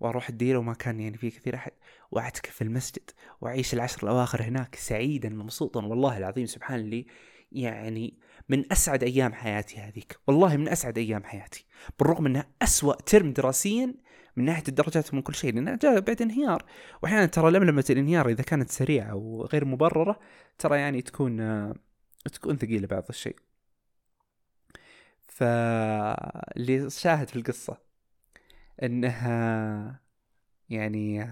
وأروح 0.01 0.29
الديره 0.29 0.59
وما 0.59 0.75
كان 0.75 1.01
يعني 1.01 1.19
في 1.19 1.31
كثير 1.31 1.55
أحد 1.55 1.73
وأعتكف 2.11 2.51
في 2.51 2.63
المسجد 2.63 3.11
وأعيش 3.41 3.75
العشر 3.75 4.03
الأواخر 4.03 4.43
هناك 4.43 4.75
سعيدا 4.75 5.29
مبسوطا. 5.29 5.85
والله 5.85 6.19
العظيم 6.19 6.47
سبحان 6.47 6.81
اللي 6.81 7.07
يعني 7.53 8.19
من 8.49 8.73
أسعد 8.73 9.03
أيام 9.03 9.33
حياتي 9.33 9.77
هذيك. 9.77 10.19
والله 10.27 10.57
من 10.57 10.69
أسعد 10.69 10.99
أيام 10.99 11.25
حياتي. 11.25 11.67
بالرغم 11.99 12.27
أنها 12.27 12.47
أسوأ 12.63 12.95
ترم 12.95 13.33
دراسيا 13.33 13.95
من 14.37 14.45
ناحية 14.45 14.65
الدرجات 14.69 15.13
ومن 15.13 15.23
كل 15.23 15.35
شيء 15.35 15.55
لأنها 15.55 15.77
جاء 15.77 16.01
بعد 16.01 16.23
انهيار. 16.23 16.65
واحيانا 17.03 17.27
ترى 17.27 17.51
لملمة 17.51 17.85
الانهيار 17.91 18.29
إذا 18.29 18.43
كانت 18.43 18.71
سريعة 18.71 19.15
وغير 19.15 19.65
مبررة 19.65 20.21
ترى 20.59 20.79
يعني 20.79 21.03
تكون 21.03 21.37
تكون 22.33 22.57
ثقيلة 22.57 22.87
بعض 22.87 23.05
الشيء. 23.09 23.37
فاللي 25.29 26.91
شاهد 26.91 27.29
في 27.29 27.37
القصة. 27.37 27.86
إنها 28.83 30.01
يعني 30.69 31.31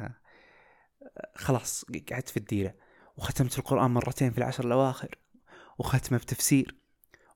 خلاص 1.35 1.85
قعدت 2.11 2.29
في 2.29 2.37
الديره 2.37 2.75
وختمت 3.17 3.59
القرآن 3.59 3.91
مرتين 3.91 4.31
في 4.31 4.39
العشر 4.39 4.67
الأواخر. 4.67 5.19
وختمة 5.79 6.19
بتفسير. 6.19 6.77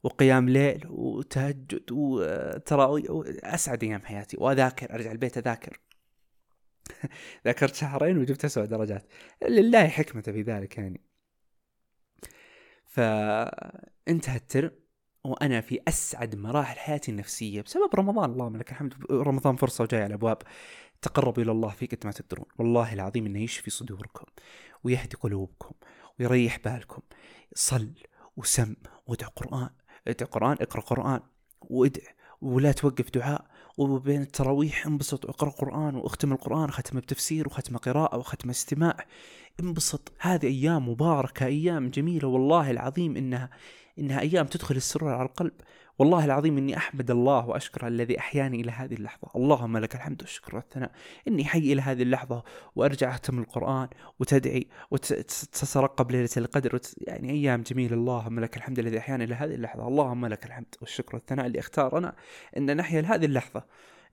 وقيام 0.03 0.49
ليل. 0.49 0.87
وتهجد. 0.89 1.93
وتراويح. 1.93 3.07
اسعد 3.45 3.85
أيام 3.85 4.03
حياتي. 4.03 4.37
وأذاكر. 4.41 4.95
أرجع 4.95 5.13
البيت 5.13 5.39
أذاكر. 5.39 5.81
ذاكرت 7.45 7.75
شهرين 7.75 8.19
وجبت 8.19 8.45
اسوء 8.45 8.65
درجات. 8.65 9.07
لله 9.49 9.89
حكمته 9.89 10.33
في 10.33 10.43
ذلك 10.43 10.79
يعني. 10.79 11.05
فانتهى 12.87 14.37
الترم. 14.37 14.71
وأنا 15.25 15.61
في 15.61 15.81
أسعد 15.89 16.37
مراحل 16.37 16.79
حياتي 16.79 17.11
النفسية 17.11 17.61
بسبب 17.61 17.91
رمضان. 17.95 18.31
اللهم 18.31 18.57
لك 18.57 18.71
الحمد. 18.71 18.95
رمضان 19.11 19.57
فرصة 19.57 19.85
وجاي 19.85 20.01
على 20.01 20.09
الابواب 20.09 20.39
تقربوا 21.03 21.43
إلى 21.43 21.53
الله 21.53 21.69
في 21.69 21.87
قد 21.87 21.99
ما 22.05 22.13
تقدرون. 22.13 22.47
والله 22.59 22.93
العظيم 22.93 23.27
إنه 23.27 23.43
يشفي 23.43 23.71
صدوركم 23.71 24.25
ويهدي 24.85 25.17
قلوبكم 25.17 25.75
ويريح 26.21 26.59
بالكم. 26.65 27.03
صل 27.55 27.93
وسم 28.37 28.75
وادع 29.07 29.27
قرآن. 29.27 29.71
ادع 30.09 30.27
قرآن 30.27 30.57
اقرأ 30.61 30.81
قرآن 30.81 31.21
وادع 31.61 32.03
ولا 32.41 32.73
توقف 32.73 33.11
دعاء. 33.11 33.47
وبين 33.79 34.23
التراويح 34.23 34.87
انبسط 34.87 35.25
واقرأ 35.25 35.51
قرآن 35.51 35.95
واختم 35.95 36.33
القرآن. 36.33 36.71
ختم 36.71 37.01
بتفسير 37.01 37.47
وختم 37.47 37.77
قراءة 37.77 38.19
وختم 38.19 38.51
استماع. 38.51 38.97
انبسط. 39.61 40.13
هذه 40.21 40.47
أيام 40.47 40.89
مباركة 40.89 41.47
أيام 41.47 41.91
جميلة. 41.91 42.29
والله 42.29 42.71
العظيم 42.71 43.17
إنها 43.17 43.51
إنها 43.99 44.21
أيام 44.21 44.47
تدخل 44.47 44.77
السرور 44.77 45.13
على 45.13 45.29
القلب. 45.29 45.53
والله 45.99 46.25
العظيم 46.25 46.59
إني 46.59 46.77
أحمد 46.77 47.11
الله 47.11 47.49
وأشكر 47.49 47.87
الذي 47.87 48.19
أحياني 48.19 48.61
إلى 48.61 48.71
هذه 48.71 48.95
اللحظة. 48.95 49.29
اللهم 49.37 49.79
لك 49.79 49.95
الحمد 49.95 50.23
والشكر 50.23 50.57
والثناء. 50.57 50.93
إني 51.29 51.45
حي 51.45 51.73
إلى 51.73 51.83
هذه 51.83 52.03
اللحظة 52.03 52.45
وأرجع 52.75 53.11
أختم 53.11 53.39
القرآن 53.39 53.89
وتدعي 54.21 54.69
وتترقب 54.91 56.11
ليلة 56.11 56.29
القدر. 56.37 56.75
وت... 56.75 56.95
يعني 56.99 57.31
أيام 57.31 57.63
جميلة. 57.63 57.95
اللهم 57.95 58.41
لك 58.41 58.57
الحمد 58.57 58.79
الذي 58.79 58.99
أحياني 58.99 59.25
إلى 59.25 59.35
هذه 59.35 59.55
اللحظة. 59.55 59.89
اللهم 59.89 60.27
لك 60.27 60.47
الحمد 60.47 60.75
والشكر 60.81 61.17
والثناء. 61.17 61.47
اللي 61.47 61.59
اختارنا 61.59 62.17
إن 62.57 62.77
نحيا 62.77 63.01
لهذه 63.01 63.25
اللحظة. 63.25 63.65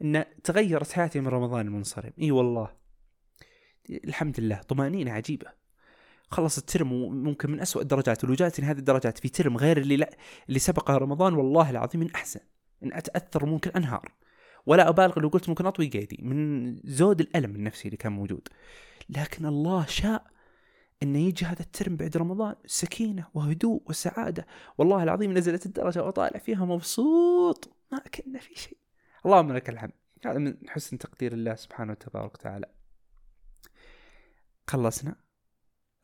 إن 0.02 0.26
تغيرت 0.44 0.92
حياتي 0.92 1.20
من 1.20 1.28
رمضان 1.28 1.68
المنصرم. 1.68 2.12
إي 2.22 2.32
والله. 2.32 2.70
الحمد 3.90 4.40
لله. 4.40 4.56
طمأنينة 4.56 5.12
عجيبة. 5.12 5.65
خلص 6.32 6.58
الترم 6.58 6.92
وممكن 6.92 7.52
من 7.52 7.60
أسوأ 7.62 7.82
الدرجات 7.82 8.24
ولو 8.24 8.34
جاتني 8.34 8.66
هذه 8.66 8.78
الدرجات 8.78 9.18
في 9.18 9.30
ترم 9.30 9.58
غير 9.58 9.78
اللي 9.78 9.98
لا 9.98 10.18
اللي 10.48 10.60
سبق 10.60 10.92
رمضان 10.92 11.34
والله 11.34 11.70
العظيم 11.70 12.02
من 12.02 12.12
أحسن. 12.12 12.40
إن 12.84 12.94
أتأثر 12.94 13.46
ممكن 13.46 13.72
أنهار. 13.72 14.12
ولا 14.66 14.90
أبالغ 14.90 15.20
لو 15.20 15.30
قلت 15.30 15.50
ممكن 15.50 15.66
أطوي 15.66 15.88
قيدي 15.88 16.20
من 16.22 16.76
زود 16.84 17.22
الألم 17.22 17.56
النفسي 17.56 17.86
اللي 17.86 17.98
كان 17.98 18.12
موجود. 18.12 18.48
لكن 19.10 19.46
الله 19.46 19.86
شاء 19.86 20.28
إنه 21.04 21.20
يجي 21.20 21.46
هذا 21.46 21.60
الترم 21.62 21.96
بعد 21.96 22.18
رمضان 22.18 22.56
سكينة 22.66 23.28
وهدوء 23.34 23.84
وسعادة. 23.86 24.48
والله 24.78 25.04
العظيم 25.04 25.38
نزلت 25.38 25.66
الدرجة 25.66 26.04
واطالع 26.04 26.40
فيها 26.40 26.66
مبسوط 26.66 27.70
ما 27.92 28.00
كنا 28.00 28.40
في 28.40 28.56
شيء. 28.56 28.78
اللهم 29.26 29.54
لك 29.54 29.70
الحمد. 29.70 29.92
هذا 30.26 30.38
من 30.38 30.58
حسن 30.68 30.98
تقدير 30.98 31.34
الله 31.34 31.56
سبحانه 31.56 31.92
وتبارك 31.92 32.34
وتعالى. 32.34 32.66
خلصنا. 34.68 35.25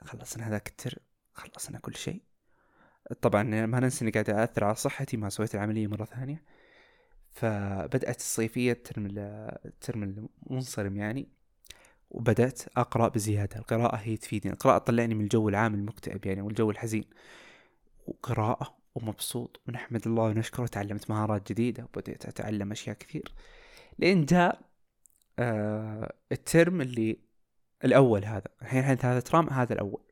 خلصنا 0.03 0.47
هذاك 0.47 0.67
الترم 0.67 1.01
خلصنا 1.33 1.79
كل 1.79 1.95
شيء. 1.95 2.21
طبعا 3.21 3.43
ما 3.65 3.79
ننسى 3.79 4.05
إني 4.05 4.11
قاعد 4.11 4.29
اثر 4.29 4.63
على 4.63 4.75
صحتي 4.75 5.17
ما 5.17 5.29
سويت 5.29 5.55
العملية 5.55 5.87
مرة 5.87 6.05
ثانية. 6.05 6.43
فبدأت 7.31 8.17
الصيفية 8.19 8.71
الترم 8.71 9.05
الترم 9.65 10.27
المنصرم 10.49 10.97
يعني 10.97 11.27
وبدأت 12.09 12.61
أقرأ 12.77 13.07
بزيادة. 13.07 13.57
القراءة 13.57 13.95
هي 13.95 14.17
تفيدني. 14.17 14.53
القراءة 14.53 14.77
تطلعني 14.77 15.15
من 15.15 15.23
الجو 15.23 15.49
العام 15.49 15.73
المكتئب 15.73 16.25
يعني 16.25 16.41
والجو 16.41 16.71
الحزين. 16.71 17.05
وقراءة 18.07 18.77
ومبسوط. 18.95 19.61
ونحمد 19.67 20.07
الله 20.07 20.23
ونشكره. 20.23 20.67
تعلمت 20.67 21.09
مهارات 21.09 21.51
جديدة 21.51 21.83
وبدأت 21.83 22.25
أتعلم 22.25 22.71
أشياء 22.71 22.95
كثير. 22.95 23.33
لين 23.99 24.25
جاء 24.25 24.61
آه 25.39 26.13
الترم 26.31 26.81
اللي 26.81 27.19
الأول 27.85 28.25
هذا. 28.25 28.47
الحين 28.61 28.83
هذا 28.83 29.19
ترم 29.19 29.49
هذا 29.49 29.73
الأول. 29.73 30.03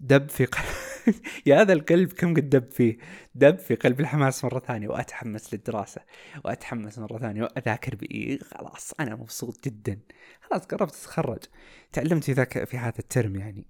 دب 0.00 0.28
في 0.28 0.44
قلب 0.44 0.64
يا 1.46 1.60
هذا 1.60 1.72
القلب 1.72 2.12
كم 2.12 2.34
قد 2.34 2.48
دب 2.48 2.70
فيه؟ 2.70 2.98
دب 3.34 3.58
في 3.58 3.74
قلب 3.74 4.00
الحماس 4.00 4.44
مرة 4.44 4.58
ثانية 4.58 4.88
وأتحمس 4.88 5.54
للدراسة 5.54 6.00
وأتحمس 6.44 6.98
مرة 6.98 7.18
ثانية 7.18 7.42
وأذاكر 7.42 7.94
بإيه 7.94 8.38
خلاص 8.38 8.92
أنا 9.00 9.16
مبسوط 9.16 9.64
جدا. 9.64 10.00
خلاص 10.42 10.62
قربت 10.62 10.94
أتخرج. 10.94 11.44
تعلمت 11.92 12.24
في 12.24 12.32
ذاك 12.32 12.64
في 12.64 12.78
هذا 12.78 12.98
الترم 12.98 13.36
يعني. 13.36 13.66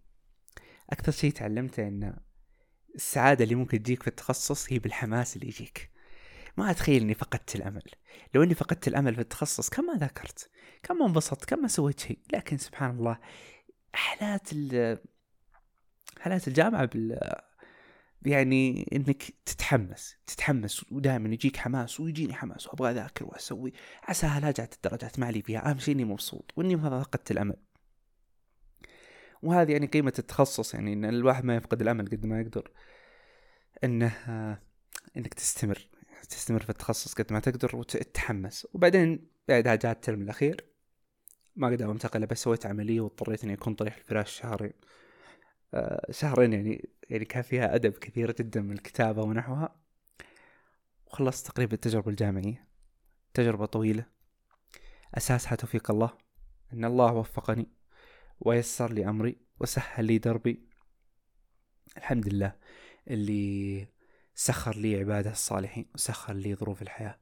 أكثر 0.91 1.13
شيء 1.13 1.33
تعلمته 1.33 1.89
أن 1.89 2.17
السعادة 2.95 3.45
اللي 3.45 3.55
ممكن 3.55 3.83
تجيك 3.83 4.03
في 4.03 4.09
التخصص 4.09 4.73
هي 4.73 4.79
بالحماس 4.79 5.37
اللي 5.37 5.47
يجيك. 5.47 5.91
ما 6.57 6.71
أتخيل 6.71 7.03
إني 7.03 7.15
فقدت 7.15 7.57
الأمل. 7.57 7.83
لو 8.35 8.43
إني 8.43 8.55
فقدت 8.55 8.89
الأمل 8.89 9.15
في 9.15 9.21
التخصص 9.21 9.69
كم 9.69 9.85
ما 9.85 9.95
ذاكرت 9.95 10.51
كم 10.83 10.99
ما 10.99 11.07
انبسطت 11.07 11.45
كم 11.45 11.63
ما 11.63 11.69
سويت 11.69 12.01
شيء. 12.01 12.19
لكن 12.33 12.57
سبحان 12.57 12.91
الله 12.91 13.19
حالات 13.93 14.49
ال 14.53 14.99
حالات 16.21 16.49
الجامعة 16.49 16.85
بال 16.85 17.19
يعني 18.23 18.91
إنك 18.93 19.23
تتحمس 19.45 20.17
تتحمس 20.27 20.93
ودائما 20.93 21.29
يجيك 21.29 21.57
حماس 21.57 22.01
ويجيني 22.01 22.35
حماس 22.35 22.67
وأبغى 22.67 22.91
أذاكر 22.91 23.25
وأسوي. 23.27 23.73
عساها 24.03 24.41
لا 24.41 24.51
جات 24.51 24.75
الدرجات 24.75 25.19
ما 25.19 25.27
علي 25.27 25.43
فيها. 25.43 25.71
أهم 25.71 25.79
شيء 25.79 25.95
إني 25.95 26.05
مبسوط 26.05 26.53
وإني 26.57 26.77
ما 26.77 27.03
فقدت 27.03 27.31
الأمل. 27.31 27.57
وهذه 29.43 29.73
يعني 29.73 29.87
قيمة 29.87 30.13
التخصص 30.19 30.75
يعني 30.75 30.93
إن 30.93 31.05
الواحد 31.05 31.45
ما 31.45 31.57
يفقد 31.57 31.81
الأمل 31.81 32.07
قد 32.07 32.27
ما 32.27 32.41
يقدر 32.41 32.71
إنه 33.85 34.13
إنك 35.17 35.35
تستمر. 35.35 35.89
تستمر 36.23 36.63
في 36.63 36.71
التخصص 36.71 37.15
قد 37.15 37.33
ما 37.33 37.41
تقدر 37.41 37.77
وتتحمس. 37.77 38.67
وبعدين 38.75 39.29
بعدها 39.49 39.75
جاء 39.75 39.93
الترم 39.93 40.23
الأخير. 40.23 40.65
ما 41.57 41.67
قدرت 41.67 41.91
أنتقل 41.91 42.27
بس 42.27 42.43
سويت 42.43 42.67
عملية 42.67 43.01
واضطريت 43.01 43.45
إني 43.45 43.55
أكون 43.55 43.75
طريح 43.75 43.97
الفراش 43.97 44.41
شهرين. 44.41 44.73
آه 45.75 46.13
شهرين 46.13 46.53
يعني 46.53 46.89
يعني 47.11 47.25
كان 47.25 47.43
فيها 47.43 47.75
أدب 47.75 47.93
كثير 47.93 48.33
جدا 48.33 48.61
من 48.61 48.73
الكتابة 48.73 49.23
ونحوها. 49.23 49.77
وخلصت 51.07 51.47
تقريبا 51.47 51.75
التجربة 51.75 52.11
الجامعية. 52.11 52.69
تجربة 53.35 53.67
طويلة. 53.67 54.07
أساسها 55.15 55.55
توفيق 55.55 55.91
الله. 55.91 56.11
أن 56.73 56.85
الله 56.85 57.13
وفقني. 57.13 57.69
ويسر 58.41 58.93
لي 58.93 59.09
أمري. 59.09 59.37
وسهل 59.61 60.05
لي 60.05 60.19
دربي. 60.19 60.69
الحمد 61.97 62.29
لله. 62.29 62.57
اللي 63.09 63.87
سخر 64.39 64.77
لي 64.77 64.99
عباده 64.99 65.31
الصالحين 65.31 65.87
وسخر 65.95 66.35
لي 66.35 66.55
ظروف 66.55 66.83
الحياة. 66.83 67.19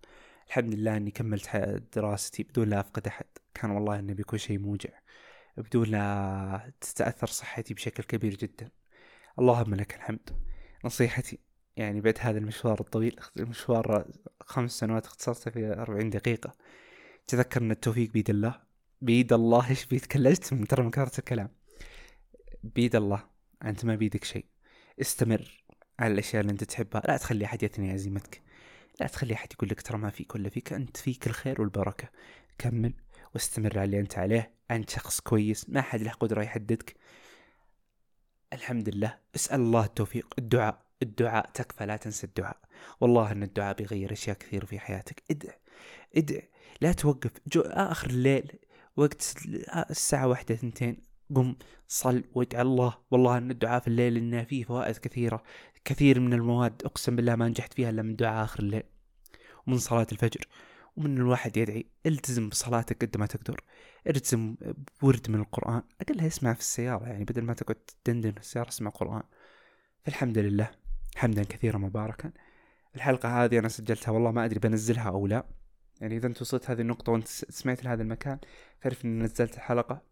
الحمد 0.46 0.74
لله 0.74 0.96
أني 0.96 1.10
كملت 1.10 1.56
دراستي 1.96 2.42
بدون 2.42 2.68
لا 2.68 2.80
أفقد 2.80 3.06
أحد. 3.06 3.24
كان 3.54 3.70
والله 3.70 3.98
أنه 3.98 4.12
بيكون 4.12 4.38
شيء 4.38 4.58
موجع 4.58 4.90
بدون 5.56 5.88
لا 5.88 6.72
تتأثر 6.80 7.26
صحتي 7.26 7.74
بشكل 7.74 8.02
كبير 8.02 8.34
جدا. 8.34 8.70
اللهم 9.38 9.74
لك 9.74 9.94
الحمد. 9.94 10.30
نصيحتي 10.84 11.38
يعني 11.76 12.00
بعد 12.00 12.18
هذا 12.20 12.38
المشوار 12.38 12.80
الطويل 12.80 13.20
المشوار 13.36 14.12
خمس 14.40 14.72
سنوات 14.78 15.06
اختصرته 15.06 15.50
في 15.50 15.72
أربعين 15.72 16.10
دقيقة. 16.10 16.54
تذكر 17.26 17.60
أن 17.60 17.70
التوفيق 17.70 18.10
بيد 18.10 18.30
الله. 18.30 18.62
بيد 19.00 19.32
الله 19.32 19.70
إيش 19.70 19.86
بيتكلمت 19.86 20.54
من 20.54 20.66
ترى 20.66 20.82
من 20.82 20.90
كثرة 20.90 21.18
الكلام. 21.18 21.48
بيد 22.62 22.96
الله 22.96 23.24
أنت 23.64 23.84
ما 23.84 23.94
بيدك 23.94 24.24
شيء. 24.24 24.46
استمر. 25.00 25.63
على 25.98 26.12
الأشياء 26.12 26.40
اللي 26.42 26.52
أنت 26.52 26.64
تحبها. 26.64 27.02
لا 27.08 27.16
تخلي 27.16 27.44
أحد 27.44 27.62
يثني 27.62 27.92
عزيمتك. 27.92 28.42
لا 29.00 29.06
تخلي 29.06 29.34
أحد 29.34 29.52
يقول 29.52 29.68
لك 29.68 29.82
ترى 29.82 29.98
ما 29.98 30.10
فيك 30.10 30.34
ولا 30.34 30.48
فيك. 30.48 30.72
أنت 30.72 30.96
فيك 30.96 31.26
الخير 31.26 31.60
والبركة. 31.60 32.08
كمل 32.58 32.94
واستمر 33.34 33.78
على 33.78 33.84
اللي 33.84 34.00
أنت 34.00 34.18
عليه. 34.18 34.54
أنت 34.70 34.90
شخص 34.90 35.20
كويس. 35.20 35.70
ما 35.70 35.82
حد 35.82 36.00
له 36.02 36.10
قدرة 36.10 36.42
يحددك. 36.42 36.96
الحمد 38.52 38.88
لله. 38.88 39.18
اسأل 39.36 39.60
الله 39.60 39.84
التوفيق. 39.84 40.34
الدعاء. 40.38 40.84
الدعاء 41.02 41.50
تكفى. 41.54 41.86
لا 41.86 41.96
تنسى 41.96 42.26
الدعاء. 42.26 42.56
والله 43.00 43.32
إن 43.32 43.42
الدعاء 43.42 43.76
بيغير 43.76 44.12
أشياء 44.12 44.36
كثير 44.36 44.64
في 44.66 44.78
حياتك. 44.78 45.22
ادع. 45.30 45.52
ادع. 46.16 46.40
لا 46.80 46.92
توقف. 46.92 47.30
جو. 47.46 47.60
آخر 47.60 48.10
الليل. 48.10 48.52
وقت 48.96 49.34
الساعة 49.90 50.28
واحدة 50.28 50.54
ثنتين. 50.54 51.02
قم. 51.34 51.56
صل. 51.88 52.24
وادع 52.34 52.60
الله. 52.60 52.98
والله 53.10 53.38
إن 53.38 53.50
الدعاء 53.50 53.80
في 53.80 53.88
الليل 53.88 54.16
إنه 54.16 54.44
فيه 54.44 54.64
فوائد 54.64 54.96
كثيرة. 54.96 55.42
كثير 55.84 56.20
من 56.20 56.32
المواد 56.32 56.82
أقسم 56.84 57.16
بالله 57.16 57.36
ما 57.36 57.48
نجحت 57.48 57.74
فيها 57.74 57.90
إلا 57.90 58.02
من 58.02 58.16
دعاء 58.16 58.44
آخر 58.44 58.60
الليل 58.60 58.82
ومن 59.66 59.78
صلاة 59.78 60.06
الفجر 60.12 60.48
ومن 60.96 61.16
الواحد 61.16 61.56
يدعي 61.56 61.86
التزم 62.06 62.48
بصلاتك 62.48 63.04
قد 63.04 63.16
ما 63.16 63.26
تقدر 63.26 63.60
التزم 64.06 64.56
بورد 65.02 65.30
من 65.30 65.40
القرآن 65.40 65.82
أقلها 66.00 66.26
اسمع 66.26 66.52
في 66.52 66.60
السيارة 66.60 67.06
يعني 67.06 67.24
بدل 67.24 67.42
ما 67.42 67.54
تقعد 67.54 67.76
تدندن 68.04 68.32
في 68.32 68.40
السيارة 68.40 68.68
اسمع 68.68 68.90
قرآن. 68.90 69.22
فالحمد 70.02 70.38
لله 70.38 70.70
حمدا 71.16 71.42
كثيرا 71.42 71.78
مباركا. 71.78 72.32
الحلقة 72.96 73.44
هذه 73.44 73.58
أنا 73.58 73.68
سجلتها 73.68 74.12
والله 74.12 74.30
ما 74.30 74.44
أدري 74.44 74.58
بنزلها 74.58 75.08
أو 75.08 75.26
لا. 75.26 75.46
يعني 76.00 76.16
إذا 76.16 76.26
أنت 76.26 76.40
وصلت 76.40 76.70
هذه 76.70 76.80
النقطة 76.80 77.12
وأنت 77.12 77.28
سمعت 77.28 77.84
لهذا 77.84 78.02
المكان 78.02 78.38
تعرف 78.80 79.04
إني 79.04 79.24
نزلت 79.24 79.54
الحلقة. 79.54 80.02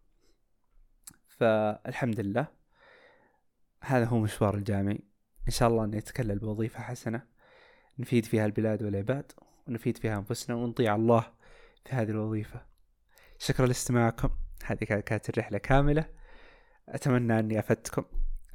فالحمد 1.27 2.19
لله. 2.19 2.47
هذا 3.81 4.05
هو 4.05 4.19
مشوار 4.19 4.55
الجامعي. 4.55 5.12
إن 5.47 5.51
شاء 5.51 5.69
الله 5.69 5.83
أن 5.83 5.93
يتكلل 5.93 6.39
بوظيفة 6.39 6.79
حسنة. 6.79 7.21
نفيد 7.99 8.25
فيها 8.25 8.45
البلاد 8.45 8.83
والعباد 8.83 9.31
ونفيد 9.67 9.97
فيها 9.97 10.17
أنفسنا 10.17 10.55
ونطيع 10.55 10.95
الله 10.95 11.33
في 11.85 11.95
هذه 11.95 12.09
الوظيفة. 12.09 12.61
شكرا 13.39 13.67
لاستماعكم. 13.67 14.29
هذه 14.65 14.83
كانت 14.83 15.29
الرحلة 15.29 15.57
كاملة. 15.57 16.05
أتمنى 16.89 17.39
أني 17.39 17.59
أفدتكم. 17.59 18.05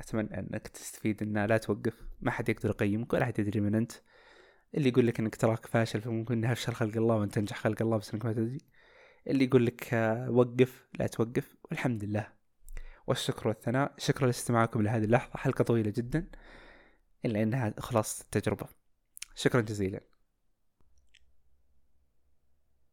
أتمنى 0.00 0.38
أنك 0.38 0.68
تستفيد 0.68 1.22
أنها 1.22 1.46
لا 1.46 1.56
توقف. 1.56 1.94
ما 2.20 2.30
حد 2.30 2.48
يقدر 2.48 2.68
يقيمك 2.68 3.12
ولا 3.12 3.24
حد 3.24 3.38
يدري 3.38 3.60
من 3.60 3.74
أنت. 3.74 3.92
اللي 4.74 4.88
يقول 4.88 5.06
لك 5.06 5.20
أنك 5.20 5.36
تراك 5.36 5.66
فاشل 5.66 6.00
فممكن 6.00 6.34
أنها 6.34 6.52
أفشل 6.52 6.72
خلق 6.72 6.96
الله 6.96 7.16
وأنت 7.16 7.34
تنجح 7.34 7.56
خلق 7.56 7.82
الله 7.82 7.96
بس 7.96 8.14
أنك 8.14 8.24
ما 8.24 8.32
تدري. 8.32 8.58
اللي 9.26 9.44
يقول 9.44 9.66
لك 9.66 9.94
آه، 9.94 10.30
وقف 10.30 10.88
لا 10.98 11.06
توقف 11.06 11.56
والحمد 11.70 12.04
لله. 12.04 12.26
والشكر 13.06 13.48
والثناء. 13.48 13.94
شكرا 13.98 14.26
لاستماعكم 14.26 14.82
لهذه 14.82 15.04
اللحظة. 15.04 15.38
حلقة 15.38 15.64
طويلة 15.64 15.92
جدا. 15.96 16.26
إلا 17.24 17.42
أنها 17.42 17.74
خلاص 17.78 18.20
التجربة 18.20 18.66
شكرا 19.34 19.60
جزيلا. 19.60 20.00